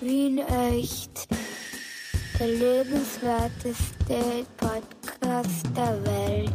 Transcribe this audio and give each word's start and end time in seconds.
Wien 0.00 0.38
echt. 0.38 1.26
Der 2.38 2.46
lebenswerteste 2.46 4.46
Podcast 4.56 5.66
der 5.76 6.04
Welt. 6.04 6.52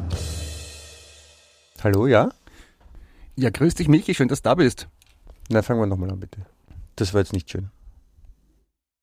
Hallo, 1.84 2.08
ja? 2.08 2.30
Ja, 3.36 3.50
grüß 3.50 3.76
dich, 3.76 3.90
Michi, 3.90 4.16
schön, 4.16 4.30
dass 4.30 4.42
du 4.42 4.50
da 4.50 4.56
bist. 4.56 4.88
Na, 5.50 5.62
fangen 5.62 5.82
wir 5.82 5.88
nochmal 5.88 6.12
an, 6.12 6.22
bitte. 6.22 6.46
Das 6.96 7.14
war 7.14 7.20
jetzt 7.20 7.34
nicht 7.34 7.50
schön. 7.50 7.70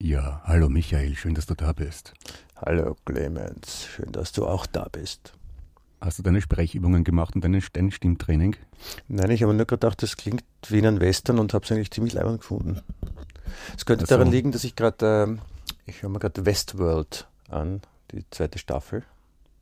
Ja, 0.01 0.41
hallo 0.45 0.71
Michael, 0.71 1.15
schön, 1.17 1.35
dass 1.35 1.45
du 1.45 1.55
da 1.55 1.73
bist. 1.73 2.15
Hallo, 2.57 2.97
Clemens. 3.05 3.89
Schön, 3.95 4.11
dass 4.13 4.33
du 4.33 4.47
auch 4.47 4.65
da 4.65 4.87
bist. 4.91 5.35
Hast 6.01 6.19
du 6.19 6.23
deine 6.23 6.41
Sprechübungen 6.41 7.05
gemacht 7.05 7.35
und 7.35 7.45
dein 7.45 7.61
Stimmtraining? 7.91 8.57
Nein, 9.09 9.31
ich 9.31 9.43
habe 9.43 9.53
nur 9.53 9.67
gedacht, 9.67 10.03
das 10.03 10.17
klingt 10.17 10.43
wie 10.69 10.79
in 10.79 10.87
einem 10.87 11.01
Western 11.01 11.39
und 11.39 11.53
habe 11.53 11.65
es 11.65 11.71
eigentlich 11.73 11.91
ziemlich 11.91 12.15
leibend 12.15 12.41
gefunden. 12.41 12.81
Es 13.77 13.85
könnte 13.85 14.05
Ach 14.05 14.09
so. 14.09 14.15
daran 14.17 14.31
liegen, 14.33 14.51
dass 14.53 14.65
ich 14.65 14.77
gerade, 14.77 15.37
äh, 15.37 15.91
ich 15.91 16.03
höre 16.03 16.09
mir 16.09 16.19
gerade 16.19 16.47
Westworld 16.47 17.29
an, 17.51 17.83
die 18.13 18.25
zweite 18.31 18.59
Staffel. 18.59 19.05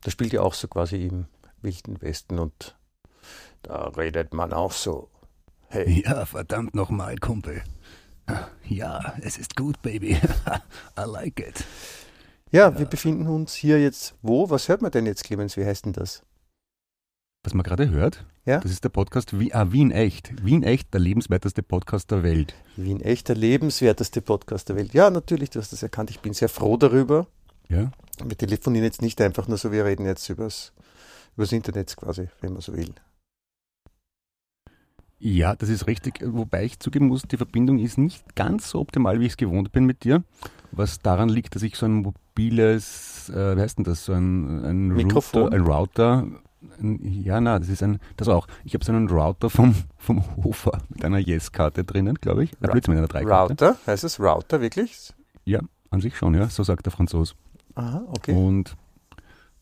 Da 0.01 0.11
spielt 0.11 0.31
ja 0.31 0.41
auch 0.41 0.53
so 0.53 0.69
quasi 0.69 1.05
im 1.07 1.25
Wilden 1.61 2.01
Westen 2.01 2.39
und 2.39 2.77
da 3.63 3.89
redet 3.89 4.33
man 4.33 4.53
auch 4.53 4.71
so. 4.71 5.09
Hey, 5.67 6.03
Ja, 6.05 6.25
verdammt 6.25 6.73
nochmal, 6.73 7.17
Kumpel. 7.17 7.61
Ja, 8.65 9.15
es 9.21 9.37
ist 9.37 9.55
gut, 9.57 9.81
Baby. 9.81 10.11
I 10.97 11.01
like 11.05 11.39
it. 11.39 11.65
ja, 12.51 12.77
wir 12.79 12.85
befinden 12.85 13.27
uns 13.27 13.53
hier 13.55 13.81
jetzt 13.81 14.15
wo? 14.21 14.49
Was 14.49 14.69
hört 14.69 14.81
man 14.81 14.91
denn 14.91 15.05
jetzt, 15.05 15.23
Clemens? 15.25 15.57
Wie 15.57 15.65
heißt 15.65 15.85
denn 15.85 15.93
das? 15.93 16.23
Was 17.43 17.53
man 17.53 17.63
gerade 17.63 17.89
hört, 17.89 18.25
Ja? 18.45 18.59
das 18.59 18.71
ist 18.71 18.83
der 18.83 18.89
Podcast 18.89 19.39
Wie, 19.39 19.53
ah, 19.53 19.71
Wien 19.71 19.91
Echt. 19.91 20.43
Wien 20.43 20.63
Echt, 20.63 20.93
der 20.93 20.99
lebenswerteste 20.99 21.63
Podcast 21.63 22.11
der 22.11 22.21
Welt. 22.21 22.53
Wien 22.75 22.99
echt 22.99 23.29
der 23.29 23.35
lebenswerteste 23.37 24.21
Podcast 24.21 24.67
der 24.69 24.75
Welt. 24.75 24.93
Ja, 24.93 25.09
natürlich, 25.09 25.49
du 25.49 25.59
hast 25.59 25.71
das 25.71 25.81
erkannt. 25.81 26.09
Ich 26.09 26.19
bin 26.19 26.33
sehr 26.33 26.49
froh 26.49 26.75
darüber. 26.75 27.27
Ja? 27.69 27.91
Wir 28.23 28.37
telefonieren 28.37 28.83
jetzt 28.83 29.01
nicht 29.01 29.21
einfach 29.21 29.47
nur 29.47 29.57
so, 29.57 29.71
wir 29.71 29.85
reden 29.85 30.05
jetzt 30.05 30.27
übers, 30.29 30.73
übers 31.37 31.53
Internet 31.53 31.95
quasi, 31.95 32.27
wenn 32.41 32.53
man 32.53 32.61
so 32.61 32.75
will. 32.75 32.93
Ja, 35.19 35.55
das 35.55 35.69
ist 35.69 35.87
richtig. 35.87 36.19
Wobei 36.25 36.65
ich 36.65 36.79
zugeben 36.79 37.07
muss, 37.07 37.21
die 37.23 37.37
Verbindung 37.37 37.79
ist 37.79 37.97
nicht 37.97 38.35
ganz 38.35 38.69
so 38.69 38.79
optimal, 38.79 39.19
wie 39.21 39.25
ich 39.25 39.33
es 39.33 39.37
gewohnt 39.37 39.71
bin 39.71 39.85
mit 39.85 40.03
dir. 40.03 40.23
Was 40.71 40.99
daran 40.99 41.29
liegt, 41.29 41.55
dass 41.55 41.63
ich 41.63 41.75
so 41.75 41.85
ein 41.85 41.95
mobiles, 41.95 43.29
äh, 43.29 43.55
wie 43.55 43.61
heißt 43.61 43.77
denn 43.77 43.85
das, 43.85 44.03
so 44.05 44.13
ein, 44.13 44.63
ein 44.65 44.87
Mikrofon? 44.89 45.43
Router, 45.43 45.55
ein 45.55 45.61
Router, 45.61 46.27
ja, 46.81 47.39
na, 47.41 47.59
das 47.59 47.69
ist 47.69 47.81
ein, 47.83 47.99
das 48.17 48.27
auch. 48.27 48.47
Ich 48.65 48.73
habe 48.73 48.83
so 48.83 48.91
einen 48.91 49.09
Router 49.09 49.49
vom, 49.49 49.75
vom 49.97 50.23
Hofer 50.43 50.79
mit 50.89 51.03
einer 51.05 51.17
Yes-Karte 51.19 51.83
drinnen, 51.83 52.15
glaube 52.15 52.43
ich. 52.43 52.51
Ra- 52.61 52.73
mit 52.73 52.89
einer 52.89 53.07
Dreikarte. 53.07 53.53
Router, 53.53 53.77
heißt 53.87 54.03
es 54.03 54.19
Router 54.19 54.59
wirklich? 54.61 55.13
Ja, 55.45 55.59
an 55.89 56.01
sich 56.01 56.15
schon, 56.17 56.33
ja, 56.35 56.49
so 56.49 56.63
sagt 56.63 56.85
der 56.85 56.91
Franzos. 56.91 57.35
Aha, 57.75 58.03
okay. 58.09 58.33
Und 58.33 58.75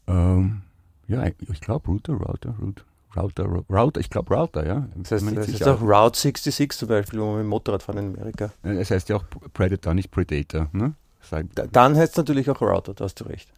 ähm, 0.08 0.62
ja, 1.08 1.26
ich 1.26 1.62
glaube 1.62 1.88
Router, 1.88 2.14
Router, 2.14 2.56
Router, 2.60 2.84
Router, 3.16 3.64
Router, 3.70 4.00
ich 4.00 4.10
glaube 4.10 4.34
Router, 4.36 4.66
ja. 4.66 4.88
Das 4.96 5.12
heißt, 5.12 5.38
das 5.38 5.46
sicher. 5.48 5.74
auch 5.76 5.82
Route 5.82 6.18
66 6.20 6.72
zum 6.72 6.88
Beispiel, 6.90 7.20
wo 7.20 7.26
man 7.26 7.36
mit 7.36 7.44
dem 7.44 7.50
Motorrad 7.50 7.84
fahren 7.84 7.98
in 8.00 8.16
Amerika. 8.16 8.52
Äh, 8.64 8.78
Es 8.80 8.92
heißt 8.92 9.10
ja 9.10 9.18
auch 9.18 9.24
Predator, 9.54 9.94
nicht 9.94 10.12
Predator, 10.12 10.70
ne? 10.72 10.94
Da, 11.30 11.44
dann 11.68 11.96
heißt 11.98 12.14
es 12.14 12.18
natürlich 12.18 12.50
auch 12.50 12.62
Router, 12.62 12.94
da 12.94 13.06
hast 13.06 13.20
du 13.20 13.26
recht. 13.26 13.52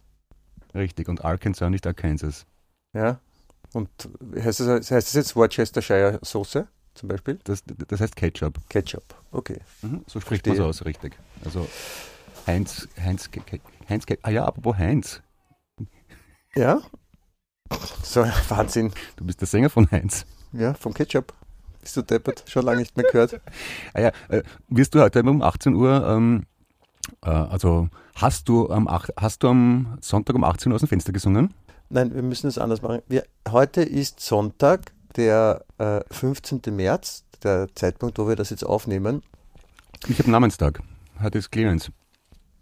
Richtig, 0.74 1.08
und 1.08 1.24
Arkansas, 1.24 1.70
nicht 1.70 1.86
Arkansas. 1.86 2.46
Ja. 2.92 3.18
Und 3.72 3.88
heißt 4.36 4.60
das, 4.60 4.90
heißt 4.90 5.08
das 5.08 5.12
jetzt 5.14 5.36
Worcestershire 5.36 6.18
Soße 6.22 6.66
zum 6.94 7.08
Beispiel? 7.08 7.38
Das, 7.44 7.62
das 7.88 8.00
heißt 8.00 8.16
Ketchup. 8.16 8.58
Ketchup. 8.68 9.04
Okay. 9.30 9.58
Mhm, 9.82 10.04
so 10.06 10.20
spricht 10.20 10.44
Verstehe. 10.44 10.64
man 10.64 10.72
so 10.74 10.80
aus, 10.80 10.84
richtig. 10.84 11.16
Also 11.44 11.68
Heinz, 12.46 12.88
Heinz, 13.00 13.30
Heinz, 13.88 14.04
ah 14.22 14.30
ja, 14.30 14.44
apropos 14.44 14.76
Heinz, 14.76 15.22
Ja. 16.56 16.80
So, 18.02 18.22
Wahnsinn. 18.48 18.92
du 19.16 19.24
bist 19.24 19.40
der 19.40 19.46
Sänger 19.46 19.70
von 19.70 19.88
Heinz. 19.90 20.26
Ja, 20.52 20.74
vom 20.74 20.92
Ketchup. 20.92 21.32
Bist 21.80 21.96
du 21.96 22.02
deppert? 22.02 22.42
Schon 22.48 22.64
lange 22.64 22.80
nicht 22.80 22.96
mehr 22.96 23.06
gehört. 23.10 23.40
Ah 23.94 24.00
ja, 24.00 24.12
äh, 24.28 24.42
wirst 24.68 24.94
du 24.94 25.00
heute 25.00 25.22
um 25.22 25.42
18 25.42 25.74
Uhr, 25.74 26.04
ähm, 26.08 26.46
äh, 27.22 27.30
also 27.30 27.88
hast 28.16 28.48
du, 28.48 28.68
am 28.70 28.88
hast 28.88 29.42
du 29.42 29.48
am 29.48 29.98
Sonntag 30.00 30.34
um 30.34 30.44
18 30.44 30.72
Uhr 30.72 30.76
aus 30.76 30.80
dem 30.82 30.88
Fenster 30.88 31.12
gesungen? 31.12 31.54
Nein, 31.92 32.14
wir 32.14 32.22
müssen 32.22 32.46
es 32.46 32.56
anders 32.56 32.82
machen. 32.82 33.02
Wir, 33.08 33.24
heute 33.50 33.82
ist 33.82 34.20
Sonntag, 34.20 34.92
der 35.16 35.64
äh, 35.78 36.00
15. 36.12 36.60
März, 36.70 37.24
der 37.42 37.66
Zeitpunkt, 37.74 38.16
wo 38.16 38.28
wir 38.28 38.36
das 38.36 38.50
jetzt 38.50 38.64
aufnehmen. 38.64 39.24
Ich 40.06 40.20
habe 40.20 40.30
Namenstag. 40.30 40.80
Heute 41.20 41.38
ist 41.38 41.50
Clemens. 41.50 41.90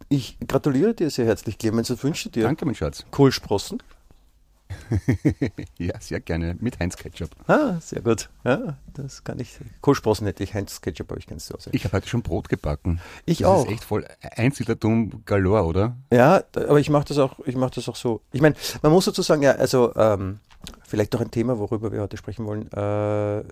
Ich 0.09 0.39
gratuliere 0.49 0.95
dir 0.95 1.11
sehr 1.11 1.27
herzlich, 1.27 1.59
Clemens, 1.59 1.91
und 1.91 2.03
wünsche 2.03 2.31
dir 2.31 2.45
Danke, 2.45 2.65
mein 2.65 2.75
Schatz. 2.75 3.05
Kohlsprossen. 3.11 3.83
ja, 5.79 6.01
sehr 6.01 6.21
gerne. 6.21 6.57
Mit 6.61 6.79
Heinz 6.79 6.97
Ketchup. 6.97 7.31
Ah, 7.47 7.81
sehr 7.81 8.03
gut. 8.03 8.29
Ja, 8.45 8.79
das 8.95 9.25
kann 9.25 9.39
ich. 9.39 9.59
Kohlsprossen 9.81 10.27
hätte 10.27 10.43
ich, 10.45 10.55
Heinz 10.55 10.81
Ketchup 10.81 11.11
habe 11.11 11.21
ich 11.21 11.27
ganz 11.27 11.47
zu 11.47 11.55
Hause. 11.55 11.71
Ich 11.73 11.85
habe 11.85 11.97
heute 11.97 12.09
schon 12.09 12.23
Brot 12.23 12.49
gebacken. 12.49 13.01
Ich 13.27 13.39
das 13.39 13.49
auch. 13.49 13.67
ist 13.67 13.73
echt 13.73 13.85
voll 13.85 14.07
Einsiedlertum 14.21 15.25
galore, 15.25 15.65
oder? 15.65 15.97
Ja, 16.13 16.43
aber 16.55 16.81
ich 16.81 16.91
mache 16.91 17.07
das 17.07 17.19
auch, 17.19 17.39
ich 17.45 17.57
mache 17.57 17.73
das 17.75 17.89
auch 17.89 17.97
so. 17.97 18.23
Ich 18.33 18.41
meine, 18.41 18.55
man 18.83 18.93
muss 18.93 19.05
dazu 19.05 19.23
sagen, 19.23 19.43
ja, 19.43 19.53
also 19.53 19.95
ähm, 19.97 20.41
vielleicht 20.87 21.15
auch 21.17 21.21
ein 21.21 21.31
Thema, 21.31 21.59
worüber 21.59 21.93
wir 21.93 22.01
heute 22.01 22.17
sprechen 22.17 22.47
wollen. 22.47 22.71
Äh, 22.73 23.45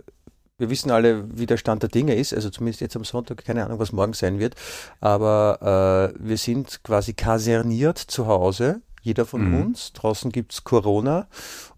wir 0.59 0.71
wissen 0.71 0.91
alle, 0.91 1.25
wie 1.39 1.45
der 1.45 1.59
Stand 1.59 1.83
der 1.83 1.91
Dinge 1.91 2.15
ist, 2.15 2.33
also 2.33 2.49
zumindest 2.49 2.81
jetzt 2.81 2.97
am 2.97 3.05
Sonntag, 3.05 3.45
keine 3.45 3.65
Ahnung, 3.65 3.79
was 3.79 3.93
morgen 3.93 4.15
sein 4.15 4.39
wird. 4.39 4.55
Aber 5.01 6.15
äh, 6.17 6.19
wir 6.19 6.39
sind 6.39 6.83
quasi 6.83 7.13
kaserniert 7.13 7.99
zu 7.99 8.27
Hause, 8.27 8.81
jeder 9.07 9.25
von 9.25 9.49
Mhm. 9.49 9.63
uns. 9.63 9.93
Draußen 9.95 10.31
gibt's 10.33 10.65
Corona 10.65 11.27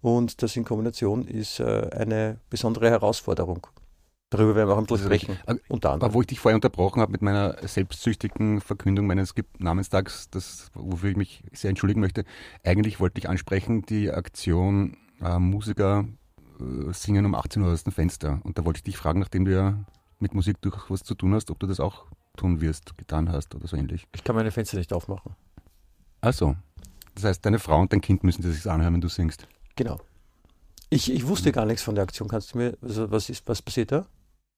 und 0.00 0.42
das 0.42 0.56
in 0.56 0.64
Kombination 0.64 1.26
ist 1.28 1.60
äh, 1.60 1.90
eine 1.92 2.38
besondere 2.50 2.90
Herausforderung. 2.90 3.66
Darüber 4.30 4.54
werden 4.56 4.68
wir 4.68 4.74
auch 4.74 4.78
ein 4.78 4.84
bisschen 4.86 5.06
sprechen. 5.06 5.38
Unter 5.68 5.88
Aber 5.88 5.94
anderem. 5.94 6.14
wo 6.14 6.20
ich 6.20 6.26
dich 6.26 6.38
vorher 6.40 6.56
unterbrochen 6.56 7.00
habe 7.00 7.12
mit 7.12 7.22
meiner 7.22 7.56
selbstsüchtigen 7.66 8.60
Verkündung 8.60 9.06
meines 9.06 9.34
Namenstags, 9.58 10.28
das, 10.30 10.70
wofür 10.74 11.10
ich 11.10 11.16
mich 11.16 11.42
sehr 11.52 11.70
entschuldigen 11.70 12.00
möchte, 12.00 12.24
eigentlich 12.62 13.00
wollte 13.00 13.18
ich 13.20 13.28
ansprechen 13.28 13.82
die 13.82 14.10
Aktion 14.10 14.96
äh, 15.22 15.38
Musiker 15.38 16.04
äh, 16.60 16.92
singen 16.92 17.24
um 17.24 17.34
18 17.34 17.62
Uhr 17.62 17.72
aus 17.72 17.84
dem 17.84 17.92
Fenster. 17.94 18.40
Und 18.42 18.58
da 18.58 18.64
wollte 18.66 18.78
ich 18.78 18.84
dich 18.84 18.98
fragen, 18.98 19.20
nachdem 19.20 19.46
du 19.46 19.52
ja 19.54 19.78
mit 20.18 20.34
Musik 20.34 20.60
durchaus 20.60 20.90
was 20.90 21.02
zu 21.04 21.14
tun 21.14 21.32
hast, 21.34 21.50
ob 21.50 21.58
du 21.60 21.66
das 21.66 21.80
auch 21.80 22.04
tun 22.36 22.60
wirst, 22.60 22.98
getan 22.98 23.32
hast 23.32 23.54
oder 23.54 23.66
so 23.66 23.76
ähnlich. 23.78 24.06
Ich 24.14 24.24
kann 24.24 24.36
meine 24.36 24.50
Fenster 24.50 24.76
nicht 24.76 24.92
aufmachen. 24.92 25.36
Also, 26.20 26.54
das 27.22 27.24
heißt, 27.30 27.44
deine 27.46 27.58
Frau 27.58 27.80
und 27.80 27.92
dein 27.92 28.00
Kind 28.00 28.24
müssen 28.24 28.42
sich 28.42 28.62
das 28.62 28.66
anhören, 28.66 28.94
wenn 28.94 29.00
du 29.00 29.08
singst. 29.08 29.46
Genau. 29.76 29.98
Ich, 30.90 31.12
ich 31.12 31.26
wusste 31.26 31.52
gar 31.52 31.66
nichts 31.66 31.82
von 31.82 31.94
der 31.94 32.04
Aktion. 32.04 32.28
Kannst 32.28 32.54
du 32.54 32.58
mir, 32.58 32.76
also 32.80 33.10
was 33.10 33.28
ist, 33.28 33.46
was 33.46 33.60
passiert 33.60 33.92
da? 33.92 34.06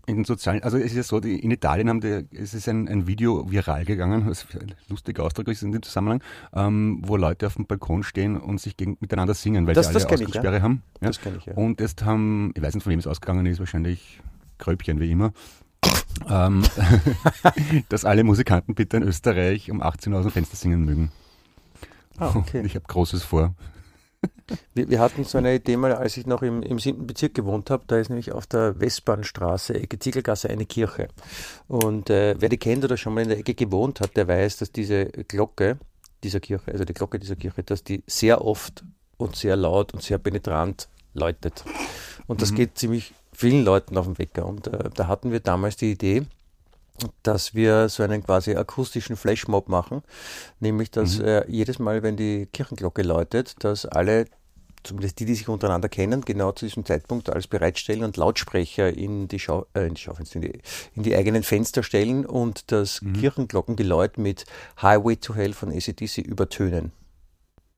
In 0.07 0.17
den 0.17 0.25
sozialen, 0.25 0.63
also 0.63 0.79
es 0.79 0.87
ist 0.87 0.95
ja 0.97 1.03
so, 1.03 1.21
die, 1.21 1.39
in 1.39 1.51
Italien 1.51 1.89
haben 1.89 2.01
die, 2.01 2.27
es 2.33 2.55
ist 2.55 2.69
ein, 2.69 2.89
ein 2.89 3.07
Video 3.07 3.51
viral 3.51 3.85
gegangen, 3.85 4.27
was 4.27 4.47
ein 4.55 4.75
lustiger 4.89 5.25
Ausdruck 5.25 5.49
ist 5.49 5.63
in 5.63 5.73
dem 5.73 5.83
Zusammenhang, 5.83 6.23
ähm, 6.55 7.03
wo 7.05 7.17
Leute 7.17 7.47
auf 7.47 7.55
dem 7.57 7.67
Balkon 7.67 8.03
stehen 8.03 8.37
und 8.39 8.61
sich 8.61 8.77
gegen, 8.77 8.97
miteinander 9.01 9.35
singen, 9.35 9.67
weil 9.67 9.75
Das- 9.75 9.89
die 9.89 9.95
das 9.95 10.07
alle 10.07 10.15
ich, 10.15 10.21
ja. 10.21 10.27
Ausgangssperre 10.27 10.63
haben. 10.63 10.83
Ja? 11.03 11.09
Das 11.09 11.21
kenne 11.21 11.37
ich 11.39 11.45
ja. 11.47 11.55
Und 11.55 11.81
jetzt 11.81 12.03
haben, 12.05 12.53
ich 12.57 12.63
weiß 12.63 12.75
nicht, 12.75 12.83
von 12.85 12.93
wem 12.93 12.99
es 12.99 13.07
ausgegangen 13.07 13.45
ist, 13.47 13.59
wahrscheinlich 13.59 14.21
Kröpchen 14.59 15.01
wie 15.01 15.11
immer, 15.11 15.33
ähm, 16.29 16.63
dass 17.91 18.05
alle 18.05 18.25
Musikanten 18.25 18.75
bitte 18.75 18.97
in 18.97 19.03
Österreich 19.03 19.71
um 19.71 19.83
18 19.83 20.13
Uhr 20.13 20.21
aus 20.21 20.25
dem 20.27 20.33
Fenster 20.33 20.57
singen 20.57 20.85
mögen. 20.85 21.13
Ah, 22.21 22.33
okay. 22.37 22.63
Ich 22.65 22.75
habe 22.77 22.85
Großes 22.87 23.23
vor. 23.25 23.55
Wir, 24.75 24.91
wir 24.91 25.01
hatten 25.01 25.25
so 25.25 25.39
eine 25.39 25.55
Idee 25.55 25.77
mal, 25.77 25.95
als 25.95 26.17
ich 26.17 26.27
noch 26.27 26.43
im, 26.43 26.63
im 26.63 26.79
7. 26.79 27.07
Bezirk 27.07 27.35
gewohnt 27.35 27.71
habe. 27.71 27.85
Da 27.87 27.97
ist 27.99 28.11
nämlich 28.11 28.33
auf 28.33 28.47
der 28.47 28.79
Westbahnstraße, 28.81 29.75
Ecke 29.75 29.99
Ziegelgasse, 29.99 30.51
eine 30.51 30.67
Kirche. 30.67 31.09
Und 31.69 32.11
äh, 32.11 32.35
wer 32.39 32.49
die 32.49 32.59
kennt 32.59 32.85
oder 32.85 32.97
schon 32.97 33.15
mal 33.15 33.23
in 33.23 33.29
der 33.29 33.39
Ecke 33.39 33.55
gewohnt 33.55 34.01
hat, 34.01 34.17
der 34.17 34.29
weiß, 34.29 34.59
dass 34.59 34.73
diese 34.73 35.07
Glocke 35.07 35.79
dieser 36.23 36.41
Kirche, 36.41 36.71
also 36.73 36.85
die 36.85 36.93
Glocke 36.93 37.19
dieser 37.19 37.37
Kirche, 37.37 37.63
dass 37.63 37.83
die 37.85 38.03
sehr 38.07 38.45
oft 38.45 38.85
und 39.17 39.37
sehr 39.37 39.57
laut 39.57 39.95
und 39.95 40.03
sehr 40.03 40.19
penetrant 40.19 40.89
läutet. 41.15 41.65
Und 42.27 42.43
das 42.43 42.51
Mhm. 42.51 42.57
geht 42.57 42.77
ziemlich 42.79 43.15
vielen 43.33 43.65
Leuten 43.65 43.97
auf 43.97 44.07
den 44.07 44.19
Wecker. 44.19 44.45
Und 44.47 44.67
äh, 44.67 44.91
da 44.95 45.07
hatten 45.07 45.33
wir 45.33 45.41
damals 45.41 45.77
die 45.77 45.93
Idee, 45.93 46.25
dass 47.23 47.55
wir 47.55 47.89
so 47.89 48.03
einen 48.03 48.23
quasi 48.25 48.55
akustischen 48.57 49.17
Flashmob 49.17 49.69
machen, 49.69 50.03
nämlich 50.61 50.91
dass 50.91 51.19
Mhm. 51.19 51.25
äh, 51.25 51.51
jedes 51.51 51.79
Mal, 51.79 52.03
wenn 52.03 52.17
die 52.17 52.47
Kirchenglocke 52.53 53.03
läutet, 53.03 53.55
dass 53.65 53.87
alle, 53.87 54.27
zumindest 54.83 55.19
die, 55.21 55.25
die 55.27 55.35
sich 55.35 55.49
untereinander 55.49 55.89
kennen, 55.89 56.23
genau 56.23 56.53
zu 56.53 56.65
diesem 56.65 56.85
Zeitpunkt 56.87 57.29
alles 57.31 57.47
bereitstellen 57.47 58.03
und 58.05 58.17
Lautsprecher 58.17 58.89
in 58.97 59.29
die, 59.29 59.39
Schau 59.39 59.67
äh, 59.75 59.87
in 59.87 59.95
die 59.95 60.01
Schaufenster, 60.01 60.37
in 60.37 60.43
die, 60.43 60.61
in 60.97 61.03
die 61.03 61.15
eigenen 61.17 61.43
Fenster 61.43 61.83
stellen 61.83 62.25
und 62.25 62.73
das 62.73 63.03
Mhm. 63.03 63.13
Kirchenglockengeläut 63.15 64.17
mit 64.19 64.45
Highway 64.81 65.17
to 65.17 65.35
Hell 65.35 65.53
von 65.53 65.71
ACDC 65.71 66.19
übertönen. 66.19 66.93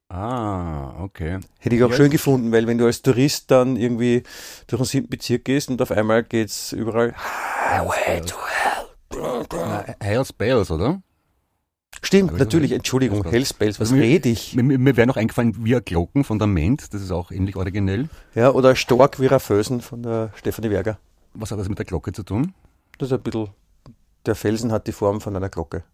Ah, 0.08 1.02
okay. 1.02 1.38
Hätte 1.58 1.74
ich 1.74 1.82
auch 1.82 1.88
Ja. 1.90 1.96
schön 1.96 2.10
gefunden, 2.10 2.52
weil 2.52 2.66
wenn 2.66 2.76
du 2.76 2.84
als 2.84 3.00
Tourist 3.00 3.50
dann 3.50 3.76
irgendwie 3.76 4.22
durch 4.66 4.82
den 4.82 4.86
siebten 4.86 5.08
Bezirk 5.10 5.46
gehst 5.46 5.70
und 5.70 5.80
auf 5.80 5.90
einmal 5.90 6.22
geht's 6.22 6.72
überall 6.72 7.14
Highway 7.16 8.20
to 8.20 8.36
Hell. 8.36 8.61
Hells 10.00 10.32
Bells, 10.32 10.70
oder? 10.70 11.02
Stimmt, 12.04 12.36
natürlich, 12.38 12.72
ein- 12.72 12.78
Entschuldigung, 12.78 13.22
das- 13.22 13.32
Hellspells, 13.32 13.78
was 13.78 13.90
Also 13.92 14.02
rede 14.02 14.28
ich? 14.28 14.56
Mir, 14.56 14.62
mir 14.78 14.96
wäre 14.96 15.06
noch 15.06 15.16
eingefallen, 15.16 15.54
wie 15.64 15.78
Glocken 15.80 16.24
von 16.24 16.38
der 16.38 16.48
Ment, 16.48 16.92
das 16.92 17.00
ist 17.02 17.12
auch 17.12 17.30
ähnlich 17.30 17.54
originell. 17.56 18.08
Ja, 18.34 18.50
oder 18.50 18.74
Stork 18.74 19.20
wie 19.20 19.28
Fösen 19.28 19.80
von 19.80 20.02
der 20.02 20.30
Stefanie 20.34 20.70
Werger. 20.70 20.98
Was 21.34 21.50
hat 21.52 21.58
das 21.58 21.68
mit 21.68 21.78
der 21.78 21.84
Glocke 21.86 22.12
zu 22.12 22.22
tun? 22.24 22.54
Das 22.98 23.08
ist 23.08 23.12
ein 23.12 23.22
bisschen, 23.22 23.48
der 24.26 24.34
Felsen 24.34 24.72
hat 24.72 24.86
die 24.86 24.92
Form 24.92 25.20
von 25.20 25.36
einer 25.36 25.48
Glocke. 25.48 25.84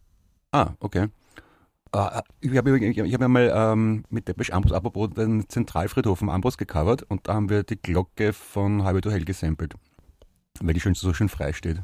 Ah, 0.50 0.70
okay. 0.81 1.09
Äh, 1.93 2.23
ich 2.41 2.56
habe 2.56 2.79
ich 2.79 2.99
hab 3.15 3.20
ja 3.20 3.29
mal 3.29 3.53
ähm, 3.55 4.05
mit 4.11 4.29
Depeche 4.29 4.53
Ambros 4.53 4.73
apropos 4.73 5.11
den 5.11 5.49
Zentralfriedhof 5.49 6.23
am 6.23 6.31
Ambros 6.31 6.56
gecovert 6.59 7.03
und 7.03 7.26
da 7.29 7.35
haben 7.35 7.50
wir 7.50 7.62
die 7.65 7.76
Glocke 7.81 8.32
von 8.32 8.85
Highway 8.85 9.00
to 9.00 9.11
Hell 9.11 9.25
gesampelt, 9.25 9.75
weil 10.61 10.75
die 10.75 10.81
schön 10.81 10.94
so 10.94 11.12
schön 11.12 11.29
frei 11.29 11.53
steht. 11.53 11.81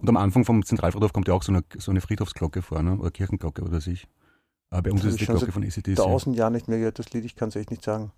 Und 0.00 0.08
am 0.08 0.16
Anfang 0.16 0.44
vom 0.44 0.64
Zentralfriedhof 0.64 1.12
kommt 1.12 1.28
ja 1.28 1.34
auch 1.34 1.42
so 1.42 1.52
eine, 1.52 1.62
so 1.78 1.90
eine 1.90 2.00
Friedhofsglocke 2.00 2.62
vor, 2.62 2.82
ne? 2.82 2.96
oder 2.98 3.10
Kirchenglocke 3.10 3.62
oder 3.62 3.80
sich. 3.80 4.06
Aber 4.70 4.82
bei 4.82 4.90
uns 4.92 5.02
Das 5.02 5.14
ist 5.14 5.20
es 5.22 5.28
hab 5.28 5.34
die 5.34 5.38
Glocke 5.40 5.52
von 5.52 5.64
ACDC. 5.64 5.96
Tausend 5.96 6.36
Jahre 6.36 6.50
nicht 6.52 6.68
mehr 6.68 6.78
gehört, 6.78 6.98
das 6.98 7.10
Lied, 7.12 7.24
ich 7.24 7.36
kann 7.36 7.50
es 7.50 7.56
echt 7.56 7.70
nicht 7.70 7.84
sagen. 7.84 8.10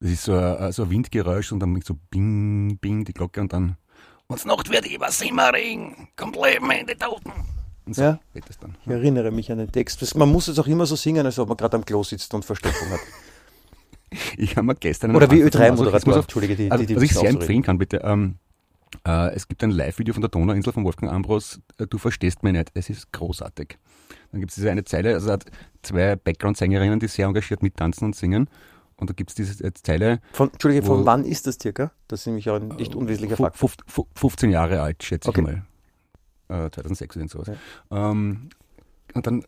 Das 0.00 0.10
ist 0.10 0.24
so 0.24 0.34
ein, 0.34 0.72
so 0.72 0.84
ein 0.84 0.90
Windgeräusch 0.90 1.52
und 1.52 1.60
dann 1.60 1.80
so 1.82 1.94
Bing, 2.10 2.78
Bing, 2.78 3.04
die 3.04 3.12
Glocke 3.12 3.40
und 3.40 3.52
dann 3.52 3.76
Uns 4.26 4.44
Nacht 4.44 4.70
wird 4.70 4.86
über 4.92 5.10
Simmering, 5.10 6.08
kommt 6.16 6.36
Leben 6.36 6.70
in 6.70 6.86
die 6.86 6.94
Toten. 6.94 7.32
Und 7.86 7.94
so 7.94 8.02
Ja. 8.02 8.20
dann. 8.60 8.76
Ich 8.84 8.90
erinnere 8.92 9.30
mich 9.30 9.50
an 9.50 9.58
den 9.58 9.72
Text. 9.72 10.02
Das- 10.02 10.14
Man 10.14 10.30
muss 10.30 10.48
es 10.48 10.58
auch 10.58 10.66
immer 10.66 10.84
so 10.86 10.96
singen, 10.96 11.24
als 11.24 11.38
ob 11.38 11.48
man 11.48 11.56
gerade 11.56 11.76
am 11.76 11.84
Klo 11.84 12.02
sitzt 12.02 12.32
und 12.34 12.44
Verstopfung 12.44 12.90
hat. 12.90 13.00
Ich 14.38 14.56
habe 14.56 14.66
mir 14.66 14.74
gestern... 14.74 15.14
Oder 15.14 15.30
wie 15.30 15.42
also 15.42 15.48
ich 15.48 15.52
muss 15.54 15.60
Ö3-Moderator. 15.80 16.16
auf- 16.16 16.24
Entschuldige, 16.24 16.56
die, 16.56 16.70
Also, 16.70 16.82
die, 16.82 16.86
die 16.86 16.96
was 16.96 17.02
ich 17.02 17.12
sehr 17.14 17.28
empfehlen 17.28 17.62
kann, 17.62 17.76
bitte. 17.76 17.98
Ähm, 18.02 18.36
äh, 18.36 18.47
es 19.04 19.48
gibt 19.48 19.62
ein 19.64 19.70
Live-Video 19.70 20.14
von 20.14 20.20
der 20.20 20.30
Donauinsel 20.30 20.72
von 20.72 20.84
Wolfgang 20.84 21.12
Ambros. 21.12 21.60
Äh, 21.78 21.86
du 21.86 21.98
verstehst 21.98 22.42
mich 22.42 22.52
nicht. 22.52 22.70
Es 22.74 22.90
ist 22.90 23.12
großartig. 23.12 23.78
Dann 24.32 24.40
gibt 24.40 24.50
es 24.50 24.56
diese 24.56 24.70
eine 24.70 24.84
Zeile, 24.84 25.14
also 25.14 25.28
er 25.28 25.32
hat 25.34 25.46
zwei 25.82 26.16
Background-Sängerinnen, 26.16 27.00
die 27.00 27.08
sehr 27.08 27.26
engagiert 27.26 27.62
mittanzen 27.62 28.04
und 28.06 28.16
singen. 28.16 28.48
Und 28.96 29.08
da 29.10 29.14
gibt 29.14 29.30
es 29.30 29.36
diese 29.36 29.64
äh, 29.64 29.72
Zeile. 29.74 30.20
Von, 30.32 30.50
Entschuldige, 30.52 30.84
von 30.84 31.06
wann 31.06 31.24
ist 31.24 31.46
das 31.46 31.56
circa? 31.62 31.92
Das 32.08 32.20
ist 32.20 32.26
nämlich 32.26 32.48
auch 32.50 32.56
ein 32.56 32.68
nicht 32.68 32.94
unwesentlicher 32.94 33.36
Fakt. 33.36 33.56
fuf- 33.56 33.76
fu- 33.86 34.06
15 34.14 34.50
Jahre 34.50 34.82
alt, 34.82 35.02
schätze 35.02 35.28
Okay. 35.28 35.40
ich 35.40 35.46
mal. 36.48 36.66
Äh, 36.66 36.70
2006 36.70 37.16
oder 37.16 37.28
sowas. 37.28 37.50
Ähm, 37.90 38.48
und 39.14 39.26
dann, 39.26 39.44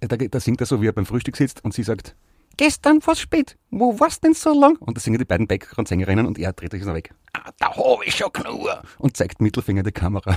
äh, 0.00 0.08
da, 0.08 0.16
da 0.16 0.40
singt 0.40 0.60
er 0.60 0.66
so, 0.66 0.80
wie 0.80 0.86
er 0.88 0.92
beim 0.92 1.06
Frühstück 1.06 1.36
sitzt 1.36 1.62
und 1.64 1.74
sie 1.74 1.82
sagt, 1.82 2.16
gestern 2.56 3.04
war's 3.06 3.20
spät, 3.20 3.56
wo 3.70 3.98
war's 4.00 4.20
denn 4.20 4.34
so 4.34 4.52
lang? 4.52 4.76
Und 4.76 4.96
da 4.96 5.00
singen 5.00 5.18
die 5.18 5.24
beiden 5.24 5.46
Background-Sängerinnen 5.46 6.26
und 6.26 6.38
er 6.38 6.52
dreht 6.52 6.72
sich 6.72 6.84
so 6.84 6.94
weg. 6.94 7.14
Ah, 7.32 7.50
da 7.58 7.74
hab 7.74 8.02
ich 8.04 8.16
schon 8.16 8.30
nur. 8.44 8.82
Und 8.98 9.16
zeigt 9.16 9.40
Mittelfinger 9.40 9.80
in 9.80 9.86
die 9.86 9.92
Kamera. 9.92 10.36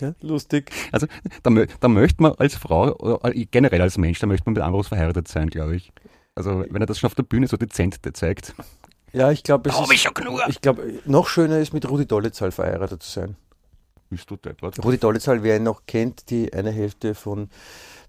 Ja, 0.00 0.14
lustig. 0.20 0.70
Also 0.92 1.06
da, 1.42 1.50
da 1.80 1.88
möchte 1.88 2.22
man 2.22 2.32
als 2.34 2.54
Frau, 2.54 2.94
oder 2.96 3.32
generell 3.32 3.82
als 3.82 3.98
Mensch, 3.98 4.20
da 4.20 4.26
möchte 4.26 4.44
man 4.46 4.54
mit 4.54 4.62
Ambros 4.62 4.88
verheiratet 4.88 5.28
sein, 5.28 5.50
glaube 5.50 5.76
ich. 5.76 5.92
Also 6.34 6.64
wenn 6.68 6.80
er 6.80 6.86
das 6.86 7.00
schon 7.00 7.08
auf 7.08 7.16
der 7.16 7.24
Bühne 7.24 7.48
so 7.48 7.56
dezent 7.56 7.98
zeigt. 8.12 8.54
Ja, 9.12 9.32
ich 9.32 9.42
glaube, 9.42 9.70
es 9.70 9.76
ich 9.76 9.94
ist, 9.94 10.02
schon 10.02 10.14
genug. 10.14 10.40
ich 10.48 10.60
glaube, 10.60 11.00
noch 11.04 11.28
schöner 11.28 11.58
ist 11.58 11.72
mit 11.72 11.88
Rudi 11.88 12.06
Dollezahl 12.06 12.52
verheiratet 12.52 13.02
zu 13.02 13.10
sein. 13.10 13.36
Bist 14.10 14.30
du 14.30 14.36
deppert? 14.36 14.82
Rudi 14.84 14.98
Dollezahl, 14.98 15.42
wer 15.42 15.56
ihn 15.56 15.64
noch 15.64 15.82
kennt, 15.86 16.30
die 16.30 16.52
eine 16.52 16.70
Hälfte 16.70 17.14
von 17.14 17.50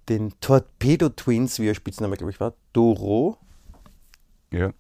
den 0.10 0.34
Torpedo 0.42 1.10
Twins, 1.10 1.60
wie 1.60 1.66
ihr 1.68 1.76
Spitzname, 1.76 2.18
glaube 2.18 2.32
ich, 2.32 2.40
war, 2.40 2.54
Doro. 2.74 3.38
Ja. 4.52 4.72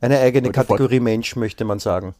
Eine 0.00 0.18
eigene 0.18 0.50
Kategorie 0.50 1.00
Mensch, 1.00 1.36
möchte 1.36 1.64
man 1.64 1.78
sagen. 1.78 2.14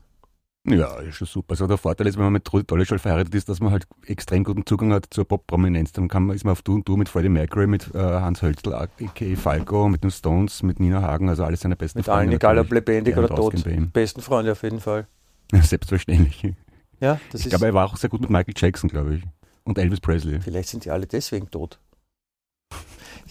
Ja, 0.66 0.98
ist 1.00 1.16
schon 1.16 1.26
super. 1.26 1.52
Also 1.52 1.66
der 1.66 1.76
Vorteil 1.76 2.06
ist, 2.06 2.16
wenn 2.16 2.24
man 2.24 2.32
mit 2.32 2.50
Rudi 2.50 2.64
Dolleschall 2.64 2.98
verheiratet 2.98 3.34
ist, 3.34 3.50
dass 3.50 3.60
man 3.60 3.70
halt 3.70 3.86
extrem 4.06 4.44
guten 4.44 4.64
Zugang 4.64 4.94
hat 4.94 5.08
zur 5.10 5.26
Pop-Prominenz. 5.28 5.92
Dann 5.92 6.08
kann 6.08 6.24
man, 6.24 6.34
ist 6.34 6.44
man 6.44 6.52
auf 6.52 6.62
Du 6.62 6.76
und 6.76 6.88
Du 6.88 6.96
mit 6.96 7.10
Freddie 7.10 7.28
Mercury, 7.28 7.66
mit 7.66 7.94
äh, 7.94 7.98
Hans 7.98 8.40
Hölzl, 8.40 8.72
a.k.a. 8.72 9.36
Falco, 9.36 9.88
mit 9.90 10.04
den 10.04 10.10
Stones, 10.10 10.62
mit 10.62 10.80
Nina 10.80 11.02
Hagen, 11.02 11.28
also 11.28 11.44
alles 11.44 11.60
seine 11.60 11.76
besten 11.76 11.98
Mit 11.98 12.08
allen, 12.08 12.28
Freunde 12.30 12.36
egal 12.36 12.58
ob 12.58 12.72
lebendig 12.72 13.14
oder 13.18 13.28
tot. 13.28 13.62
Besten 13.92 14.22
Freunde 14.22 14.52
auf 14.52 14.62
jeden 14.62 14.80
Fall. 14.80 15.06
Selbstverständlich. 15.52 16.54
Ja, 16.98 17.20
das 17.30 17.42
Ich 17.42 17.46
ist. 17.48 17.50
glaube, 17.50 17.66
er 17.66 17.74
war 17.74 17.84
auch 17.84 17.98
sehr 17.98 18.08
gut 18.08 18.22
mit 18.22 18.30
Michael 18.30 18.54
Jackson, 18.56 18.88
glaube 18.88 19.16
ich. 19.16 19.22
Und 19.64 19.76
Elvis 19.76 20.00
Presley. 20.00 20.40
Vielleicht 20.40 20.70
sind 20.70 20.86
die 20.86 20.90
alle 20.90 21.06
deswegen 21.06 21.50
tot. 21.50 21.78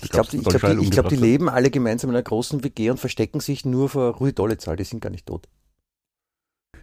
Ich 0.03 0.09
glaube, 0.09 0.29
glaub, 0.29 0.59
Schall 0.59 0.77
die, 0.77 0.83
ich 0.83 0.91
glaub, 0.91 1.09
die 1.09 1.15
leben 1.15 1.50
alle 1.50 1.71
gemeinsam 1.71 2.09
in 2.09 2.15
einer 2.15 2.23
großen 2.23 2.63
WG 2.63 2.89
und 2.89 3.00
verstecken 3.00 3.39
sich 3.39 3.65
nur 3.65 3.89
vor 3.89 4.15
Rudi 4.15 4.33
Dollezahl. 4.33 4.75
Die 4.75 4.83
sind 4.83 5.01
gar 5.01 5.09
nicht 5.09 5.25
tot. 5.25 5.47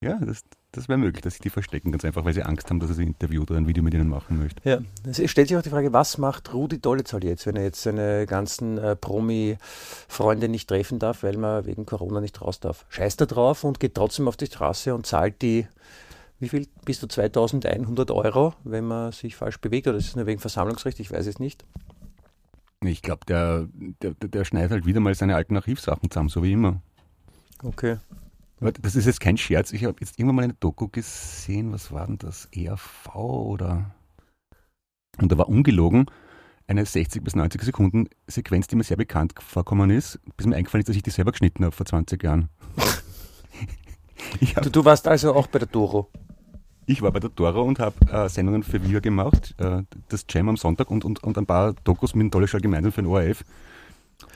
Ja, 0.00 0.16
das, 0.24 0.44
das 0.70 0.88
wäre 0.88 0.96
möglich, 0.96 1.22
dass 1.22 1.32
sich 1.34 1.40
die 1.40 1.50
verstecken, 1.50 1.90
ganz 1.90 2.04
einfach, 2.04 2.24
weil 2.24 2.32
sie 2.32 2.44
Angst 2.44 2.70
haben, 2.70 2.78
dass 2.78 2.88
er 2.88 2.94
sie 2.94 3.02
interviewt 3.02 3.50
oder 3.50 3.58
ein 3.58 3.66
Video 3.66 3.82
mit 3.82 3.94
ihnen 3.94 4.08
machen 4.08 4.38
möchte. 4.38 4.60
Ja. 4.62 4.78
Es 5.04 5.28
stellt 5.28 5.48
sich 5.48 5.56
auch 5.56 5.62
die 5.62 5.70
Frage, 5.70 5.92
was 5.92 6.18
macht 6.18 6.54
Rudi 6.54 6.78
Dollezahl 6.78 7.24
jetzt, 7.24 7.46
wenn 7.46 7.56
er 7.56 7.64
jetzt 7.64 7.82
seine 7.82 8.24
ganzen 8.26 8.78
äh, 8.78 8.94
Promi-Freunde 8.94 10.48
nicht 10.48 10.68
treffen 10.68 11.00
darf, 11.00 11.24
weil 11.24 11.36
man 11.36 11.66
wegen 11.66 11.84
Corona 11.84 12.20
nicht 12.20 12.40
raus 12.40 12.60
darf? 12.60 12.86
Scheißt 12.90 13.20
er 13.22 13.26
drauf 13.26 13.64
und 13.64 13.80
geht 13.80 13.96
trotzdem 13.96 14.28
auf 14.28 14.36
die 14.36 14.46
Straße 14.46 14.94
und 14.94 15.04
zahlt 15.04 15.42
die, 15.42 15.66
wie 16.40 16.48
viel, 16.48 16.68
bis 16.84 17.00
zu 17.00 17.08
2100 17.08 18.10
Euro, 18.10 18.54
wenn 18.64 18.84
man 18.84 19.12
sich 19.12 19.36
falsch 19.36 19.58
bewegt? 19.58 19.88
Oder 19.88 19.98
ist 19.98 20.08
es 20.08 20.16
nur 20.16 20.26
wegen 20.26 20.40
Versammlungsrecht? 20.40 21.00
Ich 21.00 21.10
weiß 21.10 21.26
es 21.26 21.38
nicht. 21.38 21.64
Ich 22.84 23.02
glaube, 23.02 23.24
der, 23.26 23.68
der, 24.02 24.12
der 24.14 24.44
schneidet 24.44 24.70
halt 24.70 24.86
wieder 24.86 25.00
mal 25.00 25.14
seine 25.14 25.34
alten 25.34 25.56
Archivsachen 25.56 26.10
zusammen, 26.10 26.28
so 26.28 26.42
wie 26.42 26.52
immer. 26.52 26.80
Okay. 27.62 27.98
Das 28.60 28.96
ist 28.96 29.06
jetzt 29.06 29.20
kein 29.20 29.36
Scherz. 29.36 29.72
Ich 29.72 29.84
habe 29.84 29.96
jetzt 30.00 30.18
irgendwann 30.18 30.36
mal 30.36 30.42
eine 30.42 30.54
Doku 30.54 30.88
gesehen. 30.88 31.72
Was 31.72 31.92
war 31.92 32.06
denn 32.06 32.18
das? 32.18 32.48
ERV 32.52 33.14
oder? 33.14 33.94
Und 35.18 35.32
da 35.32 35.38
war 35.38 35.48
ungelogen 35.48 36.06
eine 36.68 36.84
60 36.84 37.24
bis 37.24 37.34
90 37.34 37.62
Sekunden 37.62 38.08
Sequenz, 38.26 38.66
die 38.66 38.76
mir 38.76 38.84
sehr 38.84 38.96
bekannt 38.96 39.32
vorkommen 39.40 39.90
ist, 39.90 40.20
bis 40.36 40.46
mir 40.46 40.54
eingefallen 40.54 40.82
ist, 40.82 40.88
dass 40.88 40.96
ich 40.96 41.02
die 41.02 41.10
selber 41.10 41.32
geschnitten 41.32 41.64
habe 41.64 41.74
vor 41.74 41.86
20 41.86 42.22
Jahren. 42.22 42.48
Du, 44.62 44.70
du 44.70 44.84
warst 44.84 45.06
also 45.08 45.34
auch 45.34 45.46
bei 45.46 45.58
der 45.58 45.68
Doro. 45.68 46.10
Ich 46.88 47.02
war 47.02 47.12
bei 47.12 47.20
der 47.20 47.30
Dora 47.30 47.60
und 47.60 47.78
habe 47.78 47.94
äh, 48.10 48.28
Sendungen 48.28 48.62
für 48.62 48.82
Viva 48.82 49.00
gemacht, 49.00 49.54
äh, 49.58 49.82
das 50.08 50.24
Jam 50.28 50.48
am 50.48 50.56
Sonntag 50.56 50.90
und, 50.90 51.04
und, 51.04 51.22
und 51.22 51.36
ein 51.38 51.46
paar 51.46 51.74
Dokus 51.84 52.14
mit 52.14 52.24
dem 52.24 52.30
Dolleschall 52.30 52.60
gemeinsam 52.60 52.92
für 52.92 53.02
den 53.02 53.10
ORF. 53.10 53.44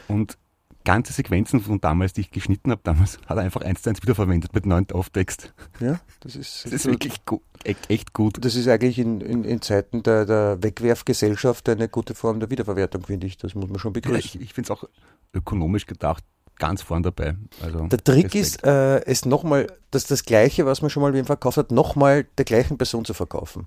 Und 0.09 0.37
ganze 0.85 1.13
Sequenzen 1.13 1.61
von 1.61 1.81
damals, 1.81 2.13
die 2.13 2.23
ich 2.23 2.31
geschnitten 2.31 2.71
habe, 2.71 2.81
damals 2.85 3.19
hat 3.27 3.37
er 3.39 3.43
einfach 3.45 3.63
eins 3.63 3.83
zu 3.83 3.91
eins 3.91 4.03
wiederverwendet 4.03 4.53
mit 4.55 4.67
neuen 4.67 4.91
Auftext. 4.93 5.55
Ja, 5.81 6.01
das 6.21 6.37
ist, 6.37 6.65
Das 6.65 6.73
ist 6.73 6.87
wirklich 6.87 7.25
gut, 7.25 7.41
echt, 7.65 7.89
echt 7.89 8.13
gut. 8.13 8.45
Das 8.45 8.55
ist 8.57 8.69
eigentlich 8.69 8.99
in, 8.99 9.21
in, 9.21 9.45
in 9.45 9.63
Zeiten 9.63 10.03
der, 10.03 10.27
der 10.27 10.63
Wegwerfgesellschaft 10.63 11.69
eine 11.69 11.89
gute 11.89 12.15
Form 12.15 12.41
der 12.41 12.51
Wiederverwertung, 12.51 13.05
finde 13.05 13.27
ich. 13.29 13.37
Das 13.39 13.55
muss 13.55 13.69
man 13.71 13.79
schon 13.79 13.91
Ja, 13.95 14.01
begrüßen. 14.01 14.41
ich 14.41 14.49
ich 14.49 14.55
finde 14.55 14.67
es 14.67 14.71
auch 14.73 14.89
ökonomisch 15.33 15.87
gedacht 15.87 16.25
ganz 16.59 16.83
vorn 16.83 17.03
dabei. 17.03 17.37
Also 17.63 17.87
Der 17.87 17.99
Trick 18.03 18.27
Respekt. 18.27 18.35
ist, 18.35 18.65
äh, 18.65 19.05
es 19.05 19.25
nochmal, 19.25 19.67
dass 19.91 20.05
das 20.07 20.25
Gleiche, 20.25 20.67
was 20.67 20.83
man 20.83 20.91
schon 20.91 21.03
mal 21.03 21.13
wem 21.15 21.25
verkauft 21.25 21.57
hat, 21.57 21.73
nochmal 21.73 22.25
der 22.39 22.45
gleichen 22.45 22.79
Person 22.79 23.05
zu 23.05 23.15
verkaufen. 23.15 23.67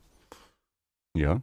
Ja, 1.17 1.41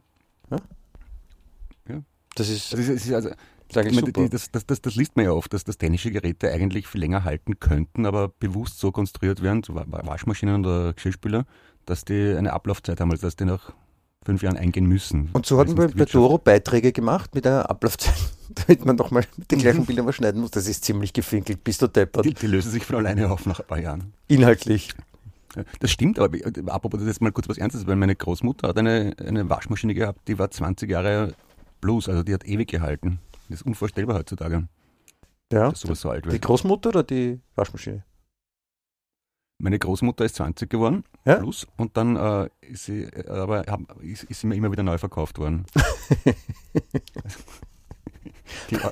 Das 2.35 2.49
ist, 2.49 2.73
das 2.73 2.79
ist, 2.79 2.89
es 2.89 3.05
ist 3.05 3.13
also, 3.13 3.29
ist 3.29 3.35
ich 3.69 3.75
meine, 3.75 4.07
super. 4.07 4.23
die, 4.23 4.29
das, 4.29 4.51
das, 4.51 4.65
das, 4.65 4.81
das 4.81 4.95
liest 4.95 5.15
man 5.15 5.25
ja 5.25 5.31
oft, 5.31 5.53
dass, 5.53 5.63
dass 5.63 5.77
technische 5.77 6.11
Geräte 6.11 6.51
eigentlich 6.51 6.87
viel 6.87 7.01
länger 7.01 7.23
halten 7.23 7.59
könnten, 7.59 8.05
aber 8.05 8.29
bewusst 8.29 8.79
so 8.79 8.91
konstruiert 8.91 9.41
werden, 9.41 9.61
Waschmaschinen 9.67 10.65
oder 10.65 10.93
Geschirrspüler, 10.93 11.45
dass 11.85 12.05
die 12.05 12.35
eine 12.37 12.53
Ablaufzeit 12.53 12.99
haben, 12.99 13.11
also 13.11 13.27
dass 13.27 13.35
die 13.35 13.45
nach 13.45 13.73
fünf 14.25 14.41
Jahren 14.41 14.57
eingehen 14.57 14.85
müssen. 14.85 15.29
Und 15.33 15.45
so 15.45 15.59
hatten 15.59 15.75
wir 15.77 15.83
sonst 15.83 15.97
bei 15.97 16.05
die 16.05 16.11
Doro 16.11 16.37
Beiträge 16.37 16.91
gemacht 16.91 17.33
mit 17.35 17.45
einer 17.47 17.69
Ablaufzeit, 17.69 18.13
damit 18.67 18.85
man 18.85 18.95
nochmal 18.95 19.23
mit 19.37 19.51
den 19.51 19.59
gleichen 19.59 19.85
Bildern 19.85 20.05
was 20.05 20.15
schneiden 20.15 20.41
muss. 20.41 20.51
Das 20.51 20.67
ist 20.67 20.83
ziemlich 20.85 21.13
gefinkelt, 21.13 21.63
bist 21.63 21.81
du 21.81 21.87
deppert. 21.87 22.25
Die, 22.25 22.33
die 22.33 22.47
lösen 22.47 22.71
sich 22.71 22.85
von 22.85 22.95
alleine 22.97 23.29
auf 23.31 23.45
nach 23.45 23.59
ein 23.59 23.67
paar 23.67 23.79
Jahren. 23.79 24.13
Inhaltlich. 24.27 24.93
Das 25.79 25.91
stimmt, 25.91 26.17
aber 26.17 26.35
apropos, 26.67 26.97
das 26.99 27.03
ist 27.07 27.15
jetzt 27.15 27.21
mal 27.21 27.31
kurz 27.31 27.47
was 27.47 27.59
Ernstes, 27.59 27.85
weil 27.85 27.95
meine 27.95 28.15
Großmutter 28.15 28.69
hat 28.69 28.77
eine, 28.79 29.13
eine 29.23 29.47
Waschmaschine 29.49 29.93
gehabt, 29.93 30.27
die 30.27 30.39
war 30.39 30.49
20 30.49 30.89
Jahre 30.89 31.33
plus, 31.79 32.09
also 32.09 32.23
die 32.23 32.33
hat 32.33 32.43
ewig 32.47 32.69
gehalten. 32.69 33.19
Das 33.49 33.59
ist 33.59 33.65
unvorstellbar 33.67 34.17
heutzutage, 34.17 34.67
Ja. 35.51 35.69
dass 35.69 35.81
sowas 35.81 36.01
so 36.01 36.09
alt 36.09 36.25
Die 36.25 36.31
wird. 36.31 36.41
Großmutter 36.41 36.89
oder 36.89 37.03
die 37.03 37.39
Waschmaschine? 37.55 38.03
Meine 39.59 39.79
Großmutter 39.79 40.25
ist 40.25 40.35
20 40.35 40.69
geworden, 40.69 41.03
Ja? 41.25 41.35
plus, 41.35 41.65
und 41.77 41.95
dann 41.95 42.15
äh, 42.17 42.49
ist 42.61 42.85
sie, 42.85 43.07
aber 43.27 43.63
hab, 43.67 44.01
ist, 44.01 44.23
ist 44.25 44.41
sie 44.41 44.47
mir 44.47 44.55
immer 44.55 44.71
wieder 44.71 44.83
neu 44.83 44.97
verkauft 44.97 45.37
worden. 45.37 45.65
die 48.69 48.75
war, 48.83 48.91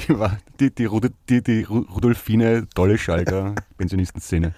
die, 0.00 0.18
war 0.18 0.38
die, 0.60 0.70
die, 0.74 0.88
die, 1.28 1.42
die 1.42 1.66
Ru- 1.66 1.88
Rudolfine 1.90 2.66
Dolle 2.74 2.98
Schalter 2.98 3.54
Pensionistenszene. 3.78 4.54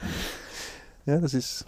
Ja, 1.07 1.19
das 1.21 1.35
ist. 1.35 1.67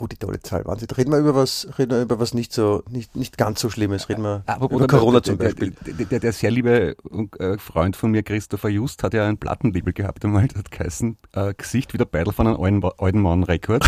Rudi 0.00 0.16
tolle 0.16 0.40
Zahl, 0.40 0.64
Wahnsinn. 0.64 0.88
Reden 0.90 1.12
wir 1.12 1.18
über 1.18 1.34
was, 1.34 1.68
reden 1.78 1.92
wir 1.92 2.02
über 2.02 2.18
was 2.18 2.34
nicht 2.34 2.52
so, 2.52 2.82
nicht, 2.90 3.14
nicht 3.14 3.38
ganz 3.38 3.60
so 3.60 3.70
Schlimmes. 3.70 4.08
Reden 4.08 4.22
wir 4.22 4.42
Aber 4.46 4.74
über 4.74 4.86
Corona 4.86 5.22
zum 5.22 5.38
Beispiel. 5.38 5.72
Der, 5.86 6.06
der, 6.06 6.20
der 6.20 6.32
sehr 6.32 6.50
liebe 6.50 6.96
äh, 7.38 7.58
Freund 7.58 7.96
von 7.96 8.10
mir, 8.10 8.22
Christopher 8.22 8.68
Just, 8.68 9.02
hat 9.02 9.14
ja 9.14 9.28
ein 9.28 9.38
Plattenlabel 9.38 9.92
gehabt 9.92 10.24
einmal, 10.24 10.48
das 10.48 10.58
hat 10.58 10.70
geheißen, 10.70 11.16
äh, 11.32 11.54
Gesicht 11.54 11.92
wie 11.94 11.98
der 11.98 12.06
Beidel 12.06 12.32
von 12.32 12.46
einem 12.46 12.84
alten, 12.98 13.20
Mann 13.20 13.44
Record. 13.44 13.84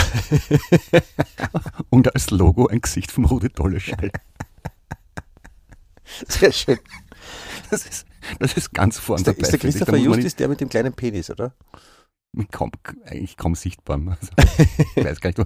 Und 1.91 2.15
als 2.15 2.31
Logo 2.31 2.69
ein 2.69 2.81
Gesicht 2.81 3.11
vom 3.11 3.25
Rudi 3.25 3.49
Dolleschall. 3.49 4.11
Sehr 6.29 6.53
schön. 6.53 6.79
Das 7.71 7.85
ist, 7.85 8.07
das 8.39 8.57
ist 8.57 8.73
ganz 8.73 8.99
vorne 8.99 9.21
Ist 9.21 9.27
der, 9.27 9.35
dabei. 9.35 9.43
ist 9.43 9.53
der 9.53 9.57
ich. 9.57 9.77
Christopher 9.77 9.97
Just 9.97 10.25
ist 10.25 10.39
der 10.39 10.49
mit 10.49 10.61
dem 10.61 10.69
kleinen 10.69 10.93
Penis, 10.93 11.31
oder? 11.31 11.53
kaum, 12.53 12.71
eigentlich 13.05 13.37
kaum 13.37 13.55
sichtbar. 13.55 14.01
Also, 14.07 14.33
ich 14.97 15.05
weiß 15.05 15.21
gar 15.21 15.31
nicht, 15.31 15.39
wo. 15.39 15.45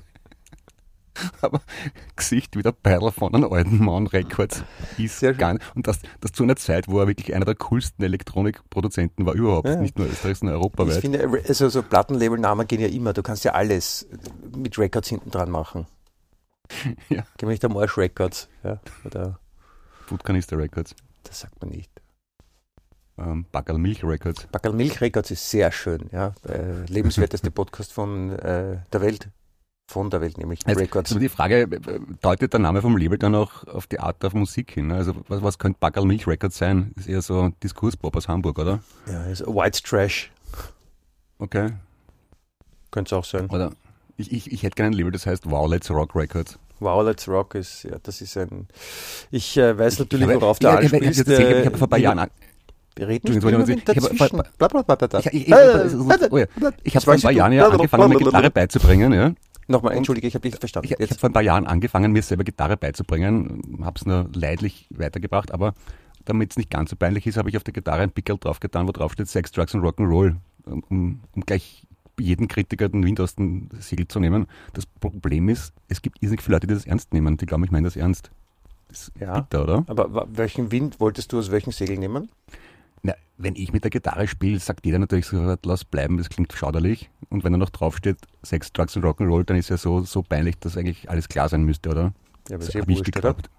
Aber 1.40 1.60
Gesicht 2.16 2.56
wie 2.56 2.62
der 2.62 2.72
Beidel 2.72 3.10
von 3.10 3.34
einem 3.34 3.52
alten 3.52 3.84
Mann 3.84 4.06
Records 4.06 4.62
ist 4.98 5.18
Sehr 5.20 5.34
gar 5.34 5.54
nicht. 5.54 5.64
Und 5.74 5.86
das, 5.86 6.00
das 6.20 6.32
zu 6.32 6.42
einer 6.44 6.56
Zeit, 6.56 6.88
wo 6.88 7.00
er 7.00 7.08
wirklich 7.08 7.34
einer 7.34 7.44
der 7.44 7.56
coolsten 7.56 8.02
Elektronikproduzenten 8.02 9.26
war 9.26 9.34
überhaupt. 9.34 9.68
Ja. 9.68 9.76
Nicht 9.76 9.98
nur 9.98 10.08
Österreich, 10.08 10.38
sondern 10.38 10.56
Ich 10.56 10.62
europaweit. 10.62 11.00
finde, 11.00 11.42
also 11.46 11.68
so 11.68 11.82
Plattenlabelnamen 11.82 12.66
gehen 12.66 12.80
ja 12.80 12.88
immer. 12.88 13.12
Du 13.12 13.22
kannst 13.22 13.44
ja 13.44 13.52
alles 13.52 14.06
mit 14.56 14.78
Records 14.78 15.08
hinten 15.08 15.30
dran 15.30 15.50
machen. 15.50 15.86
Ja. 17.08 17.22
Gehen 17.36 17.48
wir 17.48 17.48
nicht 17.48 17.64
am 17.64 17.76
Arsch 17.76 17.98
Records. 17.98 18.48
Ja, 18.62 18.78
oder, 19.04 19.40
Foodkanister 20.06 20.56
Records. 20.56 20.94
das 21.24 21.40
sagt 21.40 21.60
man 21.60 21.70
nicht. 21.70 21.90
Ähm, 23.18 23.44
Backerl 23.50 23.78
Milch 23.78 24.04
Records. 24.04 24.46
Backerl 24.52 24.72
Milch 24.72 25.00
Records 25.00 25.32
ist 25.32 25.50
sehr 25.50 25.72
schön. 25.72 26.08
Ja, 26.12 26.32
äh, 26.48 26.84
lebenswerteste 26.86 27.50
Podcast 27.50 27.92
von 27.92 28.30
äh, 28.38 28.78
der 28.92 29.00
Welt. 29.00 29.28
Von 29.90 30.08
der 30.08 30.20
Welt 30.20 30.38
nämlich. 30.38 30.60
Jetzt 30.66 30.78
Records. 30.78 31.10
ist 31.10 31.16
aber 31.16 31.20
die 31.20 31.28
Frage, 31.28 31.62
äh, 31.62 31.78
deutet 32.22 32.52
der 32.52 32.60
Name 32.60 32.80
vom 32.80 32.96
Label 32.96 33.18
dann 33.18 33.34
auch 33.34 33.66
auf 33.66 33.88
die 33.88 33.98
Art 33.98 34.22
der 34.22 34.30
Musik 34.36 34.70
hin? 34.70 34.86
ne? 34.86 34.94
Also 34.94 35.14
was, 35.26 35.42
was 35.42 35.58
könnte 35.58 35.78
Backerl 35.80 36.04
Milch 36.06 36.28
Records 36.28 36.58
sein? 36.58 36.92
Ist 36.96 37.08
eher 37.08 37.22
so 37.22 37.50
Diskurspop 37.62 38.14
aus 38.16 38.28
Hamburg, 38.28 38.58
oder? 38.60 38.78
Ja, 39.10 39.22
also 39.22 39.46
White 39.52 39.82
Trash 39.82 40.30
Okay. 41.40 41.70
könnte 42.92 43.08
es 43.08 43.18
auch 43.18 43.24
sein. 43.24 43.46
Oder 43.50 43.72
ich, 44.16 44.30
ich, 44.30 44.52
ich 44.52 44.62
hätte 44.62 44.76
gerne 44.76 44.90
ein 44.94 44.98
Label, 44.98 45.10
das 45.10 45.26
heißt 45.26 45.50
Wow, 45.50 45.68
Let's 45.68 45.90
Rock 45.90 46.14
Records. 46.14 46.56
Wow, 46.78 47.04
Let's 47.04 47.26
Rock 47.28 47.56
ist, 47.56 47.82
ja, 47.82 47.96
das 48.02 48.20
ist 48.20 48.36
ein. 48.36 48.68
Ich 49.32 49.56
äh, 49.56 49.76
weiß 49.76 49.98
natürlich, 49.98 50.28
Ich 50.28 50.34
worauf 50.36 50.58
habe- 50.62 50.78
anspielst. 50.78 51.20
ich 51.20 51.26
habe- 51.26 51.42
ich 51.42 51.48
habe- 51.48 51.60
ich 51.60 51.66
habe 51.66 51.78
vor 51.78 51.86
ein 51.88 51.90
paar 51.90 51.98
äh, 51.98 52.02
Jahren 52.02 52.30
Wir 52.96 53.08
reden 53.08 53.32
nicht 53.32 53.44
ich 53.44 53.52
habe- 53.52 53.66
dazwischen. 53.84 54.42
Ich, 56.84 56.94
Äh, 56.94 57.00
vor 57.00 57.14
ein 57.14 57.20
paar 57.20 57.32
Jahren 57.32 57.52
ja 57.52 57.68
angefangen, 57.68 58.08
mir 58.10 58.18
Gitarre 58.18 58.50
beizubringen. 58.50 59.12
Ja. 59.12 59.32
Nochmal, 59.70 59.94
entschuldige, 59.94 60.26
ich 60.26 60.34
habe 60.34 60.42
dich 60.48 60.58
verstanden. 60.58 60.86
Ich, 60.92 60.98
ich 60.98 61.10
habe 61.10 61.20
vor 61.20 61.30
ein 61.30 61.32
paar 61.32 61.42
Jahren 61.42 61.66
angefangen, 61.66 62.10
mir 62.10 62.22
selber 62.22 62.42
Gitarre 62.42 62.76
beizubringen, 62.76 63.78
habe 63.84 63.96
es 63.98 64.04
nur 64.04 64.28
leidlich 64.34 64.88
weitergebracht, 64.90 65.52
aber 65.52 65.74
damit 66.24 66.50
es 66.50 66.56
nicht 66.56 66.70
ganz 66.70 66.90
so 66.90 66.96
peinlich 66.96 67.26
ist, 67.26 67.36
habe 67.36 67.50
ich 67.50 67.56
auf 67.56 67.62
der 67.62 67.72
Gitarre 67.72 68.02
ein 68.02 68.10
Pickel 68.10 68.36
draufgetan, 68.36 68.88
wo 68.88 68.92
drauf 68.92 69.12
steht 69.12 69.28
Sex, 69.28 69.52
Drugs 69.52 69.72
und 69.74 69.82
Rock'n'Roll, 69.82 70.36
um, 70.66 71.20
um 71.34 71.46
gleich 71.46 71.86
jeden 72.18 72.48
Kritiker 72.48 72.88
den 72.88 73.04
Wind 73.04 73.20
aus 73.20 73.36
dem 73.36 73.68
Segel 73.78 74.08
zu 74.08 74.18
nehmen. 74.18 74.46
Das 74.74 74.86
Problem 74.86 75.48
ist, 75.48 75.72
es 75.88 76.02
gibt 76.02 76.20
irrsinnig 76.20 76.42
viele 76.42 76.56
Leute, 76.56 76.66
die 76.66 76.74
das 76.74 76.84
ernst 76.84 77.14
nehmen. 77.14 77.36
Die 77.36 77.46
glauben, 77.46 77.64
ich 77.64 77.70
meine 77.70 77.86
das 77.86 77.96
ernst. 77.96 78.30
Das 78.88 79.02
ist 79.02 79.12
Ja. 79.20 79.40
bitter, 79.40 79.62
oder? 79.62 79.84
Aber 79.86 80.26
welchen 80.32 80.72
Wind 80.72 80.98
wolltest 80.98 81.32
du 81.32 81.38
aus 81.38 81.50
welchem 81.50 81.72
Segel 81.72 81.96
nehmen? 81.96 82.28
Na, 83.02 83.14
wenn 83.38 83.56
ich 83.56 83.72
mit 83.72 83.84
der 83.84 83.90
Gitarre 83.90 84.28
spiele, 84.28 84.58
sagt 84.58 84.84
jeder 84.86 84.98
natürlich 84.98 85.26
so, 85.26 85.56
lass 85.64 85.84
bleiben, 85.84 86.18
das 86.18 86.28
klingt 86.28 86.52
schauderlich. 86.52 87.10
Und 87.28 87.44
wenn 87.44 87.52
da 87.52 87.58
noch 87.58 87.70
draufsteht, 87.70 88.18
Sex, 88.42 88.72
Drugs 88.72 88.96
und 88.96 89.04
Rock'n'Roll, 89.04 89.44
dann 89.44 89.56
ist 89.56 89.70
ja 89.70 89.76
so, 89.76 90.00
so 90.02 90.22
peinlich, 90.22 90.58
dass 90.58 90.76
eigentlich 90.76 91.08
alles 91.08 91.28
klar 91.28 91.48
sein 91.48 91.64
müsste, 91.64 91.90
oder? 91.90 92.12
Ja, 92.48 92.56
aber 92.56 92.58
Das 92.58 92.68
ist 92.68 92.74
ja 92.74 92.80
ja 92.80 92.88
wurscht, 92.88 93.08
oder? 93.08 93.20
gehabt. 93.20 93.50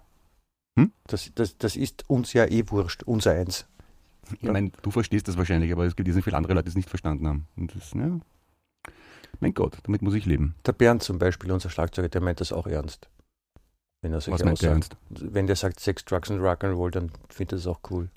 Das, 1.06 1.30
das, 1.34 1.58
das 1.58 1.76
ist 1.76 2.08
uns 2.08 2.32
ja 2.32 2.46
eh 2.46 2.64
wurscht, 2.68 3.02
unser 3.02 3.32
Eins. 3.32 3.66
Ich 4.40 4.50
meine, 4.50 4.70
du 4.82 4.90
verstehst 4.90 5.28
das 5.28 5.36
wahrscheinlich, 5.36 5.72
aber 5.72 5.84
es 5.84 5.96
gibt 5.96 6.08
irrsinnig 6.08 6.24
viele 6.24 6.36
andere 6.36 6.54
Leute, 6.54 6.64
die 6.64 6.70
es 6.70 6.76
nicht 6.76 6.88
verstanden 6.88 7.26
haben. 7.26 7.46
Und 7.56 7.74
das, 7.74 7.92
ja, 7.92 8.18
mein 9.40 9.54
Gott, 9.54 9.78
damit 9.82 10.02
muss 10.02 10.14
ich 10.14 10.24
leben. 10.24 10.54
Der 10.64 10.72
Bernd 10.72 11.02
zum 11.02 11.18
Beispiel, 11.18 11.50
unser 11.50 11.68
Schlagzeuger, 11.68 12.08
der 12.08 12.20
meint 12.20 12.40
das 12.40 12.52
auch 12.52 12.66
ernst. 12.66 13.08
Wenn 14.00 14.12
er 14.12 14.18
Was 14.18 14.44
meint 14.44 14.62
der 14.62 14.70
ernst? 14.70 14.96
Wenn 15.10 15.46
der 15.46 15.56
sagt 15.56 15.80
Sex, 15.80 16.04
Drugs 16.04 16.30
und 16.30 16.40
Rock'n'Roll, 16.40 16.90
dann 16.90 17.10
findet 17.28 17.52
er 17.52 17.56
das 17.56 17.66
auch 17.66 17.80
cool. 17.90 18.08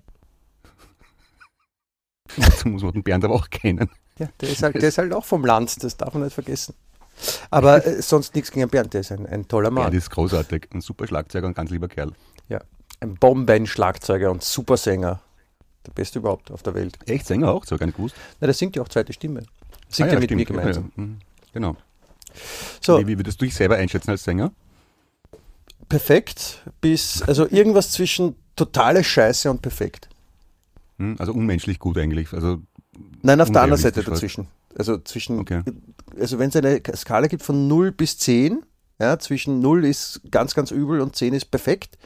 Dazu 2.37 2.67
muss 2.69 2.83
man 2.83 2.93
den 2.93 3.03
Bernd 3.03 3.23
aber 3.23 3.35
auch 3.35 3.49
kennen. 3.49 3.89
Ja, 4.17 4.27
der 4.41 4.49
ist 4.49 4.63
halt, 4.63 4.75
der 4.75 4.89
ist 4.89 4.97
halt 4.97 5.13
auch 5.13 5.25
vom 5.25 5.45
Land, 5.45 5.83
das 5.83 5.97
darf 5.97 6.13
man 6.13 6.23
nicht 6.23 6.33
vergessen. 6.33 6.73
Aber 7.49 7.85
äh, 7.85 8.01
sonst 8.01 8.35
nichts 8.35 8.51
gegen 8.51 8.67
Bernd, 8.69 8.93
der 8.93 9.01
ist 9.01 9.11
ein, 9.11 9.25
ein 9.25 9.47
toller 9.47 9.71
Mann. 9.71 9.83
Bernd 9.83 9.95
ist 9.95 10.09
großartig, 10.09 10.69
ein 10.73 10.81
super 10.81 11.07
Schlagzeuger 11.07 11.47
und 11.47 11.55
ganz 11.55 11.69
lieber 11.69 11.87
Kerl. 11.87 12.11
Ein 13.01 13.15
Bomben-Schlagzeuger 13.15 14.31
und 14.31 14.41
Supersänger. 14.41 15.19
Der 15.85 15.91
beste 15.91 16.19
überhaupt 16.19 16.49
auf 16.49 16.63
der 16.63 16.73
Welt. 16.75 16.97
Echt 17.07 17.27
Sänger 17.27 17.51
auch, 17.51 17.65
so 17.65 17.77
gar 17.77 17.85
nicht 17.85 17.97
gewusst. 17.97 18.15
Na, 18.39 18.47
der 18.47 18.53
singt 18.53 18.75
ja 18.77 18.81
auch 18.81 18.87
zweite 18.87 19.11
Stimme. 19.11 19.43
Singt 19.89 20.09
Ah 20.09 20.13
ja, 20.13 20.19
mit 20.19 20.29
stimmt. 20.29 20.39
mir 20.39 20.45
gemeinsam. 20.45 20.91
Ja, 20.95 21.03
ja. 21.03 21.07
Mhm. 21.09 21.19
Genau. 21.53 21.75
So, 22.79 22.97
Wie, 22.99 23.07
wie 23.07 23.19
würdest 23.19 23.41
du 23.41 23.45
dich 23.45 23.53
selber 23.53 23.75
einschätzen 23.75 24.11
als 24.11 24.23
Sänger? 24.23 24.51
perfekt 25.89 26.63
bis, 26.81 27.21
also 27.21 27.47
irgendwas 27.49 27.91
zwischen 27.91 28.35
totale 28.55 29.03
Scheiße 29.03 29.51
und 29.51 29.61
perfekt. 29.61 30.09
Hm? 30.97 31.15
Also 31.19 31.33
unmenschlich 31.33 31.79
gut 31.79 31.97
eigentlich. 31.97 32.33
Also, 32.33 32.61
Nein, 33.21 33.41
auf 33.41 33.51
der 33.51 33.63
anderen 33.63 33.81
Seite 33.81 34.03
dazwischen. 34.03 34.47
Also 34.77 34.97
zwischen, 34.97 35.39
okay. 35.39 35.63
also 36.19 36.37
wenn 36.37 36.49
es 36.49 36.55
eine 36.55 36.81
Skala 36.95 37.27
gibt 37.27 37.43
von 37.43 37.67
0 37.67 37.91
bis 37.93 38.17
10, 38.17 38.63
ja, 38.99 39.17
zwischen 39.19 39.61
0 39.61 39.85
ist 39.85 40.21
ganz, 40.31 40.53
ganz 40.53 40.71
übel 40.71 40.99
und 40.99 41.15
10 41.15 41.33
ist 41.33 41.45
perfekt, 41.45 41.97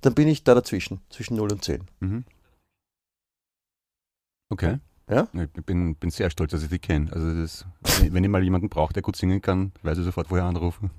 dann 0.00 0.14
bin 0.14 0.28
ich 0.28 0.44
da 0.44 0.54
dazwischen, 0.54 1.00
zwischen 1.08 1.36
0 1.36 1.52
und 1.52 1.64
10. 1.64 1.82
Mhm. 2.00 2.24
Okay. 4.48 4.78
Ja? 5.08 5.28
Ich 5.32 5.64
bin, 5.64 5.94
bin 5.94 6.10
sehr 6.10 6.30
stolz, 6.30 6.50
dass 6.50 6.62
ich 6.62 6.68
dich 6.68 6.80
kenne. 6.80 7.12
Also 7.12 7.32
das, 7.40 7.64
wenn, 8.10 8.24
ich 8.24 8.30
mal 8.30 8.42
jemanden 8.42 8.68
brauche, 8.68 8.92
der 8.92 9.02
gut 9.02 9.16
singen 9.16 9.40
kann, 9.40 9.72
weiß 9.82 9.98
ich 9.98 10.04
sofort, 10.04 10.30
woher 10.30 10.44
anrufen. 10.44 10.90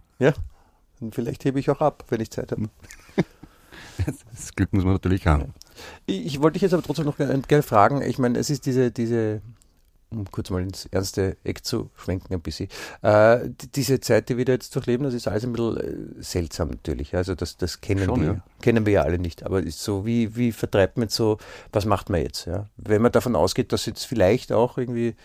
Und 0.99 1.13
vielleicht 1.13 1.45
hebe 1.45 1.59
ich 1.59 1.69
auch 1.69 1.81
ab, 1.81 2.05
wenn 2.09 2.21
ich 2.21 2.31
Zeit 2.31 2.51
habe. 2.51 2.69
Das 4.31 4.55
Glück 4.55 4.73
muss 4.73 4.83
man 4.83 4.93
natürlich 4.93 5.25
haben. 5.25 5.53
Ich, 6.05 6.25
ich 6.25 6.41
wollte 6.41 6.53
dich 6.53 6.63
jetzt 6.63 6.73
aber 6.73 6.83
trotzdem 6.83 7.05
noch 7.05 7.17
gerne 7.17 7.39
gerne 7.41 7.63
fragen. 7.63 8.01
Ich 8.01 8.17
meine, 8.17 8.37
es 8.39 8.49
ist 8.49 8.65
diese, 8.65 8.91
diese, 8.91 9.41
um 10.09 10.29
kurz 10.31 10.49
mal 10.49 10.61
ins 10.61 10.85
ernste 10.87 11.37
Eck 11.43 11.65
zu 11.65 11.89
schwenken 11.95 12.33
ein 12.33 12.41
bisschen, 12.41 12.69
äh, 13.01 13.39
die, 13.49 13.71
diese 13.71 13.99
Zeit, 13.99 14.29
die 14.29 14.37
wir 14.37 14.45
da 14.45 14.53
jetzt 14.53 14.73
durchleben, 14.75 15.03
das 15.03 15.13
ist 15.13 15.27
alles 15.27 15.43
ein 15.43 15.53
bisschen 15.53 15.77
äh, 15.77 16.23
seltsam 16.23 16.69
natürlich. 16.69 17.15
Also 17.15 17.35
das, 17.35 17.57
das 17.57 17.81
kennen 17.81 18.05
Schon, 18.05 18.21
wir, 18.21 18.27
ja. 18.27 18.43
kennen 18.61 18.85
wir 18.85 18.93
ja 18.93 19.01
alle 19.03 19.19
nicht. 19.19 19.43
Aber 19.43 19.61
ist 19.61 19.83
so, 19.83 20.05
wie, 20.05 20.35
wie 20.35 20.51
vertreibt 20.51 20.97
man 20.97 21.09
so, 21.09 21.37
was 21.71 21.85
macht 21.85 22.09
man 22.09 22.21
jetzt? 22.21 22.45
Ja? 22.45 22.65
Wenn 22.77 23.01
man 23.01 23.11
davon 23.11 23.35
ausgeht, 23.35 23.71
dass 23.73 23.85
jetzt 23.85 24.05
vielleicht 24.05 24.51
auch 24.51 24.77
irgendwie 24.77 25.15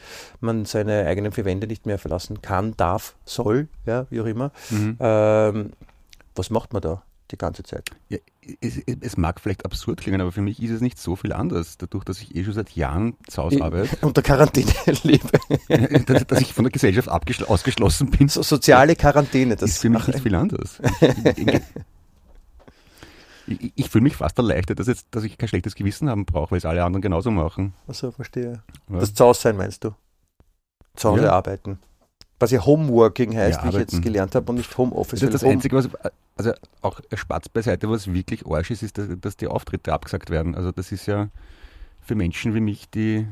man 0.41 0.65
seine 0.65 1.07
eigenen 1.07 1.33
vier 1.33 1.45
Wände 1.45 1.67
nicht 1.67 1.87
mehr 1.87 1.99
verlassen 1.99 2.43
kann, 2.43 2.77
darf, 2.77 3.17
soll, 3.25 3.69
ja, 3.87 4.07
wie 4.11 4.21
auch 4.21 4.27
immer. 4.27 4.51
Mhm. 4.71 4.97
Ähm, 5.01 5.71
was 6.35 6.51
macht 6.51 6.73
man 6.73 6.83
da 6.83 7.03
die 7.33 7.39
ganze 7.39 7.63
Zeit? 7.63 7.91
Ja, 8.09 8.19
es, 8.61 8.79
es 8.79 9.17
mag 9.17 9.41
vielleicht 9.41 9.65
absurd 9.65 10.01
klingen, 10.01 10.21
aber 10.21 10.31
für 10.33 10.43
mich 10.43 10.63
ist 10.63 10.71
es 10.71 10.81
nicht 10.81 10.99
so 10.99 11.17
viel 11.17 11.33
anders. 11.33 11.79
Dadurch, 11.79 12.05
dass 12.05 12.21
ich 12.21 12.37
eh 12.37 12.45
schon 12.45 12.53
seit 12.53 12.71
Jahren 12.77 13.15
zu 13.29 13.43
Hause 13.43 13.63
arbeite, 13.63 13.97
Unter 14.07 14.23
Quarantäne 14.23 14.71
lebe. 15.03 15.29
dass, 16.07 16.27
dass 16.27 16.41
ich 16.41 16.53
von 16.53 16.65
der 16.65 16.71
Gesellschaft 16.73 17.09
ausgeschlossen 17.09 18.11
bin, 18.11 18.29
So, 18.29 18.43
soziale 18.43 18.95
Quarantäne, 18.97 19.57
das 19.57 19.71
ist 19.71 19.79
für 19.79 19.91
mich 19.91 20.07
nicht 20.07 20.21
viel 20.21 20.35
anders. 20.35 20.81
Ich, 23.47 23.73
ich, 23.75 23.89
fühle 23.91 24.05
mich 24.05 24.15
fast 24.17 24.39
erleichtert, 24.39 24.79
dass, 24.79 24.87
jetzt, 24.87 25.09
dass 25.11 25.25
ich 25.25 25.37
kein 25.37 25.49
schlechtes 25.49 25.75
Gewissen 25.75 26.09
haben 26.09 26.25
brauche, 26.27 26.53
weil 26.53 26.59
es 26.59 26.65
alle 26.65 26.85
anderen 26.85 27.03
genauso 27.03 27.31
machen. 27.33 27.75
Achso, 27.89 28.13
verstehe. 28.13 28.63
Ja. 28.89 29.01
Das 29.01 29.15
zu 29.15 29.25
Hause 29.25 29.41
sein 29.41 29.57
meinst 29.57 29.83
du? 29.83 29.95
Zu 30.95 31.11
Hause 31.11 31.25
Ja. 31.25 31.33
arbeiten. 31.33 31.81
Was 32.43 32.51
ja 32.51 32.65
Homeworking 32.67 33.37
heißt, 33.37 33.61
Ja, 33.61 33.65
wie 33.65 33.69
ich 33.69 33.75
jetzt 33.77 34.03
gelernt 34.03 34.35
habe 34.35 34.51
und 34.51 34.57
nicht 34.57 34.77
Homeoffice. 34.77 35.21
Das, 35.21 35.29
ist 35.29 35.35
das 35.35 35.43
Home- 35.43 35.53
Einzige, 35.53 35.77
was, 35.77 35.89
also 36.37 36.53
auch 36.81 37.01
Spatz 37.15 37.49
beiseite, 37.49 37.89
was 37.89 38.13
wirklich 38.13 38.45
Arsch 38.47 38.71
ist, 38.73 38.83
ist, 38.83 38.99
dass, 38.99 39.07
dass 39.21 39.37
die 39.37 39.47
Auftritte 39.47 39.93
abgesagt 39.93 40.29
werden. 40.31 40.55
Also 40.57 40.73
das 40.73 40.91
ist 40.91 41.07
ja 41.07 41.29
für 42.01 42.17
Menschen 42.17 42.55
wie 42.55 42.61
mich, 42.61 42.91
die 42.91 43.27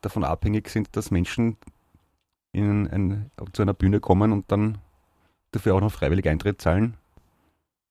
davon 0.00 0.24
abhängig 0.24 0.68
sind, 0.68 0.88
dass 0.96 1.12
Menschen 1.12 1.56
in 2.52 2.88
ein, 2.88 3.30
zu 3.52 3.62
einer 3.62 3.74
Bühne 3.74 4.00
kommen 4.00 4.32
und 4.32 4.50
dann 4.50 4.78
dafür 5.52 5.74
auch 5.76 5.80
noch 5.80 5.92
freiwillig 5.92 6.28
Eintritt 6.28 6.60
zahlen 6.60 6.94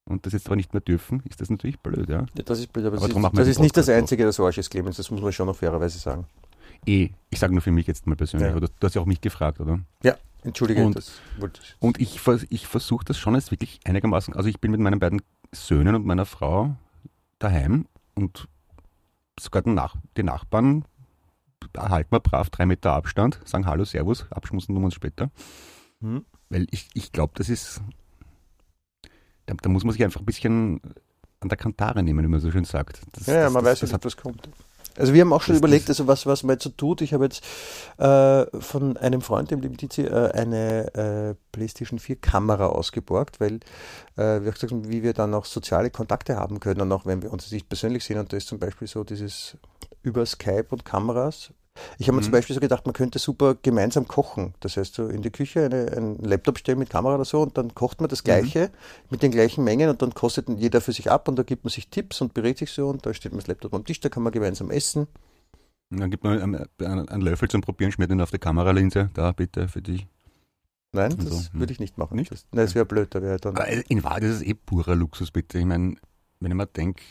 und 0.04 0.26
das 0.26 0.34
jetzt 0.34 0.48
aber 0.48 0.56
nicht 0.58 0.74
mehr 0.74 0.82
dürfen, 0.82 1.24
ist 1.30 1.40
das 1.40 1.50
natürlich 1.50 1.80
blöd, 1.80 2.10
ja. 2.10 2.26
Ja, 2.36 2.44
das 2.44 2.60
ist, 2.60 2.74
blöd, 2.74 2.86
aber 2.86 2.98
Aber 2.98 3.08
das, 3.08 3.16
ist, 3.18 3.38
das 3.38 3.48
ist 3.48 3.60
nicht 3.60 3.78
das. 3.78 3.88
Einzige, 3.90 4.26
das 4.26 4.40
Arsch 4.42 4.58
ist, 4.58 4.70
Clemens. 4.70 4.98
Das 4.98 5.10
muss 5.10 5.22
man 5.22 5.32
schon 5.32 5.48
noch 5.48 5.56
fairerweise 5.56 5.98
sagen. 6.00 6.26
Eh, 6.86 7.10
ich 7.30 7.40
sage 7.40 7.54
nur 7.54 7.62
für 7.62 7.72
mich 7.72 7.88
jetzt 7.88 8.06
mal 8.08 8.16
persönlich, 8.16 8.50
Ja. 8.50 8.56
oder 8.56 8.68
du 8.68 8.86
hast 8.86 8.94
ja 8.94 9.02
auch 9.02 9.06
mich 9.06 9.22
gefragt, 9.22 9.60
oder? 9.62 9.80
Entschuldige, 10.46 10.86
Und- 10.86 10.96
das 10.96 11.14
wollte 11.38 11.62
ich. 11.64 11.76
Und 11.80 12.00
ich, 12.00 12.20
ich 12.50 12.68
versuche 12.68 13.04
das 13.06 13.18
schon 13.18 13.36
jetzt 13.36 13.52
wirklich 13.52 13.80
einigermaßen. 13.86 14.36
Also 14.36 14.48
ich 14.50 14.60
bin 14.62 14.72
mit 14.72 14.80
meinen 14.80 15.00
beiden 15.00 15.22
Söhnen 15.52 15.96
und 15.96 16.06
meiner 16.06 16.26
Frau 16.26 16.76
daheim 17.40 17.88
und 18.14 18.48
sogar 19.40 19.62
den 19.64 19.74
Nach 19.74 19.96
die 20.18 20.24
Nachbarn 20.24 20.86
halten 21.78 22.12
wir 22.12 22.20
brav 22.20 22.50
drei 22.50 22.66
Meter 22.66 22.94
Abstand, 22.94 23.40
sagen 23.44 23.66
Hallo, 23.66 23.84
Servus, 23.86 24.26
abschmusen 24.32 24.76
wir 24.76 24.84
uns 24.84 24.94
später. 24.94 25.30
Hm? 26.02 26.26
Weil 26.50 26.68
ich, 26.72 26.88
ich 26.94 27.12
glaube, 27.12 27.34
das 27.36 27.50
ist 27.50 27.82
da, 29.46 29.54
da 29.56 29.70
muss 29.70 29.84
man 29.84 29.94
sich 29.94 30.04
einfach 30.04 30.22
ein 30.22 30.26
bisschen 30.26 30.80
an 31.40 31.50
der 31.50 31.58
Kantare 31.58 32.02
nehmen, 32.04 32.24
wie 32.26 32.30
man 32.30 32.40
so 32.40 32.52
schön 32.52 32.66
sagt. 32.66 33.02
Das, 33.14 33.26
ja, 33.28 33.42
ja, 33.42 33.50
man 33.50 33.64
weiß, 33.64 33.82
wie 33.82 33.88
das, 33.88 34.00
das 34.00 34.18
kommt. 34.18 34.48
Also 34.98 35.14
wir 35.14 35.22
haben 35.22 35.34
auch 35.34 35.42
schon 35.42 35.56
überlegt, 35.56 35.90
also 35.90 36.08
was, 36.08 36.26
was 36.26 36.44
man 36.44 36.56
jetzt 36.56 36.64
so 36.64 36.70
tut. 36.70 37.02
Ich 37.02 37.14
habe 37.14 37.26
jetzt 37.26 37.44
äh, 37.98 38.46
von 38.62 38.98
einem 38.98 39.22
Freund, 39.22 39.52
dem 39.52 39.62
lieben 39.62 39.78
Tizi, 39.78 40.04
äh, 40.04 40.32
eine 40.32 40.94
äh, 40.94 41.36
PlayStation 41.52 42.00
4 42.00 42.18
Kamera 42.18 42.68
ausgeborgt, 42.68 43.40
weil 43.40 43.56
äh, 44.16 44.42
wir 44.42 44.52
gesagt 44.52 44.72
haben, 44.72 44.90
wie 44.90 45.04
wir 45.04 45.14
dann 45.14 45.34
auch 45.34 45.46
soziale 45.46 45.90
Kontakte 45.90 46.38
haben 46.38 46.60
können 46.60 46.82
und 46.82 46.92
auch 46.92 47.06
wenn 47.06 47.22
wir 47.22 47.32
uns 47.32 47.52
nicht 47.52 47.68
persönlich 47.68 48.04
sehen. 48.04 48.20
Und 48.20 48.32
da 48.32 48.38
ist 48.38 48.48
zum 48.48 48.60
Beispiel 48.60 48.88
so 48.88 49.04
dieses 49.04 49.58
über 50.02 50.26
Skype 50.26 50.68
und 50.70 50.86
Kameras 50.86 51.52
ich 51.98 52.08
habe 52.08 52.16
mir 52.16 52.22
mhm. 52.22 52.26
zum 52.26 52.32
Beispiel 52.32 52.54
so 52.54 52.60
gedacht, 52.60 52.86
man 52.86 52.94
könnte 52.94 53.20
super 53.20 53.56
gemeinsam 53.62 54.08
kochen. 54.08 54.54
Das 54.60 54.78
heißt, 54.78 54.96
so 54.96 55.08
in 55.08 55.22
die 55.22 55.32
Küche 55.32 55.66
eine, 55.66 55.92
einen 55.92 56.18
Laptop 56.20 56.58
stellen 56.58 56.80
mit 56.80 56.90
Kamera 56.90 57.16
oder 57.16 57.26
so 57.26 57.42
und 57.42 57.58
dann 57.58 57.74
kocht 57.76 58.02
man 58.02 58.10
das 58.10 58.24
mhm. 58.24 58.26
Gleiche 58.26 58.60
mhm. 58.68 59.08
mit 59.10 59.24
den 59.24 59.32
gleichen 59.32 59.64
Mengen 59.64 59.90
und 59.90 60.02
dann 60.02 60.14
kostet 60.14 60.48
jeder 60.50 60.82
für 60.82 60.92
sich 60.92 61.12
ab 61.12 61.28
und 61.28 61.38
da 61.38 61.44
gibt 61.44 61.64
man 61.64 61.72
sich 61.72 61.90
Tipps 61.90 62.22
und 62.22 62.34
berät 62.34 62.58
sich 62.58 62.72
so 62.72 62.90
und 62.90 63.06
da 63.06 63.14
steht 63.14 63.32
man 63.32 63.40
das 63.40 63.48
Laptop 63.48 63.74
am 63.74 63.86
Tisch, 63.86 64.00
da 64.00 64.10
kann 64.10 64.24
man 64.24 64.32
gemeinsam 64.32 64.72
essen. 64.72 65.08
Und 65.92 66.00
dann 66.00 66.10
gibt 66.10 66.24
man 66.24 66.42
einen, 66.42 67.10
einen, 67.10 67.22
Löffel 67.22 67.48
zum 67.48 67.62
Probieren, 67.62 67.92
schmiert 67.92 68.12
ihn 68.12 68.22
auf 68.22 68.32
die 68.32 68.40
Kameralinse. 68.40 69.12
Da 69.14 69.32
bitte 69.32 69.68
für 69.68 69.82
dich. 69.82 70.08
Nein, 70.92 71.16
das 71.18 71.28
so. 71.28 71.54
würde 71.54 71.74
ich 71.74 71.80
nicht 71.80 71.98
machen. 71.98 72.16
Nicht? 72.16 72.32
Das, 72.32 72.48
nein, 72.52 72.66
das 72.66 72.74
wäre 72.74 72.86
blöd. 72.86 73.14
Da 73.14 73.22
wär 73.22 73.38
dann 73.38 73.56
in 73.88 74.04
Wahrheit 74.04 74.24
ist 74.24 74.38
es 74.38 74.42
eh 74.42 74.54
purer 74.54 74.96
Luxus, 74.96 75.30
bitte. 75.30 75.60
Ich 75.60 75.66
meine, 75.66 75.96
wenn 76.40 76.52
ich 76.52 76.58
mir 76.58 76.66
denke, 76.66 77.04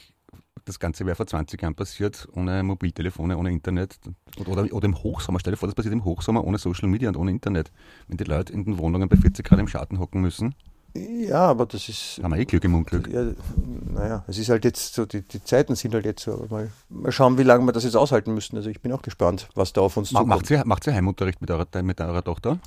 das 0.65 0.79
Ganze 0.79 1.05
wäre 1.05 1.17
vor 1.17 1.27
20 1.27 1.61
Jahren 1.61 1.75
passiert, 1.75 2.27
ohne 2.33 2.63
Mobiltelefone, 2.63 3.37
ohne 3.37 3.51
Internet. 3.51 3.99
Oder, 4.39 4.73
oder 4.73 4.85
im 4.87 4.97
Hochsommer. 4.97 5.39
Stell 5.39 5.53
dir 5.53 5.57
vor, 5.57 5.69
das 5.69 5.75
passiert 5.75 5.93
im 5.93 6.05
Hochsommer 6.05 6.45
ohne 6.45 6.59
Social 6.59 6.89
Media 6.89 7.09
und 7.09 7.17
ohne 7.17 7.31
Internet. 7.31 7.71
Wenn 8.09 8.17
die 8.17 8.25
Leute 8.25 8.53
in 8.53 8.65
den 8.65 8.79
Wohnungen 8.79 9.09
bei 9.09 9.17
40 9.17 9.45
Grad 9.45 9.59
im 9.59 9.69
Schatten 9.69 9.99
hocken 9.99 10.21
müssen. 10.21 10.55
Ja, 10.97 11.47
aber 11.47 11.67
das 11.67 11.89
ist. 11.89 12.21
Haben 12.23 12.35
wir 12.35 12.41
eh 12.41 12.45
Glück 12.45 12.63
im 12.63 12.77
Unglück. 12.77 13.09
Ja, 13.13 13.33
naja, 13.93 14.25
es 14.29 14.39
ist 14.39 14.49
halt 14.49 14.65
jetzt 14.65 14.95
so, 14.95 15.05
die, 15.05 15.23
die 15.23 15.43
Zeiten 15.43 15.75
sind 15.75 15.93
halt 15.93 16.05
jetzt 16.05 16.23
so. 16.23 16.47
Mal, 16.49 16.71
mal 16.89 17.11
schauen, 17.11 17.37
wie 17.37 17.43
lange 17.43 17.65
wir 17.67 17.73
das 17.73 17.83
jetzt 17.83 17.97
aushalten 17.97 18.33
müssen. 18.33 18.57
Also 18.57 18.71
ich 18.71 18.81
bin 18.81 18.93
auch 18.93 19.03
gespannt, 19.03 19.49
was 19.57 19.73
da 19.73 19.81
auf 19.81 19.97
uns 19.97 20.13
Ma, 20.13 20.21
zukommt. 20.21 20.37
Macht 20.37 20.47
sie, 20.47 20.63
macht 20.65 20.85
sie 20.85 20.93
Heimunterricht 20.93 21.41
mit 21.41 21.51
eurer, 21.51 21.67
mit 21.83 22.01
eurer 22.01 22.23
Tochter? 22.23 22.61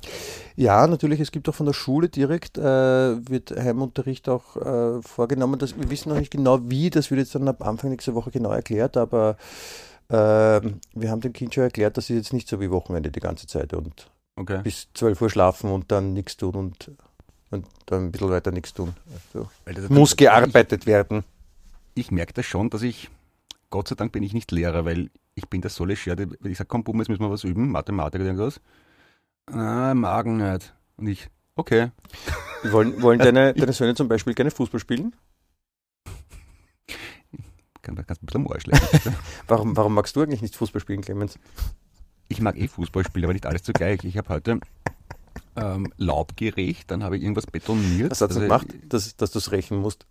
Ja, 0.56 0.86
natürlich. 0.86 1.20
Es 1.20 1.32
gibt 1.32 1.48
auch 1.48 1.54
von 1.54 1.64
der 1.64 1.72
Schule 1.72 2.10
direkt, 2.10 2.58
äh, 2.58 2.62
wird 2.62 3.50
Heimunterricht 3.50 4.28
auch 4.28 4.56
äh, 4.56 5.00
vorgenommen. 5.00 5.58
Das, 5.58 5.78
wir 5.78 5.88
wissen 5.88 6.10
noch 6.10 6.18
nicht 6.18 6.30
genau 6.30 6.58
wie, 6.64 6.90
das 6.90 7.10
wird 7.10 7.20
jetzt 7.20 7.34
dann 7.34 7.48
ab 7.48 7.66
Anfang 7.66 7.90
nächster 7.90 8.14
Woche 8.14 8.30
genau 8.30 8.50
erklärt, 8.50 8.98
aber 8.98 9.38
äh, 10.10 10.14
wir 10.14 11.10
haben 11.10 11.22
dem 11.22 11.32
Kind 11.32 11.54
schon 11.54 11.64
erklärt, 11.64 11.96
das 11.96 12.10
ist 12.10 12.16
jetzt 12.16 12.32
nicht 12.34 12.48
so 12.48 12.60
wie 12.60 12.70
Wochenende 12.70 13.10
die 13.10 13.20
ganze 13.20 13.46
Zeit 13.46 13.72
und 13.72 14.10
okay. 14.36 14.60
bis 14.62 14.88
12 14.92 15.22
Uhr 15.22 15.30
schlafen 15.30 15.70
und 15.70 15.90
dann 15.90 16.12
nichts 16.12 16.36
tun 16.36 16.54
und 16.54 16.90
und 17.50 17.66
dann 17.86 18.06
ein 18.06 18.12
bisschen 18.12 18.30
weiter 18.30 18.50
nichts 18.50 18.74
tun. 18.74 18.94
Also 19.32 19.48
muss 19.88 20.16
gearbeitet 20.16 20.82
ich, 20.82 20.86
werden. 20.86 21.24
Ich 21.94 22.10
merke 22.10 22.34
das 22.34 22.46
schon, 22.46 22.70
dass 22.70 22.82
ich, 22.82 23.10
Gott 23.70 23.88
sei 23.88 23.94
Dank 23.94 24.12
bin 24.12 24.22
ich 24.22 24.34
nicht 24.34 24.52
Lehrer, 24.52 24.84
weil 24.84 25.10
ich 25.34 25.48
bin 25.48 25.60
der 25.60 25.70
Solle 25.70 25.96
Scherde. 25.96 26.28
Ich 26.44 26.58
sage, 26.58 26.68
komm, 26.68 26.84
Buben, 26.84 26.98
jetzt 26.98 27.08
müssen 27.08 27.22
wir 27.22 27.30
was 27.30 27.44
üben, 27.44 27.70
Mathematik 27.70 28.20
oder 28.20 28.30
irgendwas. 28.30 28.60
Ah, 29.46 29.94
Magen 29.94 30.36
nicht. 30.36 30.74
Und 30.96 31.06
ich, 31.06 31.28
okay. 31.54 31.90
Wollen, 32.64 33.00
wollen 33.00 33.20
deine, 33.20 33.54
deine 33.54 33.72
Söhne 33.72 33.94
zum 33.94 34.08
Beispiel 34.08 34.34
gerne 34.34 34.50
Fußball 34.50 34.80
spielen? 34.80 35.14
Kann, 37.82 37.94
kannst 37.94 38.20
ein 38.20 38.26
bisschen 38.26 38.44
am 38.44 38.52
Arsch 38.52 38.64
warum, 39.46 39.76
warum 39.76 39.94
magst 39.94 40.16
du 40.16 40.22
eigentlich 40.22 40.42
nicht 40.42 40.56
Fußball 40.56 40.80
spielen, 40.80 41.00
Clemens? 41.00 41.38
Ich 42.26 42.40
mag 42.40 42.58
eh 42.58 42.66
Fußball 42.66 43.04
spielen, 43.04 43.24
aber 43.24 43.32
nicht 43.32 43.46
alles 43.46 43.62
zugleich. 43.62 44.02
Ich 44.02 44.18
habe 44.18 44.28
heute 44.28 44.58
ähm, 45.56 45.92
laubgerecht, 45.96 46.90
dann 46.90 47.02
habe 47.02 47.16
ich 47.16 47.22
irgendwas 47.22 47.46
betoniert. 47.46 48.10
Was 48.10 48.20
hat 48.20 48.30
also, 48.30 48.40
gemacht, 48.40 48.66
dass, 48.88 49.16
dass 49.16 49.30
du 49.30 49.38
es 49.38 49.52
rächen 49.52 49.78
musst? 49.78 50.06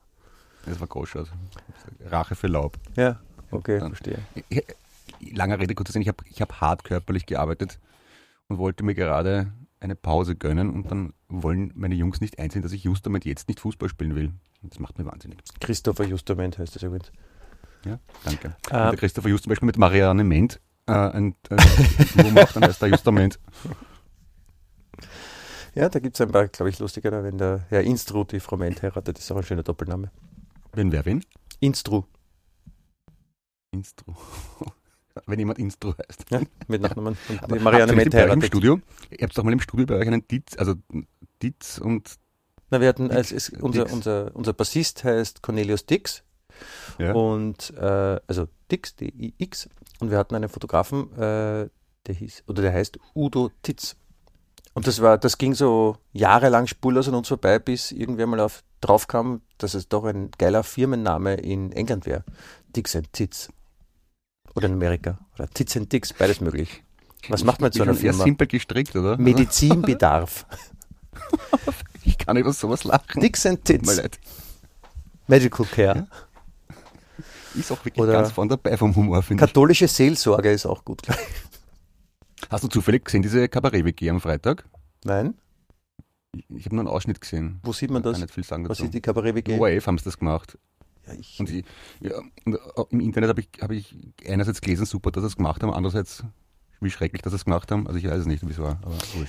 Das 0.65 0.79
war 0.79 0.87
Goschert. 0.87 1.31
Rache 2.05 2.35
für 2.35 2.47
Laub. 2.47 2.77
Ja, 2.95 3.19
okay, 3.51 3.79
dann, 3.79 3.93
verstehe. 3.93 4.19
Ich, 4.49 4.63
lange 5.33 5.59
Rede, 5.59 5.75
kurzer 5.75 5.93
Sinn, 5.93 6.01
ich 6.01 6.07
habe 6.07 6.23
ich 6.29 6.41
hab 6.41 6.59
hart 6.61 6.83
körperlich 6.83 7.25
gearbeitet 7.25 7.79
und 8.47 8.57
wollte 8.57 8.83
mir 8.83 8.95
gerade 8.95 9.51
eine 9.79 9.95
Pause 9.95 10.35
gönnen 10.35 10.69
und 10.69 10.91
dann 10.91 11.13
wollen 11.29 11.71
meine 11.75 11.95
Jungs 11.95 12.19
nicht 12.21 12.39
einsehen, 12.39 12.63
dass 12.63 12.71
ich 12.71 12.83
justament 12.83 13.25
jetzt 13.25 13.47
nicht 13.47 13.59
Fußball 13.59 13.89
spielen 13.89 14.15
will. 14.15 14.31
Das 14.63 14.79
macht 14.79 14.97
mir 14.97 15.05
wahnsinnig. 15.05 15.39
Christopher 15.59 16.05
Justament 16.05 16.57
heißt 16.57 16.75
das 16.75 16.83
übrigens. 16.83 17.11
Ja, 17.85 17.99
danke. 18.25 18.55
Äh, 18.69 18.71
der 18.71 18.97
Christopher 18.97 19.29
Just 19.29 19.43
zum 19.43 19.51
Beispiel 19.51 19.67
mit 19.67 19.77
Marianne 19.77 20.23
Ment 20.23 20.59
äh, 20.87 20.93
ein, 20.93 21.35
äh, 21.49 22.31
macht, 22.31 22.55
dann 22.55 22.63
heißt 22.63 22.81
er 22.81 22.89
Justament. 22.89 23.39
Ja, 25.77 25.89
da 25.89 25.99
gibt 25.99 26.15
es 26.15 26.21
ein 26.21 26.31
paar, 26.31 26.47
glaube 26.47 26.71
ich, 26.71 26.79
lustiger, 26.79 27.23
wenn 27.23 27.37
der 27.37 27.67
Herr 27.69 27.83
Instru 27.83 28.23
die 28.23 28.39
Frau 28.39 28.57
Ment 28.57 28.81
heiratet, 28.81 29.19
ist 29.19 29.31
auch 29.31 29.37
ein 29.37 29.43
schöner 29.43 29.61
Doppelname. 29.61 30.09
Wenn 30.73 30.91
wer 30.91 31.05
wen? 31.05 31.23
Instru. 31.59 32.03
Instru. 33.69 34.15
wenn 35.27 35.37
jemand 35.37 35.59
Instru 35.59 35.93
heißt. 35.93 36.31
Ja, 36.31 36.41
mit 36.67 36.81
Nachnamen. 36.81 37.15
Und 37.47 37.61
Marianne 37.61 37.93
Ment 37.93 38.11
heiratet. 38.11 38.41
Im 38.41 38.47
Studio? 38.47 38.79
Ihr 39.11 39.19
habt 39.21 39.37
doch 39.37 39.43
mal 39.43 39.53
im 39.53 39.59
Studio 39.59 39.85
bei 39.85 39.97
euch 39.97 40.07
einen 40.07 40.27
Ditz, 40.27 40.57
also 40.57 40.73
Ditz 41.43 41.77
und. 41.77 42.15
Na, 42.71 42.81
wir 42.81 42.87
hatten, 42.87 43.11
als 43.11 43.31
es, 43.31 43.49
unser, 43.49 43.93
unser, 43.93 44.35
unser 44.35 44.53
Bassist 44.53 45.03
heißt 45.03 45.43
Cornelius 45.43 45.85
Dix. 45.85 46.23
Ja. 46.97 47.13
Und, 47.13 47.71
äh, 47.77 48.19
also 48.25 48.47
Dix, 48.71 48.95
D-I-X. 48.95 49.69
Und 49.99 50.09
wir 50.09 50.17
hatten 50.17 50.33
einen 50.33 50.49
Fotografen, 50.49 51.13
äh, 51.13 51.69
der 52.07 52.15
hieß, 52.15 52.45
oder 52.47 52.63
der 52.63 52.73
heißt 52.73 52.97
Udo 53.13 53.51
Titz. 53.61 53.95
Und 54.77 54.85
das 54.85 55.01
war, 55.01 55.17
das 55.17 55.39
ging 55.39 55.55
so 55.55 55.97
jahrelang 56.13 56.67
spurlos 56.67 57.07
an 57.07 57.15
uns 57.15 57.29
vorbei, 57.29 57.57
bis 57.57 57.91
irgendwer 57.91 58.27
mal 58.27 58.39
auf, 58.39 58.63
drauf 58.79 59.07
kam, 59.07 59.41
dass 59.57 59.73
es 59.73 59.89
doch 59.89 60.03
ein 60.03 60.29
geiler 60.37 60.61
Firmenname 60.61 61.33
in 61.33 61.71
England 61.71 62.05
wäre. 62.05 62.23
Dix 62.75 62.95
and 62.95 63.11
Tits. 63.11 63.49
Oder 64.53 64.67
in 64.67 64.73
Amerika. 64.73 65.17
Oder 65.33 65.49
Tits 65.49 65.75
and 65.77 65.91
Dix, 65.91 66.13
beides 66.13 66.41
möglich. 66.41 66.83
Was 67.27 67.43
macht 67.43 67.59
man 67.59 67.71
zu 67.71 67.81
einer 67.81 67.95
Firma? 67.95 68.23
Simpel 68.23 68.45
gestrickt, 68.45 68.95
oder? 68.95 69.17
Medizinbedarf. 69.17 70.45
ich 72.03 72.19
kann 72.19 72.37
über 72.37 72.53
sowas 72.53 72.83
lachen. 72.83 73.19
Dix 73.19 73.47
and 73.47 73.65
Tits. 73.65 73.99
Medical 75.25 75.65
Care. 75.65 76.07
Ja. 76.07 76.07
Ist 77.59 77.71
auch 77.71 77.83
wirklich 77.83 77.97
oder 77.97 78.11
ganz 78.11 78.31
von 78.31 78.47
dabei 78.47 78.77
vom 78.77 78.95
Humor, 78.95 79.23
finde 79.23 79.43
ich. 79.43 79.49
Katholische 79.49 79.87
Seelsorge 79.87 80.51
ist 80.51 80.67
auch 80.67 80.85
gut, 80.85 81.01
glaube 81.01 81.19
ich. 81.19 81.56
Hast 82.49 82.63
du 82.63 82.67
zufällig 82.67 83.05
gesehen, 83.05 83.21
diese 83.21 83.47
Kabarett-WG 83.47 84.09
am 84.09 84.21
Freitag? 84.21 84.65
Nein. 85.03 85.35
Ich, 86.33 86.45
ich 86.49 86.65
habe 86.65 86.75
nur 86.75 86.83
einen 86.83 86.93
Ausschnitt 86.93 87.19
gesehen. 87.19 87.59
Wo 87.63 87.73
sieht 87.73 87.89
man 87.89 88.03
das? 88.03 88.13
Kann 88.13 88.21
nicht 88.21 88.33
viel 88.33 88.43
sagen 88.43 88.63
dazu. 88.63 88.71
Was 88.71 88.85
ist 88.85 88.93
die 88.93 89.01
Kabarett-WG? 89.01 89.59
ORF 89.59 89.87
haben 89.87 89.97
sie 89.97 90.05
das 90.05 90.17
gemacht. 90.17 90.57
Ja, 91.07 91.13
ich 91.13 91.39
und, 91.39 91.49
ich, 91.49 91.65
ja, 92.01 92.17
und 92.45 92.55
äh, 92.55 92.57
im 92.89 92.99
Internet 92.99 93.29
habe 93.29 93.41
ich, 93.41 93.49
hab 93.61 93.71
ich 93.71 93.95
einerseits 94.27 94.61
gelesen, 94.61 94.85
super, 94.85 95.11
dass 95.11 95.23
sie 95.23 95.27
es 95.27 95.35
gemacht 95.37 95.63
haben, 95.63 95.73
andererseits 95.73 96.23
wie 96.79 96.91
schrecklich, 96.91 97.21
dass 97.21 97.31
sie 97.31 97.37
es 97.37 97.45
gemacht 97.45 97.71
haben. 97.71 97.87
Also 97.87 97.97
ich 97.97 98.05
weiß 98.05 98.19
es 98.19 98.25
nicht, 98.25 98.45
wie 98.47 98.51
es 98.51 98.59
war. 98.59 98.79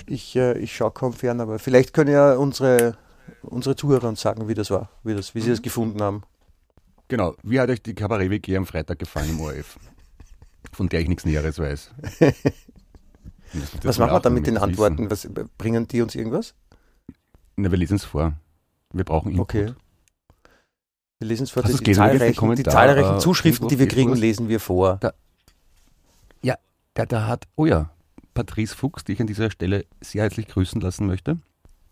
Ich, 0.05 0.35
äh, 0.35 0.57
ich 0.59 0.75
schaue 0.75 0.91
kaum 0.91 1.13
fern, 1.13 1.41
aber 1.41 1.57
vielleicht 1.57 1.93
können 1.93 2.11
ja 2.11 2.33
unsere, 2.33 2.97
unsere 3.41 3.75
Zuhörer 3.75 4.07
uns 4.07 4.21
sagen, 4.21 4.47
wie 4.47 4.53
das 4.53 4.69
war, 4.69 4.89
wie, 5.03 5.15
das, 5.15 5.33
wie 5.35 5.41
sie 5.41 5.51
es 5.51 5.59
mhm. 5.59 5.63
gefunden 5.63 6.01
haben. 6.01 6.23
Genau. 7.07 7.35
Wie 7.41 7.59
hat 7.59 7.69
euch 7.69 7.81
die 7.81 7.95
Kabarett-WG 7.95 8.55
am 8.55 8.67
Freitag 8.67 8.99
gefallen 8.99 9.31
im 9.31 9.41
ORF? 9.41 9.79
Von 10.71 10.89
der 10.89 10.99
ich 10.99 11.07
nichts 11.07 11.25
Näheres 11.25 11.57
weiß. 11.57 11.91
Was 13.83 13.97
machen 13.97 14.11
wir 14.11 14.19
dann 14.19 14.33
mit 14.33 14.47
den 14.47 14.57
Antworten? 14.57 15.09
Was, 15.09 15.27
bringen 15.57 15.87
die 15.87 16.01
uns 16.01 16.15
irgendwas? 16.15 16.53
Na, 17.55 17.71
wir 17.71 17.77
lesen 17.77 17.95
es 17.95 18.05
vor. 18.05 18.33
Wir 18.93 19.03
brauchen 19.03 19.31
Input. 19.31 19.43
Okay. 19.43 19.73
Wir 21.19 21.27
lesen 21.27 21.43
es 21.43 21.51
vor. 21.51 21.63
Die, 21.63 21.75
die, 21.75 21.91
zahlreichen, 21.91 22.55
die, 22.55 22.63
zahlreichen, 22.63 23.17
äh, 23.17 23.19
Zuschriften, 23.19 23.67
die 23.67 23.79
wir 23.79 23.87
kriegen, 23.87 24.13
lesen 24.15 24.47
wir 24.47 24.59
vor. 24.59 24.97
Da, 25.01 25.13
ja, 26.41 26.55
da, 26.93 27.05
da 27.05 27.27
hat, 27.27 27.47
oh 27.55 27.65
ja, 27.65 27.91
Patrice 28.33 28.75
Fuchs, 28.75 29.03
die 29.03 29.13
ich 29.13 29.21
an 29.21 29.27
dieser 29.27 29.51
Stelle 29.51 29.85
sehr 30.01 30.23
herzlich 30.23 30.47
grüßen 30.47 30.79
lassen 30.79 31.07
möchte. 31.07 31.39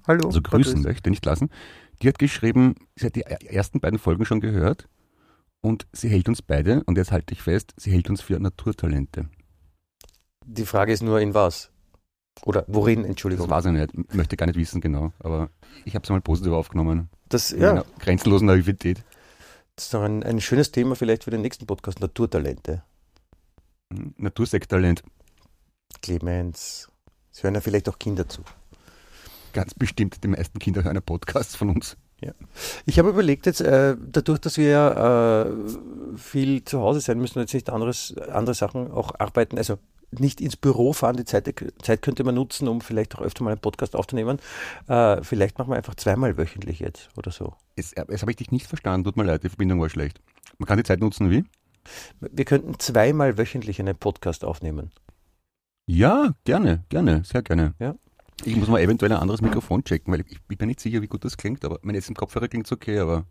Hallo. 0.07 0.27
Also 0.27 0.41
grüßen 0.41 0.75
Patrice. 0.75 0.87
möchte, 0.87 1.09
nicht 1.09 1.25
lassen. 1.25 1.49
Die 2.01 2.07
hat 2.07 2.19
geschrieben, 2.19 2.75
sie 2.95 3.07
hat 3.07 3.15
die 3.15 3.23
ersten 3.23 3.81
beiden 3.81 3.99
Folgen 3.99 4.25
schon 4.25 4.39
gehört 4.39 4.87
und 5.61 5.87
sie 5.91 6.09
hält 6.09 6.29
uns 6.29 6.41
beide, 6.41 6.83
und 6.85 6.97
jetzt 6.97 7.11
halte 7.11 7.33
ich 7.33 7.41
fest, 7.41 7.73
sie 7.75 7.91
hält 7.91 8.09
uns 8.09 8.21
für 8.21 8.39
Naturtalente. 8.39 9.27
Die 10.49 10.65
Frage 10.65 10.93
ist 10.93 11.03
nur, 11.03 11.19
in 11.19 11.33
was? 11.33 11.69
Oder 12.45 12.63
worin, 12.67 13.03
Entschuldigung. 13.03 13.47
Das 13.47 13.65
weiß 13.65 13.65
ich 13.65 13.71
nicht, 13.73 14.13
möchte 14.13 14.38
gar 14.38 14.45
nicht 14.45 14.57
wissen 14.57 14.79
genau, 14.79 15.12
aber 15.19 15.49
ich 15.83 15.93
habe 15.93 16.03
es 16.03 16.10
einmal 16.10 16.21
positiv 16.21 16.53
aufgenommen. 16.53 17.10
Das, 17.27 17.51
in 17.51 17.62
ja. 17.62 17.83
grenzenlosen 17.99 18.47
Naivität. 18.47 19.03
Das 19.75 19.86
ist 19.86 19.93
doch 19.93 20.03
ein, 20.03 20.23
ein 20.23 20.39
schönes 20.39 20.71
Thema 20.71 20.95
vielleicht 20.95 21.25
für 21.25 21.31
den 21.31 21.41
nächsten 21.41 21.65
Podcast, 21.65 21.99
Naturtalente. 21.99 22.83
Hm, 23.91 24.13
Natursekttalent. 24.17 25.03
Clemens, 26.01 26.88
es 27.33 27.43
hören 27.43 27.55
ja 27.55 27.62
vielleicht 27.62 27.89
auch 27.89 27.99
Kinder 27.99 28.29
zu. 28.29 28.43
Ganz 29.51 29.73
bestimmt, 29.73 30.23
die 30.23 30.29
meisten 30.29 30.60
Kinder 30.60 30.83
hören 30.83 31.01
Podcasts 31.01 31.55
von 31.55 31.71
uns. 31.71 31.97
Ja. 32.21 32.31
Ich 32.86 32.99
habe 32.99 33.10
überlegt 33.10 33.45
jetzt, 33.45 33.62
äh, 33.62 33.95
dadurch, 33.99 34.39
dass 34.39 34.57
wir 34.57 34.69
ja 34.69 35.41
äh, 35.43 35.51
viel 36.15 36.63
zu 36.63 36.79
Hause 36.79 37.01
sein 37.01 37.19
müssen 37.19 37.39
und 37.39 37.43
jetzt 37.43 37.53
nicht 37.53 37.69
anderes, 37.69 38.15
andere 38.31 38.55
Sachen 38.55 38.91
auch 38.91 39.13
arbeiten, 39.19 39.57
also 39.57 39.77
nicht 40.11 40.41
ins 40.41 40.55
Büro 40.55 40.93
fahren. 40.93 41.17
Die 41.17 41.25
Zeit, 41.25 41.53
Zeit 41.81 42.01
könnte 42.01 42.23
man 42.23 42.35
nutzen, 42.35 42.67
um 42.67 42.81
vielleicht 42.81 43.15
auch 43.15 43.21
öfter 43.21 43.43
mal 43.43 43.51
einen 43.51 43.61
Podcast 43.61 43.95
aufzunehmen. 43.95 44.39
Äh, 44.87 45.23
vielleicht 45.23 45.57
machen 45.57 45.69
wir 45.71 45.75
einfach 45.75 45.95
zweimal 45.95 46.37
wöchentlich 46.37 46.79
jetzt 46.79 47.09
oder 47.17 47.31
so. 47.31 47.55
Jetzt, 47.75 47.97
jetzt 47.97 48.21
habe 48.21 48.31
ich 48.31 48.37
dich 48.37 48.51
nicht 48.51 48.67
verstanden, 48.67 49.03
tut 49.03 49.17
mir 49.17 49.23
leid, 49.23 49.43
die 49.43 49.49
Verbindung 49.49 49.81
war 49.81 49.89
schlecht. 49.89 50.21
Man 50.57 50.67
kann 50.67 50.77
die 50.77 50.83
Zeit 50.83 50.99
nutzen 50.99 51.29
wie? 51.29 51.43
Wir 52.19 52.45
könnten 52.45 52.79
zweimal 52.79 53.37
wöchentlich 53.37 53.79
einen 53.79 53.95
Podcast 53.95 54.43
aufnehmen. 54.43 54.91
Ja, 55.85 56.33
gerne, 56.43 56.83
gerne, 56.89 57.23
sehr 57.23 57.41
gerne. 57.41 57.73
Ja. 57.79 57.95
Ich 58.43 58.55
muss 58.55 58.67
mal 58.67 58.79
eventuell 58.81 59.11
ein 59.11 59.19
anderes 59.19 59.41
Mikrofon 59.41 59.83
checken, 59.83 60.13
weil 60.13 60.21
ich, 60.21 60.37
ich 60.49 60.57
bin 60.57 60.67
nicht 60.67 60.79
sicher, 60.79 61.01
wie 61.01 61.07
gut 61.07 61.23
das 61.25 61.37
klingt, 61.37 61.63
aber 61.65 61.79
mein 61.81 61.95
jetzt 61.95 62.09
im 62.09 62.15
Kopfhörer 62.15 62.47
klingt 62.47 62.65
es 62.65 62.71
okay, 62.71 62.99
aber 62.99 63.25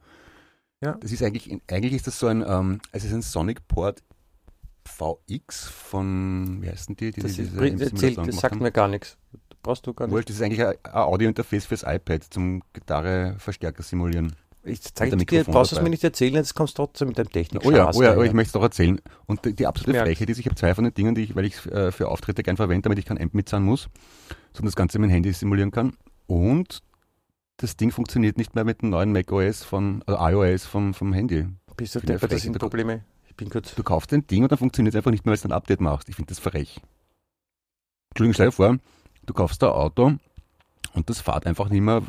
Ja. 0.83 0.93
das 1.01 1.13
ist 1.13 1.23
eigentlich, 1.23 1.51
eigentlich 1.71 1.93
ist 1.93 2.07
das 2.07 2.19
so 2.19 2.27
ein, 2.27 2.43
ähm, 2.47 2.81
es 2.93 3.05
ist 3.05 3.13
ein 3.13 3.23
Sonic 3.23 3.69
Port 3.69 4.03
VX 4.87 5.69
von, 5.69 6.59
wie 6.63 6.69
heißen 6.69 6.97
die, 6.97 7.11
die 7.13 7.21
Das, 7.21 7.35
die 7.35 7.43
ist, 7.43 7.53
diese 7.53 7.85
erzählt, 7.85 8.19
das 8.19 8.37
sagt 8.37 8.55
haben? 8.55 8.63
mir 8.63 8.73
gar 8.73 8.89
nichts. 8.89 9.17
Brauchst 9.63 9.87
du 9.87 9.95
gar 9.95 10.07
nicht. 10.07 10.15
Wurscht, 10.15 10.29
das 10.29 10.37
ist 10.37 10.43
eigentlich 10.43 10.65
ein, 10.65 10.77
Audio-Interface 10.93 11.67
fürs 11.67 11.83
iPad 11.83 12.23
zum 12.25 12.63
Gitarre-Verstärker 12.73 13.83
simulieren. 13.83 14.35
Ich 14.63 14.83
zeige 14.83 15.13
dir, 15.13 15.17
Mikrofon 15.17 15.55
brauchst 15.55 15.73
du 15.73 15.77
es 15.77 15.83
mir 15.83 15.91
nicht 15.91 16.03
erzählen, 16.03 16.35
jetzt 16.35 16.55
kommst 16.55 16.77
du 16.77 16.85
trotzdem 16.85 17.09
mit 17.09 17.19
deinem 17.19 17.31
Technik. 17.31 17.65
Oh 17.65 17.71
ja, 17.71 17.91
oh 17.95 18.03
ja, 18.03 18.13
aber 18.13 18.25
ich 18.25 18.33
möchte 18.33 18.49
es 18.49 18.53
doch 18.53 18.63
erzählen. 18.63 19.01
Und 19.27 19.45
die, 19.45 19.55
die 19.55 19.67
absolute. 19.67 20.01
Frechheit 20.01 20.29
ist, 20.29 20.39
ich 20.39 20.47
habe 20.47 20.57
zwei 20.57 20.75
von 20.75 20.85
den 20.85 20.93
Dingen, 20.93 21.15
die 21.15 21.23
ich, 21.23 21.37
weil 21.37 21.45
ich 21.45 21.55
es 21.55 21.67
äh, 21.67 21.93
für 21.93 22.09
Auftritte 22.09 22.43
gern 22.43 22.57
verwende, 22.57 22.83
damit 22.83 22.99
ich 22.99 23.05
kein 23.05 23.21
Amp 23.21 23.35
mitzahlen 23.35 23.65
muss, 23.65 23.89
sondern 24.53 24.67
das 24.67 24.77
Ganze 24.77 24.99
mit 24.99 25.09
dem 25.09 25.13
Handy 25.13 25.33
simulieren 25.33 25.71
kann. 25.71 25.97
Und 26.27 26.83
das 27.59 27.77
Ding 27.77 27.93
funktioniert 27.93 28.39
nicht 28.39 28.55
mehr 28.55 28.65
mit 28.65 28.83
dem 28.83 28.91
neuen 28.91 29.13
macOS 29.13 29.63
von, 29.63 30.03
also 30.07 30.21
iOS 30.21 30.67
vom, 30.67 30.95
vom 30.95 31.13
Handy. 31.13 31.47
Bist 31.77 31.95
du 31.95 32.01
deppert, 32.01 32.33
das 32.33 32.43
sind 32.43 32.59
Probleme. 32.59 33.05
Bin 33.37 33.51
kurz. 33.51 33.75
Du 33.75 33.83
kaufst 33.83 34.13
ein 34.13 34.27
Ding 34.27 34.43
und 34.43 34.53
dann 34.53 34.59
funktioniert 34.59 34.95
es 34.95 34.97
einfach 34.97 35.11
nicht 35.11 35.25
mehr, 35.27 35.33
weil 35.33 35.39
du 35.39 35.49
ein 35.49 35.53
Update 35.53 35.81
machst. 35.81 36.09
Ich 36.09 36.17
finde 36.17 36.29
das 36.31 36.39
frech. 36.39 36.81
Entschuldigung, 38.11 38.35
stell 38.35 38.47
dir 38.47 38.53
vor, 38.53 38.79
du 39.27 39.35
kaufst 39.35 39.63
ein 39.63 39.71
Auto 39.71 40.15
und 40.95 41.11
das 41.11 41.21
fährt 41.21 41.47
einfach 41.47 41.69
nicht 41.69 41.83
mehr, 41.83 42.03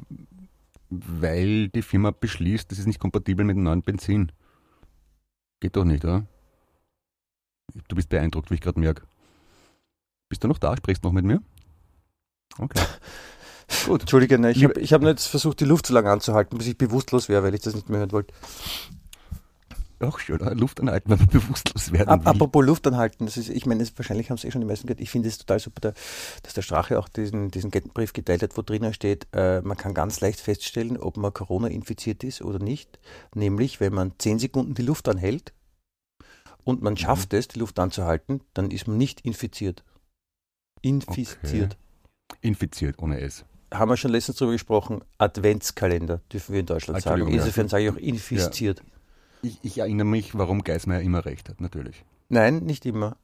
weil 0.89 1.67
die 1.69 1.81
Firma 1.81 2.11
beschließt, 2.11 2.71
das 2.71 2.79
ist 2.79 2.87
nicht 2.87 2.99
kompatibel 2.99 3.43
mit 3.45 3.57
dem 3.57 3.63
neuen 3.63 3.81
Benzin. 3.81 4.31
Geht 5.59 5.75
doch 5.75 5.83
nicht, 5.83 6.05
oder? 6.05 6.25
Du 7.89 7.95
bist 7.95 8.09
beeindruckt, 8.09 8.49
wie 8.49 8.55
ich 8.55 8.61
gerade 8.61 8.79
merke. 8.79 9.03
Bist 10.29 10.43
du 10.43 10.47
noch 10.47 10.59
da? 10.59 10.75
Sprichst 10.77 11.03
du 11.03 11.09
noch 11.09 11.13
mit 11.13 11.25
mir? 11.25 11.41
Okay. 12.57 12.81
Gut. 13.85 14.01
Entschuldige, 14.01 14.39
ne, 14.39 14.51
ich 14.51 14.63
habe 14.63 14.81
hab 14.81 15.01
nur 15.01 15.09
jetzt 15.09 15.27
versucht, 15.27 15.59
die 15.59 15.65
Luft 15.65 15.87
so 15.87 15.93
lange 15.93 16.09
anzuhalten, 16.09 16.57
bis 16.57 16.67
ich 16.67 16.77
bewusstlos 16.77 17.27
wäre, 17.27 17.43
weil 17.43 17.53
ich 17.53 17.61
das 17.61 17.75
nicht 17.75 17.89
mehr 17.89 17.99
hören 17.99 18.13
wollte. 18.13 18.33
Auch 19.99 20.19
schön, 20.19 20.39
oder? 20.39 20.53
Luft 20.53 20.79
anhalten, 20.79 21.09
wenn 21.09 21.17
man 21.17 21.27
bewusstlos 21.31 21.91
werden 21.91 22.09
Ap 22.09 22.21
will. 22.25 22.27
apropos 22.27 22.63
Luft 22.65 22.85
anhalten, 22.85 23.25
das 23.25 23.35
ist, 23.37 23.49
ich 23.49 23.65
meine, 23.65 23.79
das- 23.83 23.97
wahrscheinlich 23.97 24.29
haben 24.29 24.37
es 24.37 24.43
eh 24.43 24.51
schon 24.51 24.61
die 24.61 24.67
meisten 24.67 24.85
gehört. 24.87 25.01
Ich 25.01 25.09
finde 25.09 25.27
es 25.29 25.37
total 25.39 25.59
super, 25.59 25.81
da, 25.81 25.93
dass 26.43 26.53
der 26.53 26.61
Strache 26.61 26.99
auch 26.99 27.07
diesen, 27.09 27.49
diesen 27.49 27.71
Kettenbrief 27.71 28.13
geteilt 28.13 28.43
hat, 28.43 28.55
wo 28.57 28.61
drinnen 28.61 28.93
steht, 28.93 29.27
äh, 29.33 29.61
man 29.61 29.75
kann 29.75 29.93
ganz 29.95 30.19
leicht 30.21 30.39
feststellen, 30.39 30.97
ob 30.97 31.17
man 31.17 31.33
Corona 31.33 31.67
infiziert 31.67 32.23
ist 32.23 32.41
oder 32.43 32.59
nicht. 32.59 32.99
Nämlich, 33.33 33.79
wenn 33.79 33.93
man 33.93 34.13
10 34.17 34.37
Sekunden 34.39 34.75
die 34.75 34.83
Luft 34.83 35.07
anhält 35.09 35.53
und 36.63 36.81
man 36.83 36.95
schafft 36.97 37.33
es, 37.33 37.47
die 37.47 37.59
Luft 37.59 37.79
anzuhalten, 37.79 38.41
dann 38.53 38.69
ist 38.71 38.87
man 38.87 38.97
nicht 38.97 39.21
infiziert. 39.21 39.83
Infiziert. 40.81 41.77
Infiziert, 42.41 42.99
ohne 42.99 43.19
S. 43.19 43.45
Haben 43.73 43.89
wir 43.89 43.97
schon 43.97 44.11
letztens 44.11 44.37
drüber 44.37 44.51
gesprochen, 44.53 45.01
Adventskalender 45.17 46.21
dürfen 46.31 46.53
wir 46.53 46.59
in 46.59 46.65
Deutschland 46.67 47.01
sagen. 47.01 47.27
Ja. 47.29 47.39
Insofern 47.39 47.67
sage 47.67 47.85
ich 47.85 47.89
auch 47.91 47.97
infiziert. 47.97 48.83
Ich, 49.41 49.59
ich 49.61 49.77
erinnere 49.77 50.07
mich, 50.07 50.37
warum 50.37 50.63
Geismeier 50.63 51.01
immer 51.01 51.25
recht 51.25 51.49
hat, 51.49 51.61
natürlich. 51.61 52.03
Nein, 52.29 52.59
nicht 52.59 52.85
immer. 52.85 53.15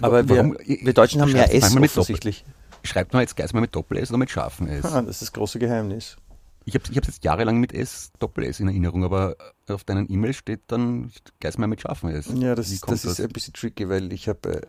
Aber 0.00 0.28
wir, 0.28 0.36
Warum- 0.36 0.56
wir 0.64 0.92
Deutschen 0.94 1.20
haben 1.20 1.32
mehr 1.32 1.52
S 1.54 1.74
mit 1.74 1.84
Doppel- 1.84 2.00
offensichtlich. 2.00 2.44
Schreibt 2.84 3.12
man 3.12 3.22
jetzt 3.22 3.36
Geismeier 3.36 3.60
mit 3.62 3.74
Doppel-S 3.74 4.10
oder 4.10 4.18
mit 4.18 4.30
scharfem 4.30 4.66
S? 4.66 4.84
Ah, 4.84 5.02
das 5.02 5.16
ist 5.16 5.22
das 5.22 5.32
große 5.32 5.58
Geheimnis. 5.58 6.16
Ich 6.64 6.74
habe 6.74 6.84
es 6.84 6.90
ich 6.90 6.96
hab's 6.96 7.08
jetzt 7.08 7.24
jahrelang 7.24 7.58
mit 7.58 7.72
S, 7.72 8.10
Doppel-S 8.18 8.60
in 8.60 8.68
Erinnerung, 8.68 9.04
aber 9.04 9.36
auf 9.68 9.84
deinen 9.84 10.10
E-Mail 10.10 10.32
steht 10.32 10.60
dann 10.68 11.10
Geismeier 11.40 11.68
mit 11.68 11.80
scharfem 11.80 12.08
S. 12.10 12.26
Ja, 12.34 12.54
das, 12.54 12.70
ist, 12.70 12.82
kommt 12.82 12.94
das 12.94 13.04
ist 13.04 13.20
ein 13.20 13.28
bisschen 13.28 13.52
tricky, 13.54 13.88
weil 13.88 14.12
ich 14.12 14.28
habe. 14.28 14.62
Äh, 14.62 14.66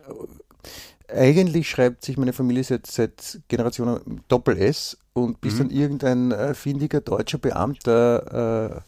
eigentlich 1.08 1.68
schreibt 1.68 2.04
sich 2.04 2.16
meine 2.16 2.32
Familie 2.32 2.64
seit, 2.64 2.86
seit 2.86 3.40
Generationen 3.48 4.22
Doppel-S 4.28 4.96
und 5.12 5.40
bis 5.40 5.54
Mhm. 5.54 5.58
dann 5.58 5.70
irgendein 5.70 6.32
äh, 6.32 6.54
findiger 6.54 7.00
deutscher 7.00 7.38
Beamter 7.38 8.76
äh, 8.76 8.80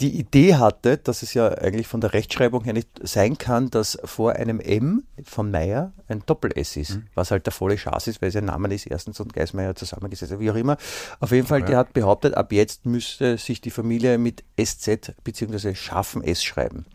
die 0.00 0.18
Idee 0.18 0.56
hatte, 0.56 0.96
dass 0.98 1.22
es 1.22 1.34
ja 1.34 1.48
eigentlich 1.48 1.86
von 1.86 2.00
der 2.00 2.12
Rechtschreibung 2.12 2.64
her 2.64 2.72
nicht 2.72 2.88
sein 3.02 3.38
kann, 3.38 3.70
dass 3.70 3.98
vor 4.04 4.32
einem 4.32 4.58
M 4.60 5.04
von 5.24 5.50
Meier 5.50 5.92
ein 6.08 6.22
Doppel-S 6.26 6.76
ist, 6.76 6.96
Mhm. 6.96 7.06
was 7.14 7.30
halt 7.30 7.46
der 7.46 7.52
volle 7.52 7.78
Schaß 7.78 8.08
ist, 8.08 8.20
weil 8.22 8.30
sein 8.32 8.46
Name 8.46 8.72
ist 8.74 8.86
erstens 8.86 9.20
und 9.20 9.32
Geismeier 9.32 9.74
zusammengesetzt, 9.76 10.38
wie 10.40 10.50
auch 10.50 10.56
immer. 10.56 10.76
Auf 11.20 11.30
jeden 11.30 11.46
Fall, 11.46 11.60
Okay. 11.62 11.70
der 11.70 11.78
hat 11.78 11.92
behauptet, 11.92 12.34
ab 12.34 12.52
jetzt 12.52 12.86
müsste 12.86 13.38
sich 13.38 13.60
die 13.60 13.70
Familie 13.70 14.18
mit 14.18 14.42
SZ 14.60 15.12
bzw. 15.22 15.74
scharfem 15.74 16.22
S 16.22 16.42
schreiben. 16.42 16.86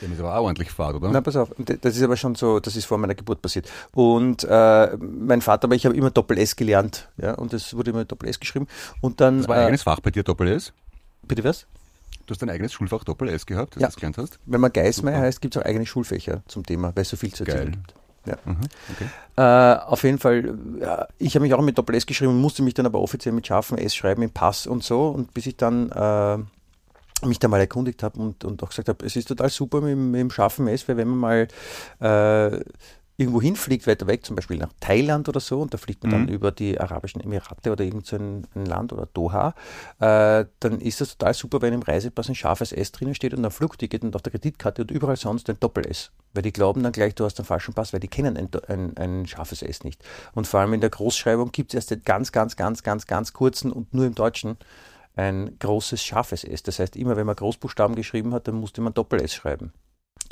Dem 0.00 0.12
ist 0.12 0.18
aber 0.18 0.36
auch 0.36 0.42
ordentlich 0.44 0.70
Fahrt, 0.72 0.96
oder? 0.96 1.08
Na, 1.12 1.20
pass 1.20 1.36
auf, 1.36 1.50
das 1.58 1.96
ist 1.96 2.02
aber 2.02 2.16
schon 2.16 2.34
so, 2.34 2.58
das 2.58 2.74
ist 2.74 2.84
vor 2.84 2.98
meiner 2.98 3.14
Geburt 3.14 3.40
passiert. 3.42 3.70
Und 3.92 4.42
äh, 4.44 4.96
mein 4.98 5.40
Vater, 5.40 5.66
aber 5.66 5.76
ich 5.76 5.86
habe 5.86 5.96
immer 5.96 6.10
Doppel-S 6.10 6.56
gelernt, 6.56 7.08
ja, 7.16 7.34
und 7.34 7.52
das 7.52 7.74
wurde 7.76 7.92
immer 7.92 8.04
Doppel-S 8.04 8.40
geschrieben. 8.40 8.66
Und 9.00 9.20
dann, 9.20 9.38
das 9.38 9.48
war 9.48 9.56
ein 9.56 9.62
äh, 9.62 9.64
eigenes 9.66 9.84
Fach 9.84 10.00
bei 10.00 10.10
dir, 10.10 10.24
Doppel-S? 10.24 10.72
bitte 11.28 11.44
was? 11.44 11.66
Du 12.26 12.34
hast 12.34 12.42
ein 12.42 12.50
eigenes 12.50 12.72
Schulfach 12.72 13.04
Doppel-S 13.04 13.46
gehabt, 13.46 13.76
das 13.76 13.82
Ja. 13.82 13.88
du 13.88 13.94
gelernt 13.96 14.18
hast? 14.18 14.38
Wenn 14.46 14.60
man 14.60 14.72
Geismeier 14.72 15.20
heißt, 15.20 15.40
gibt 15.40 15.56
es 15.56 15.62
auch 15.62 15.66
eigene 15.66 15.86
Schulfächer 15.86 16.42
zum 16.48 16.64
Thema, 16.64 16.92
weil 16.94 17.02
es 17.02 17.08
so 17.08 17.16
viel 17.16 17.32
zu 17.32 17.44
erzählen 17.44 17.72
gibt. 17.72 17.94
Ja. 18.24 18.36
Mhm, 18.44 18.58
okay. 18.92 19.06
Äh, 19.36 19.80
auf 19.84 20.04
jeden 20.04 20.18
Fall, 20.18 20.56
ja, 20.80 21.08
ich 21.18 21.34
habe 21.34 21.42
mich 21.42 21.52
auch 21.54 21.60
mit 21.62 21.76
Doppel-S 21.76 22.06
geschrieben, 22.06 22.40
musste 22.40 22.62
mich 22.62 22.74
dann 22.74 22.86
aber 22.86 23.00
offiziell 23.00 23.34
mit 23.34 23.46
scharfem 23.46 23.78
S 23.78 23.94
schreiben 23.96 24.22
im 24.22 24.30
Pass 24.30 24.66
und 24.68 24.84
so. 24.84 25.08
Und 25.08 25.34
bis 25.34 25.46
ich 25.46 25.56
dann 25.56 25.90
äh, 25.90 26.38
mich 27.26 27.40
da 27.40 27.48
mal 27.48 27.58
erkundigt 27.60 28.02
habe 28.04 28.20
und, 28.20 28.44
und 28.44 28.62
auch 28.62 28.68
gesagt 28.68 28.88
habe, 28.88 29.04
es 29.04 29.16
ist 29.16 29.26
total 29.28 29.48
super 29.50 29.80
mit, 29.80 29.90
dem- 29.90 30.10
mit 30.12 30.20
dem 30.20 30.30
scharfen 30.30 30.68
S, 30.68 30.86
weil 30.88 30.96
wenn 30.98 31.08
man 31.08 31.48
mal 31.98 32.48
äh, 32.56 32.60
irgendwo 33.18 33.42
hinfliegt, 33.42 33.86
weiter 33.86 34.06
weg, 34.06 34.24
zum 34.24 34.36
Beispiel 34.36 34.56
nach 34.56 34.72
Thailand 34.80 35.28
oder 35.28 35.38
so, 35.40 35.60
und 35.60 35.72
da 35.74 35.78
fliegt 35.78 36.02
man 36.02 36.10
dann 36.12 36.22
Mhm. 36.22 36.28
über 36.28 36.50
die 36.50 36.80
Arabischen 36.80 37.20
Emirate 37.20 37.70
oder 37.70 37.84
irgend 37.84 38.06
so 38.06 38.16
ein, 38.16 38.46
ein 38.54 38.64
Land 38.64 38.92
oder 38.92 39.06
Doha, 39.12 39.54
äh, 40.00 40.46
dann 40.60 40.80
ist 40.80 41.00
das 41.00 41.16
total 41.16 41.34
super, 41.34 41.60
wenn 41.62 41.74
im 41.74 41.82
Reisepass 41.82 42.28
ein 42.28 42.34
scharfes 42.34 42.72
S 42.72 42.90
drinnen 42.90 43.14
steht 43.14 43.34
und 43.34 43.44
ein 43.44 43.50
Flugticket 43.50 44.02
und 44.02 44.16
auf 44.16 44.22
der 44.22 44.32
Kreditkarte 44.32 44.82
und 44.82 44.90
überall 44.90 45.16
sonst 45.16 45.48
ein 45.50 45.58
Doppel-S. 45.60 46.10
Weil 46.34 46.42
die 46.42 46.52
glauben 46.52 46.82
dann 46.82 46.92
gleich, 46.92 47.14
du 47.14 47.24
hast 47.24 47.38
einen 47.38 47.46
falschen 47.46 47.74
Pass, 47.74 47.92
weil 47.92 48.00
die 48.00 48.08
kennen 48.08 48.36
ein, 48.38 48.48
ein, 48.68 48.96
ein 48.96 49.26
scharfes 49.26 49.62
S 49.62 49.84
nicht. 49.84 50.02
Und 50.34 50.46
vor 50.46 50.60
allem 50.60 50.72
in 50.72 50.80
der 50.80 50.90
Großschreibung 50.90 51.52
gibt 51.52 51.72
es 51.72 51.74
erst 51.74 51.90
den 51.90 52.02
ganz, 52.04 52.32
ganz, 52.32 52.56
ganz, 52.56 52.82
ganz, 52.82 53.06
ganz 53.06 53.32
kurzen 53.34 53.70
und 53.70 53.92
nur 53.92 54.06
im 54.06 54.14
Deutschen 54.14 54.56
ein 55.14 55.58
großes 55.58 56.02
scharfes 56.02 56.42
S. 56.44 56.62
Das 56.62 56.78
heißt, 56.78 56.96
immer 56.96 57.16
wenn 57.16 57.26
man 57.26 57.36
Großbuchstaben 57.36 57.94
geschrieben 57.94 58.32
hat, 58.32 58.48
dann 58.48 58.54
musste 58.54 58.80
man 58.80 58.94
Doppel-S 58.94 59.34
schreiben. 59.34 59.74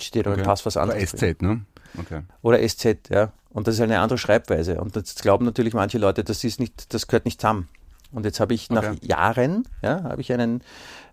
Steht 0.01 0.27
aber 0.27 0.35
im 0.37 0.41
Okay. 0.41 0.49
Pass 0.49 0.65
was 0.65 0.79
anderes. 0.79 1.11
SZ, 1.11 1.43
ne? 1.43 1.67
Okay. 1.99 2.23
Oder 2.43 2.67
SZ, 2.67 3.09
ja. 3.11 3.33
Und 3.51 3.67
das 3.67 3.75
ist 3.75 3.81
eine 3.81 4.01
andere 4.01 4.19
Schreibweise. 4.19 4.81
Und 4.81 4.95
das 4.95 5.15
glauben 5.17 5.45
natürlich 5.45 5.75
manche 5.75 5.99
Leute, 5.99 6.23
das 6.23 6.45
ist 6.45 6.61
nicht, 6.61 6.95
das 6.95 7.07
gehört 7.09 7.25
nicht 7.25 7.41
zusammen. 7.41 7.69
Und 8.13 8.25
jetzt 8.25 8.41
habe 8.41 8.55
ich 8.55 8.71
nach 8.71 8.85
Okay. 8.85 8.99
Jahren, 9.03 9.69
ja, 9.83 10.03
habe 10.05 10.21
ich 10.21 10.33
einen 10.33 10.63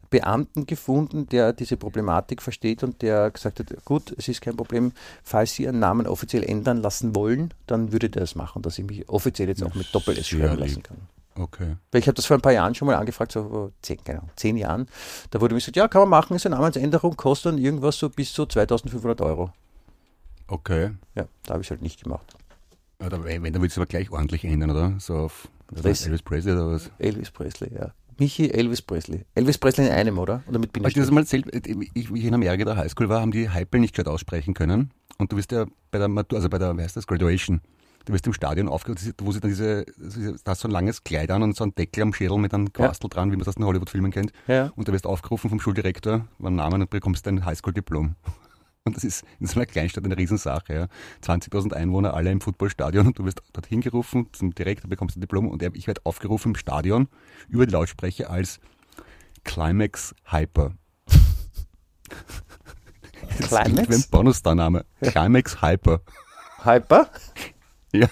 Beamten 0.10 0.66
gefunden, 0.66 1.28
der 1.28 1.54
diese 1.54 1.78
Problematik 1.78 2.42
versteht 2.42 2.84
und 2.84 3.02
der 3.02 3.30
gesagt 3.30 3.60
hat, 3.60 3.86
gut, 3.86 4.14
es 4.18 4.28
ist 4.28 4.42
kein 4.42 4.56
Problem, 4.56 4.94
falls 5.24 5.54
Sie 5.54 5.64
Ihren 5.64 5.80
Namen 5.80 6.08
offiziell 6.08 6.44
ändern 6.44 6.78
lassen 6.78 7.16
wollen, 7.16 7.54
dann 7.66 7.92
würde 7.92 8.10
der 8.10 8.22
das 8.22 8.36
machen, 8.36 8.62
dass 8.62 8.80
ich 8.80 8.86
mich 8.86 9.10
offiziell 9.10 9.50
jetzt 9.50 9.64
auch 9.64 9.76
mit 9.76 9.94
Doppel-S 9.94 10.30
schreiben 10.30 10.58
lassen 10.58 10.84
kann. 10.84 10.98
Okay. 11.36 11.76
Weil 11.92 12.02
ich 12.02 12.08
habe 12.08 12.16
das 12.16 12.26
vor 12.26 12.38
ein 12.38 12.42
paar 12.42 12.54
Jahren 12.54 12.74
schon 12.74 12.88
mal 12.88 12.96
angefragt, 12.96 13.32
so 13.32 13.44
vor 13.48 13.72
zehn, 13.82 14.04
keine 14.04 14.20
Ahnung, 14.20 14.32
zehn 14.36 14.58
Jahren. 14.58 14.88
Da 15.30 15.42
wurde 15.42 15.54
mir 15.54 15.60
gesagt, 15.60 15.76
ja, 15.76 15.88
kann 15.88 16.02
man 16.02 16.10
machen, 16.10 16.36
ist 16.36 16.46
eine 16.46 16.56
Namensänderung, 16.56 17.16
kostet 17.16 17.54
dann 17.54 17.60
irgendwas 17.60 17.98
so 17.98 18.10
bis 18.10 18.34
zu 18.34 18.46
2500 18.46 19.22
Euro. 19.22 19.52
Okay. 20.48 20.92
Ja, 21.16 21.28
da 21.44 21.54
habe 21.54 21.62
ich 21.62 21.68
es 21.68 21.72
halt 21.72 21.82
nicht 21.82 22.04
gemacht. 22.04 22.36
Oder 23.06 23.24
wenn, 23.24 23.44
wenn, 23.44 23.54
dann 23.54 23.62
willst 23.62 23.78
du 23.78 23.82
aber 23.82 23.88
gleich 23.88 24.12
ordentlich 24.12 24.44
ändern, 24.44 24.72
oder? 24.72 24.96
So 25.00 25.16
auf 25.16 25.48
Elvis 25.76 26.22
Presley 26.24 26.54
oder 26.54 26.72
was? 26.72 26.90
Elvis 27.00 27.32
Presley, 27.32 27.74
ja. 27.74 27.92
Michi 28.18 28.50
Elvis 28.50 28.82
Presley. 28.82 29.26
Elvis 29.36 29.58
Presley 29.60 29.86
in 29.88 29.92
einem, 29.94 30.18
oder? 30.18 30.42
Und 30.48 30.54
damit 30.54 30.74
bin 30.74 30.84
Hast 30.84 30.90
ich. 30.90 30.96
du 30.96 31.02
das 31.02 31.12
mal 31.12 31.20
erzählt? 31.22 31.46
Ich, 31.94 32.12
wie 32.12 32.20
ich 32.20 32.26
in 32.26 32.34
Amerika 32.34 32.66
der 32.66 32.76
Highschool 32.78 33.10
war, 33.10 33.22
haben 33.22 33.32
die 33.32 33.54
Hypel 33.54 33.80
nicht 33.80 33.94
gescheit 33.94 34.08
aussprechen 34.08 34.56
können. 34.56 34.92
Und 35.20 35.32
du 35.32 35.38
wirst 35.38 35.52
ja 35.52 35.66
bei 35.92 36.00
der 36.00 36.08
Matur, 36.08 36.38
also 36.38 36.50
bei 36.50 36.58
der, 36.58 36.76
wie 36.78 36.82
heißt 36.82 36.96
das, 36.96 37.06
Graduation, 37.06 37.62
du 38.06 38.14
wirst 38.14 38.26
im 38.26 38.34
Stadion 38.34 38.70
aufgeholt, 38.70 39.00
wo 39.22 39.32
sie 39.32 39.40
dann 39.40 39.52
diese, 39.52 39.86
da 40.44 40.52
hast 40.52 40.64
du 40.64 40.64
so 40.64 40.68
ein 40.68 40.72
langes 40.72 41.04
Kleid 41.04 41.30
an 41.30 41.44
und 41.44 41.56
so 41.56 41.64
einen 41.64 41.76
Deckel 41.76 42.02
am 42.02 42.14
Schädel 42.14 42.38
mit 42.40 42.54
einem 42.54 42.74
Quastel 42.74 43.10
dran, 43.10 43.32
wie 43.32 43.36
man 43.36 43.46
das 43.46 43.56
den 43.56 43.66
Hollywood-Filmen 43.66 44.12
kennt. 44.12 44.32
ja. 44.48 44.72
Und 44.76 44.88
da 44.88 44.94
wirst 44.94 45.06
aufgerufen 45.06 45.50
vom 45.52 45.60
Schuldirektor, 45.60 46.28
beim 46.40 46.56
Namen 46.56 46.82
und 46.82 46.90
bekommst 46.90 47.28
dein 47.28 47.46
Highschool-Diplom. 47.46 48.16
Und 48.88 48.96
das 48.96 49.04
ist 49.04 49.24
in 49.40 49.48
so 49.48 49.56
einer 49.60 49.66
Kleinstadt 49.66 50.06
eine 50.06 50.18
Riesensache. 50.18 50.74
Ja. 50.74 50.88
20.000 51.24 51.74
Einwohner, 51.74 52.14
alle 52.14 52.32
im 52.32 52.42
Footballstadion 52.42 53.08
und 53.08 53.20
du 53.20 53.26
wirst 53.26 53.42
dorthin 53.54 53.82
gerufen 53.82 54.28
zum 54.34 54.54
Direktor, 54.56 54.90
bekommst 54.90 55.18
ein 55.18 55.22
Diplom 55.22 55.48
und 55.48 55.62
ich 55.62 55.88
werde 55.88 56.02
aufgerufen 56.04 56.50
im 56.50 56.56
Stadion 56.56 57.08
über 57.50 57.66
die 57.66 57.74
Lautsprecher 57.74 58.30
als 58.30 58.60
Climax 59.44 60.16
Hyper. 60.26 60.74
Das 63.40 63.50
klingt 63.50 63.78
wie 63.78 63.82
ein 63.82 63.86
Climax? 63.86 64.08
Bonus-Name. 64.08 64.86
Climax 65.02 65.62
Hyper. 65.62 66.02
Hyper? 66.64 67.10
Ja, 67.94 68.10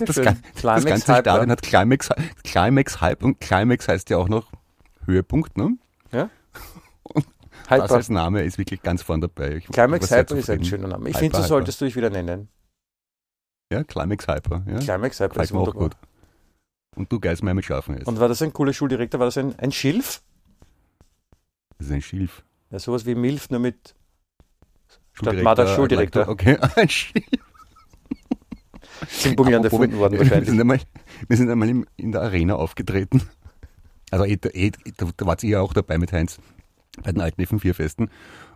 das, 0.00 0.16
das 0.16 0.36
Climax 0.54 0.84
ganze 0.84 1.12
Hyper. 1.12 1.20
Stadion 1.20 1.50
hat 1.50 1.62
Climax, 1.62 2.08
Climax 2.44 3.00
Hype 3.00 3.22
und 3.22 3.40
Climax 3.40 3.88
heißt 3.88 4.10
ja 4.10 4.18
auch 4.18 4.28
noch 4.28 4.50
Höhepunkt, 5.04 5.56
ne? 5.56 5.76
Und 7.62 7.70
Das 7.70 7.84
Hyper. 7.84 7.94
als 7.94 8.08
Name 8.08 8.42
ist 8.42 8.58
wirklich 8.58 8.82
ganz 8.82 9.02
vorn 9.02 9.20
dabei. 9.20 9.56
Ich 9.56 9.66
Climax 9.66 10.10
Hyper 10.10 10.36
ist 10.36 10.50
ein 10.50 10.64
schöner 10.64 10.88
Name. 10.88 11.08
Ich 11.08 11.16
Hyper, 11.16 11.20
finde, 11.20 11.36
so 11.36 11.42
Hyper. 11.42 11.48
solltest 11.48 11.80
du 11.80 11.84
dich 11.86 11.96
wieder 11.96 12.10
nennen. 12.10 12.48
Ja, 13.72 13.84
Climax 13.84 14.26
Hyper. 14.26 14.64
Ja. 14.66 14.78
Climax 14.78 15.20
Hyper 15.20 15.28
Gefällt 15.28 15.50
ist 15.50 15.56
auch 15.56 15.74
gut. 15.74 15.96
Und 16.94 17.10
du 17.10 17.18
mal 17.42 17.54
mit 17.54 17.64
Schafen 17.64 17.96
jetzt. 17.96 18.06
Und 18.06 18.20
war 18.20 18.28
das 18.28 18.42
ein 18.42 18.52
cooler 18.52 18.72
Schuldirektor? 18.72 19.18
War 19.18 19.26
das 19.26 19.38
ein, 19.38 19.58
ein 19.58 19.72
Schilf? 19.72 20.22
Das 21.78 21.86
ist 21.86 21.92
ein 21.92 22.02
Schilf. 22.02 22.44
Ja, 22.70 22.78
sowas 22.78 23.06
wie 23.06 23.14
Milf, 23.14 23.48
nur 23.50 23.60
mit 23.60 23.94
Schuldirektor, 25.12 25.44
Marder 25.44 25.66
Schuldirektor. 25.74 26.28
Okay, 26.28 26.58
ein 26.76 26.88
Schilf. 26.88 27.24
Simbullian 29.08 29.64
Apropos, 29.64 29.72
erfunden 29.80 29.98
worden 29.98 30.12
wir, 30.14 30.20
wahrscheinlich. 30.20 30.48
sind 30.48 30.60
einmal, 30.60 30.80
wir 31.28 31.36
sind 31.36 31.50
einmal 31.50 31.84
in 31.96 32.12
der 32.12 32.20
Arena 32.22 32.54
aufgetreten. 32.56 33.22
Also 34.10 34.24
eh, 34.26 34.38
eh, 34.52 34.70
da, 34.96 35.08
da 35.16 35.26
wart 35.26 35.42
ihr 35.42 35.50
ja 35.50 35.60
auch 35.60 35.72
dabei 35.72 35.98
mit 35.98 36.12
Heinz 36.12 36.38
bei 37.02 37.12
den 37.12 37.20
alten 37.20 37.40
FM4-Festen, 37.42 38.10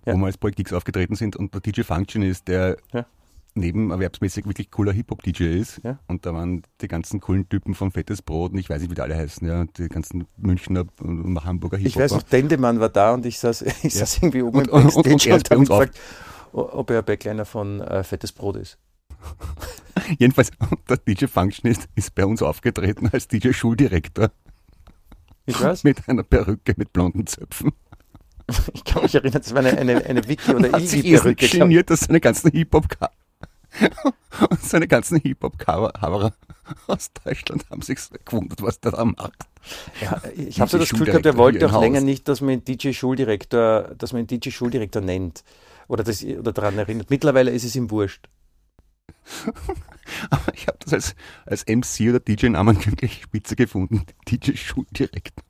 Ja. 0.05 0.15
wo 0.15 0.19
wir 0.19 0.27
als 0.27 0.39
Projekt 0.39 0.61
X 0.61 0.73
aufgetreten 0.73 1.15
sind 1.15 1.37
und 1.37 1.55
der 1.55 1.61
DJ 1.61 1.83
Function 1.83 2.23
ist, 2.23 2.49
der 2.49 2.77
Ja. 2.93 3.07
nebenerwerbsmäßig 3.55 4.45
wirklich 4.47 4.71
cooler 4.71 4.93
Hip-Hop-DJ 4.93 5.45
ist. 5.59 5.81
Ja. 5.83 5.99
Und 6.07 6.27
da 6.27 6.35
waren 6.35 6.63
die 6.83 6.89
ganzen 6.89 7.21
coolen 7.21 7.49
Typen 7.49 7.75
von 7.75 7.91
Fettes 7.91 8.21
Brot 8.21 8.53
und 8.53 8.59
ich 8.59 8.69
weiß 8.69 8.81
nicht, 8.83 8.91
wie 8.91 8.95
die 8.95 9.01
alle 9.01 9.17
heißen, 9.17 9.49
ja, 9.49 9.65
die 9.65 9.89
ganzen 9.89 10.27
Münchner 10.37 10.85
und 11.01 11.43
Hamburger 11.45 11.79
Ich 11.79 11.97
weiß 11.97 12.13
noch, 12.13 12.23
Dendemann 12.23 12.81
war 12.81 12.91
da 12.91 13.15
und 13.15 13.25
ich 13.25 13.39
saß, 13.39 13.63
ich 13.83 13.95
saß 13.95 14.19
irgendwie 14.19 14.43
oben 14.43 14.59
Und- 14.59 14.69
im 14.69 14.75
und- 14.75 14.85
und- 14.85 14.97
und 14.97 15.03
Backstage 15.05 15.35
und, 15.37 15.49
bei 15.49 15.57
uns 15.57 15.71
auf- 15.71 15.79
gefragt, 15.81 15.99
ob 16.53 16.91
er 16.91 17.03
Backliner 17.03 17.45
von 17.47 17.81
äh, 17.81 18.05
Fettes 18.05 18.33
Brot 18.33 18.57
ist. 18.57 18.79
Jedenfalls, 20.19 20.51
der 20.89 20.99
DJ 20.99 21.25
Function 21.27 21.71
ist, 21.71 21.89
ist 21.95 22.15
bei 22.15 22.27
uns 22.27 22.43
aufgetreten 22.43 23.09
als 23.13 23.29
DJ 23.29 23.53
Schuldirektor 23.53 24.31
Ich 25.47 25.61
weiß, 25.61 25.85
mit 25.85 26.07
einer 26.09 26.23
Perücke 26.23 26.75
mit 26.77 26.93
blonden 26.93 27.27
Zöpfen. 27.27 27.73
ich 28.75 28.85
kann 28.85 29.03
mich 29.03 29.15
erinnern, 29.15 29.43
das 29.43 29.55
war 29.55 29.65
eine, 29.65 29.77
eine, 29.77 30.05
eine 30.05 30.29
Wiki- 30.29 30.55
oder 30.55 30.73
hat 30.73 30.81
Ilgi-Perücke. 30.81 31.09
irrsinnig 31.09 31.51
geniert, 31.51 31.91
dass 31.91 32.01
seine 32.01 32.21
ganzen 32.21 32.51
Hip-Hop 32.51 32.89
und 34.51 34.61
seine 34.63 34.89
ganzen 34.89 35.21
Hip-Hop-Cover 35.21 36.33
aus 36.87 37.11
Deutschland 37.25 37.69
haben 37.71 37.83
sich 37.83 37.99
gewundert, 38.25 38.63
was 38.63 38.81
der 38.81 38.93
da 38.93 39.05
macht. 39.05 39.47
Ja, 40.01 40.21
ich 40.37 40.61
habe 40.61 40.71
so 40.71 40.79
DJ 40.79 40.83
das 40.83 40.91
Gefühl 40.91 41.07
gehabt, 41.07 41.27
er 41.27 41.33
Schuldirektor 41.33 41.37
wollte 41.37 41.77
auch 41.77 41.81
länger 41.81 42.01
nicht, 42.01 42.29
dass 42.29 42.41
man 42.41 42.51
dass 43.97 44.13
man 44.13 44.23
ihn 44.23 44.27
DJ-Schuldirektor 44.27 45.03
nennt. 45.03 45.45
Oder, 45.89 46.03
das, 46.03 46.25
oder 46.25 46.53
daran 46.53 46.79
erinnert. 46.79 47.11
Mittlerweile 47.11 47.51
ist 47.53 47.65
es 47.65 47.77
ihm 47.77 47.91
wurscht. 47.91 48.29
Aber 50.31 50.55
ich 50.55 50.67
habe 50.67 50.79
das 50.81 50.93
als, 50.93 51.15
als 51.45 51.65
MC 51.67 52.09
oder 52.11 52.21
DJ-Namen 52.21 52.85
wirklich 52.87 53.23
spitze 53.23 53.57
gefunden. 53.57 54.05
DJ 54.29 54.57
Schuldirektor. 54.57 55.45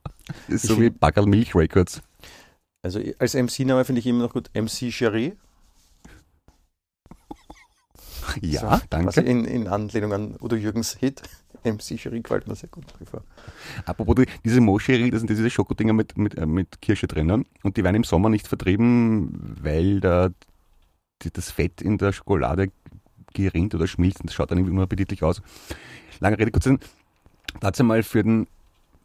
Das 0.47 0.57
ist 0.57 0.65
Ich 0.65 0.71
so 0.71 0.81
wie 0.81 0.91
Baggerl 0.91 1.27
Milch 1.27 1.55
Records. 1.55 2.03
Also 2.83 3.01
als 3.19 3.35
MC-Name 3.35 3.85
finde 3.85 4.01
ich 4.01 4.07
immer 4.07 4.25
noch 4.25 4.33
gut 4.33 4.51
MC 4.55 4.91
Cherie. 4.93 5.33
Ja, 8.41 8.79
So, 8.79 8.87
danke. 8.91 9.21
In, 9.21 9.45
in 9.45 9.69
Anlehnung 9.69 10.13
an 10.13 10.37
Udo 10.41 10.57
Jürgens 10.57 10.95
Hit. 10.95 11.23
MC 11.65 11.99
Cherie 11.99 12.23
gefällt 12.23 12.47
mir 12.47 12.55
sehr 12.55 12.69
gut. 12.69 12.85
Apropos 13.87 14.15
die- 14.17 14.27
diese 14.45 14.61
Moscherie, 14.61 15.11
das 15.11 15.21
sind 15.21 15.31
diese 15.31 15.51
Schokodinger 15.51 15.93
mit, 15.95 16.17
mit, 16.17 16.37
äh, 16.37 16.47
mit 16.47 16.81
Kirsche 16.81 17.09
drinnen. 17.09 17.45
Und 17.65 17.77
die 17.77 17.83
werden 17.83 17.97
im 17.97 18.05
Sommer 18.05 18.29
nicht 18.29 18.47
vertrieben, 18.47 19.57
weil 19.63 20.01
da 20.01 20.31
die, 21.23 21.31
das 21.33 21.51
Fett 21.51 21.81
in 21.83 21.99
der 21.99 22.13
Schokolade 22.13 22.71
gerinnt 23.35 23.75
oder 23.75 23.87
schmilzt. 23.89 24.21
Und 24.21 24.31
das 24.31 24.35
schaut 24.35 24.51
dann 24.51 24.59
irgendwie 24.59 24.75
immer 24.75 24.83
appetitlich 24.85 25.23
aus. 25.25 25.43
Lange 26.21 26.39
Rede, 26.39 26.51
kurz 26.53 26.65
Sinn. 26.65 26.79
Da 27.61 27.69
hat 27.69 27.75
es 27.75 27.81
einmal 27.81 28.03
für 28.05 28.23
den, 28.23 28.47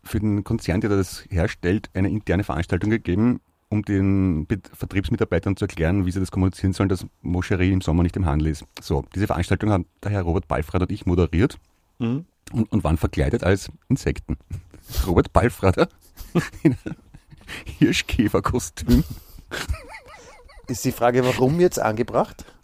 für 0.03 0.19
den 0.19 0.43
Konzern, 0.43 0.81
der 0.81 0.89
das 0.91 1.25
herstellt, 1.29 1.89
eine 1.93 2.09
interne 2.09 2.43
Veranstaltung 2.43 2.89
gegeben, 2.91 3.39
um 3.71 3.83
den 3.83 4.45
Vertriebsmitarbeitern 4.73 5.55
zu 5.55 5.63
erklären, 5.63 6.05
wie 6.05 6.11
sie 6.11 6.19
das 6.19 6.29
kommunizieren 6.29 6.73
sollen, 6.73 6.89
dass 6.89 7.05
Moscherie 7.21 7.71
im 7.71 7.79
Sommer 7.81 8.03
nicht 8.03 8.17
im 8.17 8.25
Handel 8.25 8.47
ist. 8.49 8.65
So, 8.81 9.05
diese 9.15 9.27
Veranstaltung 9.27 9.71
hat 9.71 9.83
der 10.03 10.11
Herr 10.11 10.23
Robert 10.23 10.47
Balfrad 10.47 10.81
und 10.83 10.91
ich 10.91 11.05
moderiert 11.05 11.57
Mhm. 11.99 12.25
und, 12.51 12.71
und 12.71 12.83
waren 12.83 12.97
verkleidet 12.97 13.43
als 13.43 13.71
Insekten. 13.87 14.37
Robert 15.07 15.31
Balfrader 15.31 15.87
in 16.63 16.75
einem 16.85 16.95
Hirschkäferkostüm. 17.77 19.03
Ist 20.67 20.83
die 20.83 20.91
Frage, 20.91 21.23
warum 21.25 21.59
jetzt 21.59 21.79
angebracht? 21.79 22.45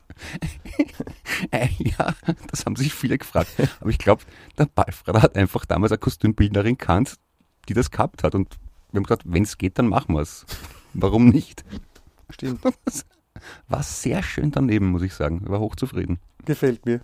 Äh, 1.52 1.68
ja, 1.78 2.16
das 2.50 2.66
haben 2.66 2.76
sich 2.76 2.92
viele 2.92 3.20
gefragt. 3.20 3.52
Aber 3.80 3.92
ich 3.92 4.00
glaube, 4.00 4.24
der 4.58 4.66
Balfrader 4.66 5.22
hat 5.22 5.36
einfach 5.38 5.66
damals 5.66 5.92
eine 5.92 6.00
Kostümbildnerin 6.00 6.76
gekannt, 6.78 7.18
die 7.70 7.76
das 7.76 7.92
gehabt 7.92 8.24
hat. 8.24 8.34
Und 8.34 8.58
wir 8.92 8.98
haben 8.98 9.04
gesagt, 9.04 9.22
wenn 9.26 9.44
es 9.44 9.60
geht, 9.60 9.78
dann 9.78 9.88
machen 9.88 10.16
wir 10.16 10.22
es. 10.22 10.46
Warum 10.98 11.30
nicht? 11.30 11.64
Stimmt. 12.30 12.62
War 13.68 13.84
sehr 13.84 14.24
schön 14.24 14.52
daneben, 14.52 14.88
muss 14.88 15.04
ich 15.04 15.14
sagen. 15.14 15.48
War 15.48 15.60
hochzufrieden. 15.60 16.20
Gefällt 16.46 16.86
mir. 16.86 17.02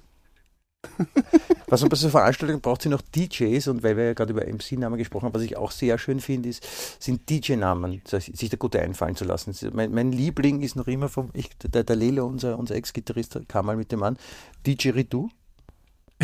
Was 1.68 1.82
man 1.82 1.90
bei 1.90 1.96
so 1.96 2.10
Veranstaltungen 2.10 2.60
braucht, 2.60 2.82
sind 2.82 2.94
auch 2.94 3.02
DJs 3.02 3.68
und 3.70 3.84
weil 3.84 3.96
wir 3.96 4.04
ja 4.04 4.14
gerade 4.14 4.34
über 4.34 4.46
MC-Namen 4.46 4.98
gesprochen 4.98 5.28
haben, 5.28 5.34
was 5.34 5.42
ich 5.42 5.56
auch 5.56 5.72
sehr 5.72 5.98
schön 5.98 6.20
finde, 6.20 6.50
ist, 6.50 7.02
sind 7.02 7.30
DJ-Namen, 7.30 8.02
sich 8.06 8.50
da 8.50 8.58
gute 8.58 8.82
einfallen 8.82 9.16
zu 9.16 9.24
lassen. 9.24 9.56
Mein, 9.74 9.92
mein 9.92 10.12
Liebling 10.12 10.62
ist 10.62 10.76
noch 10.76 10.88
immer 10.88 11.08
vom, 11.08 11.30
ich, 11.34 11.50
der, 11.60 11.86
der 11.86 11.96
Lele, 11.96 12.26
unser, 12.26 12.60
unser 12.60 12.76
Ex-Gitarrist, 12.76 13.40
kam 13.48 13.66
mal 13.66 13.78
mit 13.78 13.94
dem 13.94 14.04
an, 14.04 14.18
DJ 14.66 14.90
Ritu, 14.90 15.30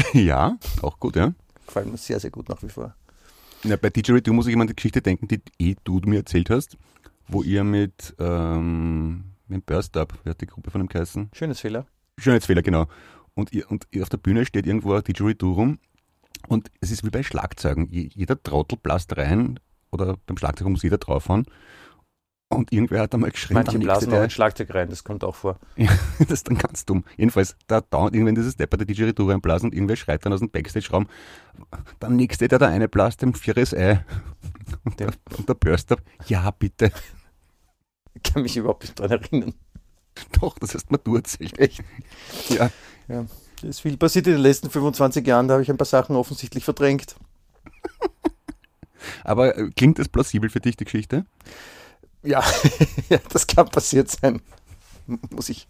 Ja, 0.14 0.58
auch 0.82 1.00
gut, 1.00 1.16
ja. 1.16 1.34
gefällt 1.66 1.88
mir 1.88 1.98
sehr, 1.98 2.20
sehr 2.20 2.32
gut 2.32 2.50
nach 2.50 2.62
wie 2.64 2.70
vor. 2.70 2.96
Ja, 3.64 3.76
bei 3.76 3.90
Didgeridoo 3.90 4.34
muss 4.34 4.48
ich 4.48 4.54
immer 4.54 4.62
an 4.62 4.68
die 4.68 4.76
Geschichte 4.76 5.02
denken, 5.02 5.28
die 5.28 5.42
eh 5.60 5.76
du 5.84 6.00
mir 6.06 6.20
erzählt 6.20 6.50
hast, 6.50 6.78
wo 7.30 7.44
ihr 7.44 7.64
mit, 7.64 8.16
ähm, 8.20 9.24
mit 9.48 9.66
Burst 9.66 9.96
Up, 9.98 10.14
wer 10.24 10.32
hat 10.32 10.42
die 10.42 10.48
Gruppe 10.48 10.72
von 10.72 10.82
dem 10.82 10.88
geheißen? 10.88 11.30
Schönes 11.34 11.60
Fehler. 11.60 11.86
Schönheitsfehler, 12.18 12.62
genau. 12.62 12.88
Und, 13.34 13.54
ihr, 13.54 13.70
und 13.72 13.88
auf 14.02 14.10
der 14.10 14.18
Bühne 14.18 14.46
steht 14.46 14.68
irgendwo 14.68 14.94
ein 14.94 15.04
Didgeridoo 15.04 15.54
rum 15.54 15.80
und 16.48 16.70
es 16.82 16.92
ist 16.92 17.06
wie 17.06 17.10
bei 17.10 17.24
Schlagzeugen. 17.24 17.88
Je- 17.90 18.10
Jeder 18.14 18.42
Trottel 18.42 18.78
blasst 18.82 19.16
rein 19.18 19.60
oder 19.92 20.18
beim 20.26 20.38
Schlagzeug 20.38 20.68
muss 20.68 20.84
jeder 20.84 20.98
draufhauen 20.98 21.46
und 22.52 22.74
irgendwer 22.74 23.02
hat 23.04 23.14
einmal 23.14 23.30
geschrien, 23.32 23.54
Manche 23.56 23.78
blasen 23.80 24.12
auch 24.12 24.18
ein 24.20 24.30
Schlagzeug 24.32 24.74
rein, 24.74 24.90
das 24.90 25.04
kommt 25.04 25.24
auch 25.24 25.36
vor. 25.36 25.60
das 26.20 26.32
ist 26.32 26.48
dann 26.50 26.58
ganz 26.58 26.84
dumm. 26.84 27.06
Jedenfalls, 27.16 27.56
da 27.68 27.80
dauert 27.82 28.14
irgendwann 28.16 28.36
dieses 28.36 28.54
Stepper 28.54 28.78
der 28.78 28.88
Didgeridoo 28.88 29.30
reinblasen 29.30 29.70
und 29.70 29.76
irgendwer 29.76 29.96
schreit 29.96 30.26
dann 30.26 30.34
aus 30.34 30.40
dem 30.40 30.50
Backstage-Raum, 30.50 31.08
der 32.02 32.10
Nächste, 32.10 32.48
der 32.48 32.60
da 32.60 32.68
eine 32.68 32.90
blast, 32.90 33.22
dem 33.22 33.34
vieres 33.36 33.74
Ei. 33.74 34.04
Und 34.84 35.00
der, 35.00 35.12
und 35.38 35.48
der 35.48 35.54
Burst 35.54 35.92
Up, 35.92 36.02
ja 36.28 36.50
bitte. 36.52 36.92
Ich 38.24 38.34
kann 38.34 38.42
mich 38.44 38.58
überhaupt 38.58 38.84
nicht 38.84 39.00
dran 39.00 39.12
erinnern. 39.12 39.54
Doch, 40.40 40.58
das 40.60 40.74
hast 40.76 40.88
du 41.04 41.16
erzählt. 41.16 41.58
Echt? 41.58 41.82
Ja, 42.50 42.70
Es 43.62 43.64
ist 43.64 43.80
viel 43.82 43.98
passiert 43.98 44.28
in 44.28 44.34
den 44.34 44.42
letzten 44.42 44.70
25 44.70 45.26
Jahren, 45.26 45.48
da 45.48 45.54
habe 45.54 45.64
ich 45.64 45.70
ein 45.70 45.78
paar 45.78 45.86
Sachen 45.86 46.16
offensichtlich 46.16 46.64
verdrängt. 46.66 47.16
aber 49.24 49.58
äh, 49.58 49.70
klingt 49.76 50.00
das 50.00 50.10
plausibel 50.10 50.50
für 50.50 50.60
dich, 50.60 50.76
die 50.76 50.84
Geschichte? 50.86 51.26
Ja, 52.24 52.44
ja 53.10 53.20
das 53.32 53.48
kann 53.48 53.70
passiert 53.70 54.10
sein. 54.10 54.42
Muss 55.32 55.50
ich, 55.50 55.68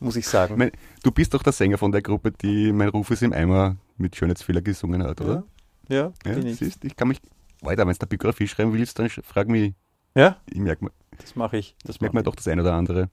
muss 0.00 0.16
ich 0.16 0.26
sagen. 0.26 0.56
Mein, 0.58 0.72
du 1.02 1.10
bist 1.10 1.32
doch 1.34 1.42
der 1.42 1.52
Sänger 1.52 1.78
von 1.78 1.92
der 1.92 2.02
Gruppe, 2.02 2.32
die 2.32 2.72
Mein 2.72 2.88
Ruf 2.88 3.10
ist 3.10 3.22
im 3.22 3.32
Eimer 3.32 3.76
mit 3.96 4.16
Schönheitsfehler 4.16 4.60
gesungen 4.60 5.02
hat, 5.02 5.20
oder? 5.20 5.44
Ja, 5.88 6.12
Ja, 6.26 6.32
bin 6.32 6.46
ich. 6.46 6.58
siehst, 6.58 6.84
ich 6.84 6.96
kann 6.96 7.08
mich, 7.08 7.20
weiter, 7.62 7.86
wenn 7.86 7.94
du 7.94 8.00
eine 8.00 8.08
Biografie 8.08 8.48
schreiben 8.48 8.72
willst, 8.72 8.98
dann 8.98 9.08
frag 9.08 9.48
mich, 9.48 9.74
Ja, 10.14 10.36
ich 10.46 10.58
merke 10.58 10.84
mir, 10.84 10.90
das 11.20 11.36
mache 11.36 11.56
ich. 11.58 11.74
Das 11.84 12.00
merk 12.00 12.12
mach 12.14 12.20
mir 12.20 12.24
doch 12.24 12.34
das 12.36 12.48
eine 12.48 12.62
oder 12.62 12.74
andere. 12.74 13.08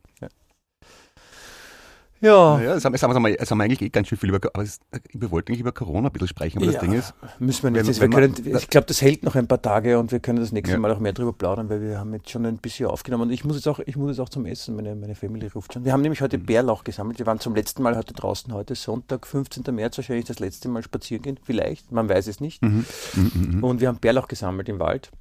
Ja, 2.21 2.59
Ja, 2.61 2.73
das 2.75 2.85
haben, 2.85 2.93
das 2.93 3.03
haben, 3.03 3.23
wir- 3.25 3.35
das 3.35 3.51
haben 3.51 3.57
wir 3.57 3.65
eigentlich 3.65 3.81
eh 3.81 3.89
ganz 3.89 4.07
schön 4.07 4.17
viel 4.17 4.29
über, 4.29 4.39
aber 4.53 4.63
es, 4.63 4.79
wir 5.13 5.29
wollten 5.31 5.51
eigentlich 5.51 5.59
über 5.59 5.73
Corona 5.73 6.07
ein 6.07 6.13
bisschen 6.13 6.29
sprechen, 6.29 6.57
aber 6.57 6.65
Ja. 6.65 6.71
das 6.71 6.81
Ding 6.81 6.93
ist, 6.93 7.13
müssen 7.39 7.63
wir 7.63 7.71
nicht. 7.71 7.85
Wenn- 7.87 7.93
wir 7.95 8.01
wenn 8.01 8.09
man- 8.31 8.33
können, 8.33 8.55
ich 8.57 8.69
glaube, 8.69 8.87
das 8.87 9.01
hält 9.01 9.21
noch 9.23 9.35
ein 9.35 9.47
paar 9.47 9.61
Tage 9.61 9.99
und 9.99 10.11
wir 10.13 10.21
können 10.21 10.39
das 10.39 10.51
nächste 10.53 10.73
Ja. 10.75 10.79
Mal 10.79 10.91
auch 10.91 10.99
mehr 10.99 11.11
darüber 11.11 11.33
plaudern, 11.33 11.69
weil 11.69 11.81
wir 11.81 11.99
haben 11.99 12.13
jetzt 12.13 12.29
schon 12.31 12.45
ein 12.45 12.57
bisschen 12.57 12.87
aufgenommen. 12.87 13.23
Und 13.23 13.31
ich 13.31 13.43
muss 13.43 13.57
jetzt 13.57 13.67
auch, 13.67 13.79
ich 13.85 13.97
muss 13.97 14.11
jetzt 14.11 14.19
auch 14.21 14.29
zum 14.29 14.45
Essen. 14.45 14.75
Meine, 14.77 14.95
meine 14.95 15.13
Family 15.13 15.47
ruft 15.47 15.73
schon. 15.73 15.83
Wir 15.83 15.91
haben 15.91 16.01
nämlich 16.01 16.21
heute 16.21 16.37
Mhm. 16.37 16.45
Bärlauch 16.45 16.83
gesammelt. 16.85 17.19
Wir 17.19 17.25
waren 17.25 17.39
zum 17.41 17.53
letzten 17.53 17.83
Mal 17.83 17.97
heute 17.97 18.13
draußen. 18.13 18.51
Heute 18.53 18.75
Sonntag, 18.75 19.27
15. 19.27 19.71
März, 19.75 19.97
wahrscheinlich 19.97 20.25
das 20.25 20.39
letzte 20.39 20.69
Mal 20.69 20.81
spazieren 20.83 21.21
gehen. 21.21 21.39
Vielleicht, 21.43 21.91
man 21.91 22.07
weiß 22.09 22.27
es 22.27 22.39
nicht. 22.39 22.61
mhm, 22.63 22.85
mhm, 23.13 23.31
mhm. 23.57 23.63
Und 23.63 23.81
wir 23.81 23.89
haben 23.89 23.97
Bärlauch 23.99 24.29
gesammelt 24.29 24.69
im 24.69 24.79
Wald. 24.79 25.11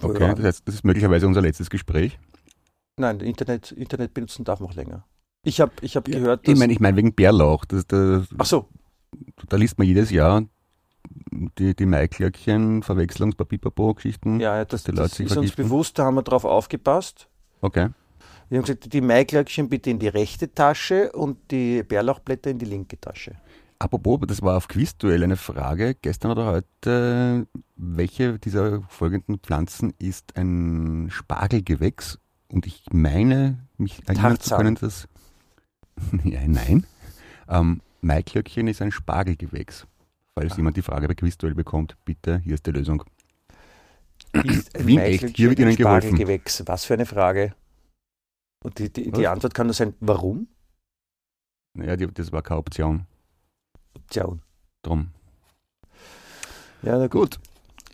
Okay, 0.00 0.34
das 0.36 0.44
heißt, 0.44 0.68
das 0.68 0.74
ist 0.76 0.84
möglicherweise 0.84 1.26
unser 1.26 1.40
letztes 1.40 1.70
Gespräch. 1.70 2.18
Nein, 2.96 3.20
Internet, 3.20 3.72
Internet 3.72 4.12
benutzen 4.14 4.44
darf 4.44 4.60
man 4.60 4.70
auch 4.70 4.74
länger. 4.74 5.04
Ich 5.44 5.60
habe 5.60 5.72
ich 5.80 5.96
hab 5.96 6.04
gehört, 6.04 6.40
Ich 6.42 6.52
dass. 6.52 6.58
meine, 6.58 6.72
ich 6.72 6.80
meine 6.80 6.96
wegen 6.96 7.14
Bärlauch, 7.14 7.64
das, 7.64 7.86
das, 7.86 8.26
ach 8.36 8.46
so, 8.46 8.68
da 9.48 9.56
liest 9.56 9.78
man 9.78 9.86
jedes 9.86 10.10
Jahr 10.10 10.44
die, 11.58 11.74
die 11.74 11.86
Maiklöckchen, 11.86 12.82
Verwechslungspapipapo-Geschichten. 12.82 14.40
ja, 14.40 14.64
das, 14.64 14.84
die 14.84 14.92
das 14.92 15.12
ist 15.12 15.20
uns 15.20 15.32
vergiften. 15.32 15.64
bewusst, 15.64 15.98
da 15.98 16.04
haben 16.04 16.16
wir 16.16 16.22
drauf 16.22 16.44
aufgepasst. 16.44 17.28
Okay. 17.60 17.88
Wir 18.48 18.58
haben 18.58 18.64
gesagt, 18.64 18.92
die 18.92 19.00
Maiglöckchen 19.00 19.68
bitte 19.68 19.90
in 19.90 19.98
die 19.98 20.08
rechte 20.08 20.52
Tasche 20.52 21.12
und 21.12 21.50
die 21.50 21.82
Bärlauchblätter 21.82 22.50
in 22.50 22.58
die 22.58 22.64
linke 22.64 22.98
Tasche. 23.00 23.36
Apropos, 23.80 24.18
das 24.26 24.42
war 24.42 24.56
auf 24.56 24.66
Quizduell 24.66 25.22
eine 25.22 25.36
Frage, 25.36 25.94
gestern 25.94 26.32
oder 26.32 26.46
heute, 26.46 27.46
welche 27.76 28.38
dieser 28.40 28.82
folgenden 28.82 29.38
Pflanzen 29.38 29.94
ist 29.98 30.36
ein 30.36 31.08
Spargelgewächs? 31.10 32.18
Und 32.50 32.66
ich 32.66 32.86
meine, 32.90 33.58
mich 33.76 34.02
erinnern 34.08 34.40
zu 34.40 34.56
können, 34.56 34.74
dass... 34.74 35.06
ja, 36.24 36.40
nein. 36.46 36.86
Ähm, 37.48 37.80
Maiglöckchen 38.00 38.66
ist 38.66 38.82
ein 38.82 38.90
Spargelgewächs. 38.90 39.86
Falls 40.34 40.56
jemand 40.56 40.76
die 40.76 40.82
Frage 40.82 41.06
bei 41.06 41.14
Quizduell 41.14 41.54
bekommt, 41.54 41.96
bitte, 42.04 42.38
hier 42.38 42.54
ist 42.54 42.66
die 42.66 42.72
Lösung. 42.72 43.04
Ist 44.32 44.76
ein 44.76 44.88
echt, 44.98 45.36
hier 45.36 45.50
wird 45.50 45.60
ein 45.60 45.68
Ihnen 45.68 45.76
geholfen. 45.76 46.08
Spargelgewächs? 46.08 46.64
Was 46.66 46.84
für 46.84 46.94
eine 46.94 47.06
Frage. 47.06 47.54
Und 48.64 48.78
die, 48.78 48.92
die, 48.92 49.12
die? 49.12 49.26
Antwort 49.28 49.54
kann 49.54 49.68
nur 49.68 49.74
sein, 49.74 49.94
warum? 50.00 50.48
Naja, 51.74 51.96
die, 51.96 52.08
das 52.08 52.32
war 52.32 52.42
keine 52.42 52.58
Option. 52.58 53.06
Tja, 54.10 54.28
Drum. 54.82 55.08
ja, 56.82 56.98
na 56.98 57.06
gut. 57.08 57.38
Gut. 57.38 57.40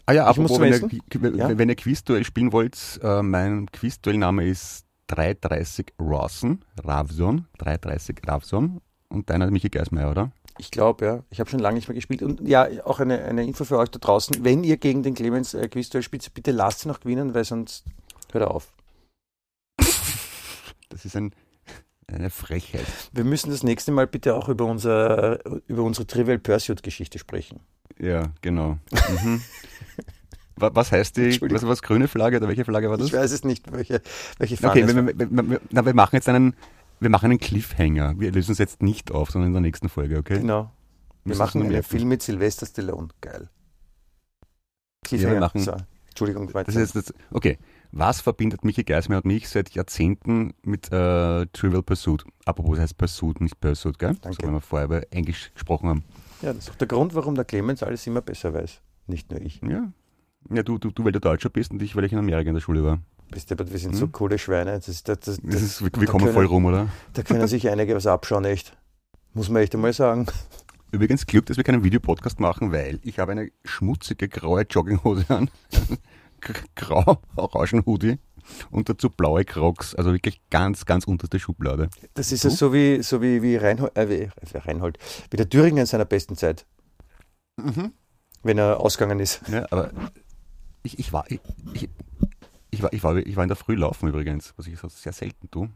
Ah 0.07 0.13
ja, 0.13 0.31
Ich 0.31 0.37
muss 0.37 0.51
apropos, 0.53 0.79
zum 0.81 0.91
wenn 1.23 1.35
ihr, 1.35 1.37
Ja? 1.37 1.59
wenn 1.59 1.69
ihr 1.71 1.77
Quizduell 1.77 2.25
spielen 2.25 2.53
wollt, 2.53 3.01
äh, 3.03 3.23
mein 3.23 3.71
Quizduell-Name 3.73 4.45
ist 4.47 4.85
330 5.07 5.95
Rawson, 5.99 6.61
Ravson, 6.83 7.47
330 7.59 8.17
Ravson. 8.27 8.81
Und 9.09 9.31
deiner 9.31 9.51
Michi 9.51 9.69
Geismeier, 9.69 10.11
oder? 10.11 10.33
Ich 10.59 10.71
glaube, 10.71 11.05
ja. 11.07 11.23
Ich 11.31 11.41
habe 11.41 11.49
schon 11.49 11.61
lange 11.61 11.77
nicht 11.77 11.89
mehr 11.89 11.95
gespielt. 11.95 12.23
Und 12.23 12.41
ja, 12.47 12.67
auch 12.85 13.01
eine, 13.01 13.23
eine 13.25 13.45
Info 13.45 13.65
für 13.65 13.79
euch 13.79 13.91
da 13.91 13.99
draußen. 13.99 14.45
Wenn 14.45 14.65
ihr 14.65 14.77
gegen 14.77 15.03
den 15.03 15.15
Clemens 15.15 15.55
äh, 15.55 15.69
Quizduell 15.69 16.03
spielt, 16.03 16.33
bitte 16.35 16.51
lasst 16.51 16.85
ihn 16.85 16.89
noch 16.89 17.01
gewinnen, 17.01 17.33
weil 17.35 17.45
sonst 17.45 17.85
hört 18.33 18.45
er 18.45 18.51
auf. 18.51 18.73
Das 20.89 21.05
ist 21.05 21.17
ein, 21.17 21.33
eine 22.07 22.31
Frechheit. 22.31 22.85
Wir 23.13 23.25
müssen 23.25 23.51
das 23.51 23.63
nächste 23.63 23.93
Mal 23.93 24.07
bitte 24.07 24.35
auch 24.35 24.49
über, 24.49 24.65
unser, 24.67 25.39
über 25.69 25.83
unsere 25.83 26.07
Trivial 26.07 26.39
Pursuit-Geschichte 26.39 27.19
sprechen. 27.19 27.61
Ja, 27.99 28.33
genau. 28.43 28.79
Mhm. 29.23 29.41
Wa- 30.57 30.71
Was 30.75 30.93
heißt 30.93 31.17
die, 31.17 31.41
was, 31.41 31.67
was 31.67 31.83
grüne 31.83 32.07
Flagge 32.09 32.37
oder 32.39 32.49
welche 32.49 32.65
Flagge 32.65 32.89
war 32.91 32.97
das? 32.97 33.09
Ich 33.09 33.13
weiß 33.13 33.33
es 33.33 33.45
nicht, 33.45 33.73
welche, 33.73 34.01
welche 34.39 34.57
Fahne 34.57 34.83
Okay, 34.85 34.95
wir, 34.95 35.19
wir, 35.19 35.49
wir, 35.51 35.61
na, 35.71 35.85
wir 35.85 35.95
machen 35.95 36.15
jetzt 36.17 36.29
einen, 36.29 36.55
wir 37.01 37.11
machen 37.11 37.27
einen 37.27 37.41
Cliffhanger. 37.41 38.19
Wir 38.19 38.31
lösen 38.33 38.53
es 38.53 38.59
jetzt 38.59 38.83
nicht 38.83 39.11
auf, 39.11 39.31
sondern 39.31 39.49
in 39.49 39.53
der 39.55 39.63
nächsten 39.63 39.89
Folge, 39.89 40.19
okay? 40.19 40.39
Genau. 40.39 40.71
Wir 41.25 41.37
machen 41.37 41.63
einen. 41.63 41.83
Film 41.83 42.09
mit 42.09 42.23
Sylvester 42.23 42.67
Stallone. 42.67 43.09
Geil. 43.21 43.49
wir 45.11 45.41
machen- 45.41 45.61
so, 45.61 45.75
Entschuldigung, 46.09 46.53
weiter. 46.55 46.71
Das 46.73 46.81
ist 46.81 46.95
jetzt, 46.95 47.15
okay. 47.33 47.59
Was 47.97 48.21
verbindet 48.21 48.65
Michi 48.65 48.83
Geismeier 48.83 49.19
und 49.19 49.27
mich 49.27 49.49
seit 49.49 49.71
Jahrzehnten 49.71 50.53
mit 50.65 50.87
äh, 50.91 51.47
Trivial 51.53 51.83
Pursuit? 51.85 52.25
Apropos, 52.45 52.77
es 52.77 52.83
heißt 52.83 52.99
Pursuit, 52.99 53.41
nicht 53.41 53.61
Pursuit, 53.61 53.99
gell? 54.01 54.17
Danke. 54.21 54.37
So, 54.41 54.47
wenn 54.49 54.55
wir 54.55 54.61
vorher 54.61 54.87
über 54.87 55.03
Englisch 55.13 55.53
gesprochen 55.55 55.89
haben. 55.89 56.05
ja, 56.43 56.53
das 56.53 56.65
ist 56.65 56.71
auch 56.73 56.75
der 56.75 56.89
Grund, 56.89 57.15
warum 57.15 57.37
der 57.37 57.45
Clemens 57.45 57.85
alles 57.85 58.05
immer 58.09 58.21
besser 58.21 58.53
weiß. 58.53 58.81
Nicht 59.07 59.31
nur 59.31 59.41
ich. 59.41 59.61
Ja. 59.63 59.93
Ja, 60.51 60.63
du, 60.65 60.77
du, 60.79 60.91
du, 60.91 61.05
weil 61.05 61.13
du 61.13 61.21
Deutscher 61.21 61.51
bist 61.51 61.71
und 61.71 61.81
ich, 61.83 61.95
weil 61.95 62.05
ich 62.05 62.13
in 62.13 62.19
Amerika 62.19 62.49
in 62.49 62.55
der 62.55 62.61
Schule 62.61 62.83
war. 62.83 62.99
Bist 63.31 63.51
du, 63.53 63.57
wir 63.59 63.79
sind 63.79 63.93
Hm? 63.93 63.99
so 63.99 64.09
coole 64.09 64.39
Schweine. 64.39 64.73
Das, 64.73 64.89
ist- 64.89 65.09
das, 65.09 65.21
das, 65.21 65.39
Das 65.45 65.63
ist, 65.63 65.81
wir 65.83 65.91
kommen 65.91 66.25
können- 66.25 66.35
voll 66.35 66.47
rum, 66.47 66.65
oder? 66.65 66.89
Da 67.13 67.23
können 67.23 67.47
sich 67.47 67.69
einige 67.71 67.95
was 67.95 68.09
abschauen, 68.09 68.45
echt. 68.45 68.77
Muss 69.35 69.49
man 69.51 69.63
echt 69.63 69.75
einmal 69.75 69.93
sagen. 69.93 70.27
Übrigens 70.91 71.27
Glück, 71.27 71.47
dass 71.47 71.57
wir 71.57 71.65
keinen 71.65 71.83
Videopodcast 71.85 72.41
machen, 72.41 72.73
weil 72.73 72.99
ich 73.03 73.19
habe 73.21 73.33
eine 73.33 73.51
schmutzige 73.65 74.29
graue 74.29 74.63
Jogginghose 74.69 75.25
an, 75.29 75.51
Grau 76.75 77.19
Orangen-Hoodie 77.37 78.19
und 78.71 78.89
dazu 78.89 79.11
blaue 79.11 79.45
Crocs, 79.45 79.95
also 79.95 80.13
wirklich 80.13 80.41
ganz, 80.51 80.85
ganz 80.85 81.05
unterste 81.05 81.39
Schublade. 81.39 81.89
Das 82.15 82.33
ist 82.33 82.45
ja 82.45 82.51
so 82.51 82.73
wie, 82.73 83.03
so 83.03 83.23
wie, 83.23 83.43
wie, 83.43 83.57
Reinhold, 83.57 83.97
äh, 83.97 84.09
wie, 84.09 84.15
äh, 84.15 84.59
Reinhold, 84.59 84.99
wie 85.31 85.37
der 85.37 85.49
Thüringer 85.49 85.81
in 85.83 85.87
seiner 85.87 86.05
besten 86.05 86.37
Zeit, 86.37 86.67
wenn 88.43 88.59
er 88.59 88.81
ausgegangen 88.81 89.21
ist. 89.21 89.41
Ja, 89.49 89.67
aber 89.71 89.91
ich, 90.83 90.99
ich, 90.99 91.13
war, 91.13 91.25
ich, 91.31 91.41
ich, 91.73 91.89
ich, 92.71 92.83
war, 92.83 92.93
ich, 92.93 93.03
war, 93.03 93.17
ich 93.17 93.37
war 93.37 93.45
in 93.45 93.49
der 93.49 93.57
Früh 93.57 93.75
laufen 93.75 94.09
übrigens, 94.09 94.53
was 94.57 94.67
ich 94.67 94.79
so 94.79 94.89
sehr 94.89 95.13
selten 95.13 95.51
tue. 95.51 95.71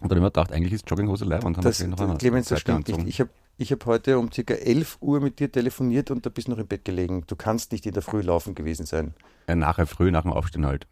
Und 0.00 0.12
dann 0.12 0.18
habe 0.18 0.18
ich 0.18 0.22
mir 0.22 0.30
gedacht, 0.30 0.52
eigentlich 0.52 0.72
ist 0.72 0.88
Jogginghose 0.88 1.24
leer 1.24 1.44
und 1.44 1.56
haben 1.56 1.64
Das, 1.64 1.80
noch 1.80 1.98
eine 1.98 2.16
Clemens, 2.16 2.48
das 2.48 2.60
stimmt 2.60 2.86
nicht. 2.86 3.08
Ich 3.08 3.20
habe 3.20 3.30
ich 3.58 3.72
hab 3.72 3.84
heute 3.86 4.18
um 4.18 4.30
ca. 4.30 4.54
11 4.54 4.98
Uhr 5.00 5.20
mit 5.20 5.40
dir 5.40 5.50
telefoniert 5.50 6.10
und 6.10 6.24
da 6.24 6.30
bist 6.30 6.46
du 6.48 6.52
noch 6.52 6.58
im 6.58 6.66
Bett 6.66 6.84
gelegen. 6.84 7.24
Du 7.26 7.36
kannst 7.36 7.72
nicht 7.72 7.84
in 7.86 7.92
der 7.92 8.02
Früh 8.02 8.20
laufen 8.22 8.54
gewesen 8.54 8.86
sein. 8.86 9.14
Ja, 9.48 9.56
nachher 9.56 9.86
früh, 9.86 10.10
nach 10.10 10.22
dem 10.22 10.32
Aufstehen 10.32 10.64
halt. 10.64 10.86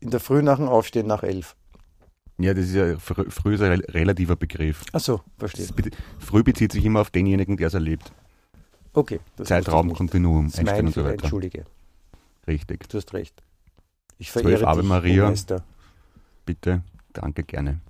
In 0.00 0.10
der 0.10 0.20
Früh 0.20 0.42
nach 0.42 0.56
dem 0.56 0.68
Aufstehen 0.68 1.06
nach 1.06 1.22
11. 1.22 1.54
Ja, 2.38 2.52
das 2.54 2.66
ist 2.66 2.74
ja, 2.74 2.98
früh, 2.98 3.30
früh 3.30 3.54
ist 3.54 3.60
ein 3.62 3.72
rel- 3.72 3.84
relativer 3.90 4.36
Begriff. 4.36 4.82
Ach 4.92 5.00
so, 5.00 5.20
verstehe. 5.38 5.66
be- 5.68 5.90
früh 6.18 6.42
bezieht 6.42 6.72
sich 6.72 6.84
immer 6.84 7.00
auf 7.00 7.10
denjenigen, 7.10 7.56
der 7.56 7.68
es 7.68 7.74
erlebt. 7.74 8.12
Okay. 8.92 9.20
das 9.36 9.48
Zeitraum, 9.48 9.92
Kontinuum, 9.92 10.50
mein 10.64 10.86
und 10.86 10.94
so 10.94 11.04
weiter. 11.04 11.22
entschuldige. 11.22 11.64
Richtig. 12.46 12.88
Du 12.88 12.96
hast 12.98 13.12
recht. 13.12 13.42
Ich 14.18 14.30
verehre 14.30 14.66
Ave 14.66 14.80
dich, 14.80 14.88
Maria. 14.88 15.28
Meister. 15.28 15.62
Bitte, 16.46 16.82
danke, 17.12 17.42
gerne. 17.42 17.80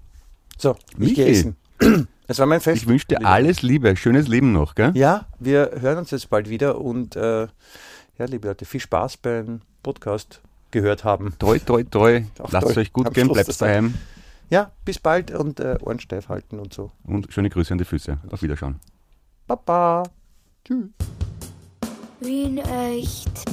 So, 0.58 0.76
ich 0.92 0.98
Michi. 0.98 1.14
gehe 1.14 1.26
essen. 1.28 1.56
Es 2.28 2.40
war 2.40 2.46
mein 2.46 2.60
Fest. 2.60 2.82
Ich 2.82 2.88
wünsche 2.88 3.06
dir 3.06 3.24
alles 3.24 3.62
Liebe, 3.62 3.94
schönes 3.96 4.26
Leben 4.26 4.50
noch, 4.52 4.74
gell? 4.74 4.90
Ja, 4.96 5.26
wir 5.38 5.70
hören 5.80 5.98
uns 5.98 6.10
jetzt 6.10 6.28
bald 6.28 6.48
wieder 6.48 6.80
und 6.80 7.14
äh, 7.14 7.42
ja, 8.18 8.24
liebe 8.26 8.48
Leute, 8.48 8.64
viel 8.64 8.80
Spaß 8.80 9.18
beim 9.18 9.60
Podcast 9.84 10.40
gehört 10.72 11.04
haben. 11.04 11.34
Toi, 11.38 11.60
toi, 11.60 11.84
toi. 11.84 12.24
Auch 12.40 12.50
Lasst 12.50 12.70
es 12.70 12.76
euch 12.78 12.92
gut 12.92 13.14
gehen, 13.14 13.28
bleibt 13.28 13.60
daheim 13.62 13.94
Ja, 14.50 14.72
bis 14.84 14.98
bald 14.98 15.30
und 15.30 15.60
äh, 15.60 15.78
Ohren 15.80 16.00
steif 16.00 16.28
halten 16.28 16.58
und 16.58 16.74
so. 16.74 16.90
und 17.04 17.32
schöne 17.32 17.48
Grüße 17.48 17.72
an 17.72 17.78
die 17.78 17.84
Füße. 17.84 18.18
Auf 18.30 18.42
Wiederschauen. 18.42 18.80
Baba. 19.46 20.02
Tschüss. 20.64 20.88
Wie 22.20 22.42
in 22.42 22.58
echt. 22.58 23.44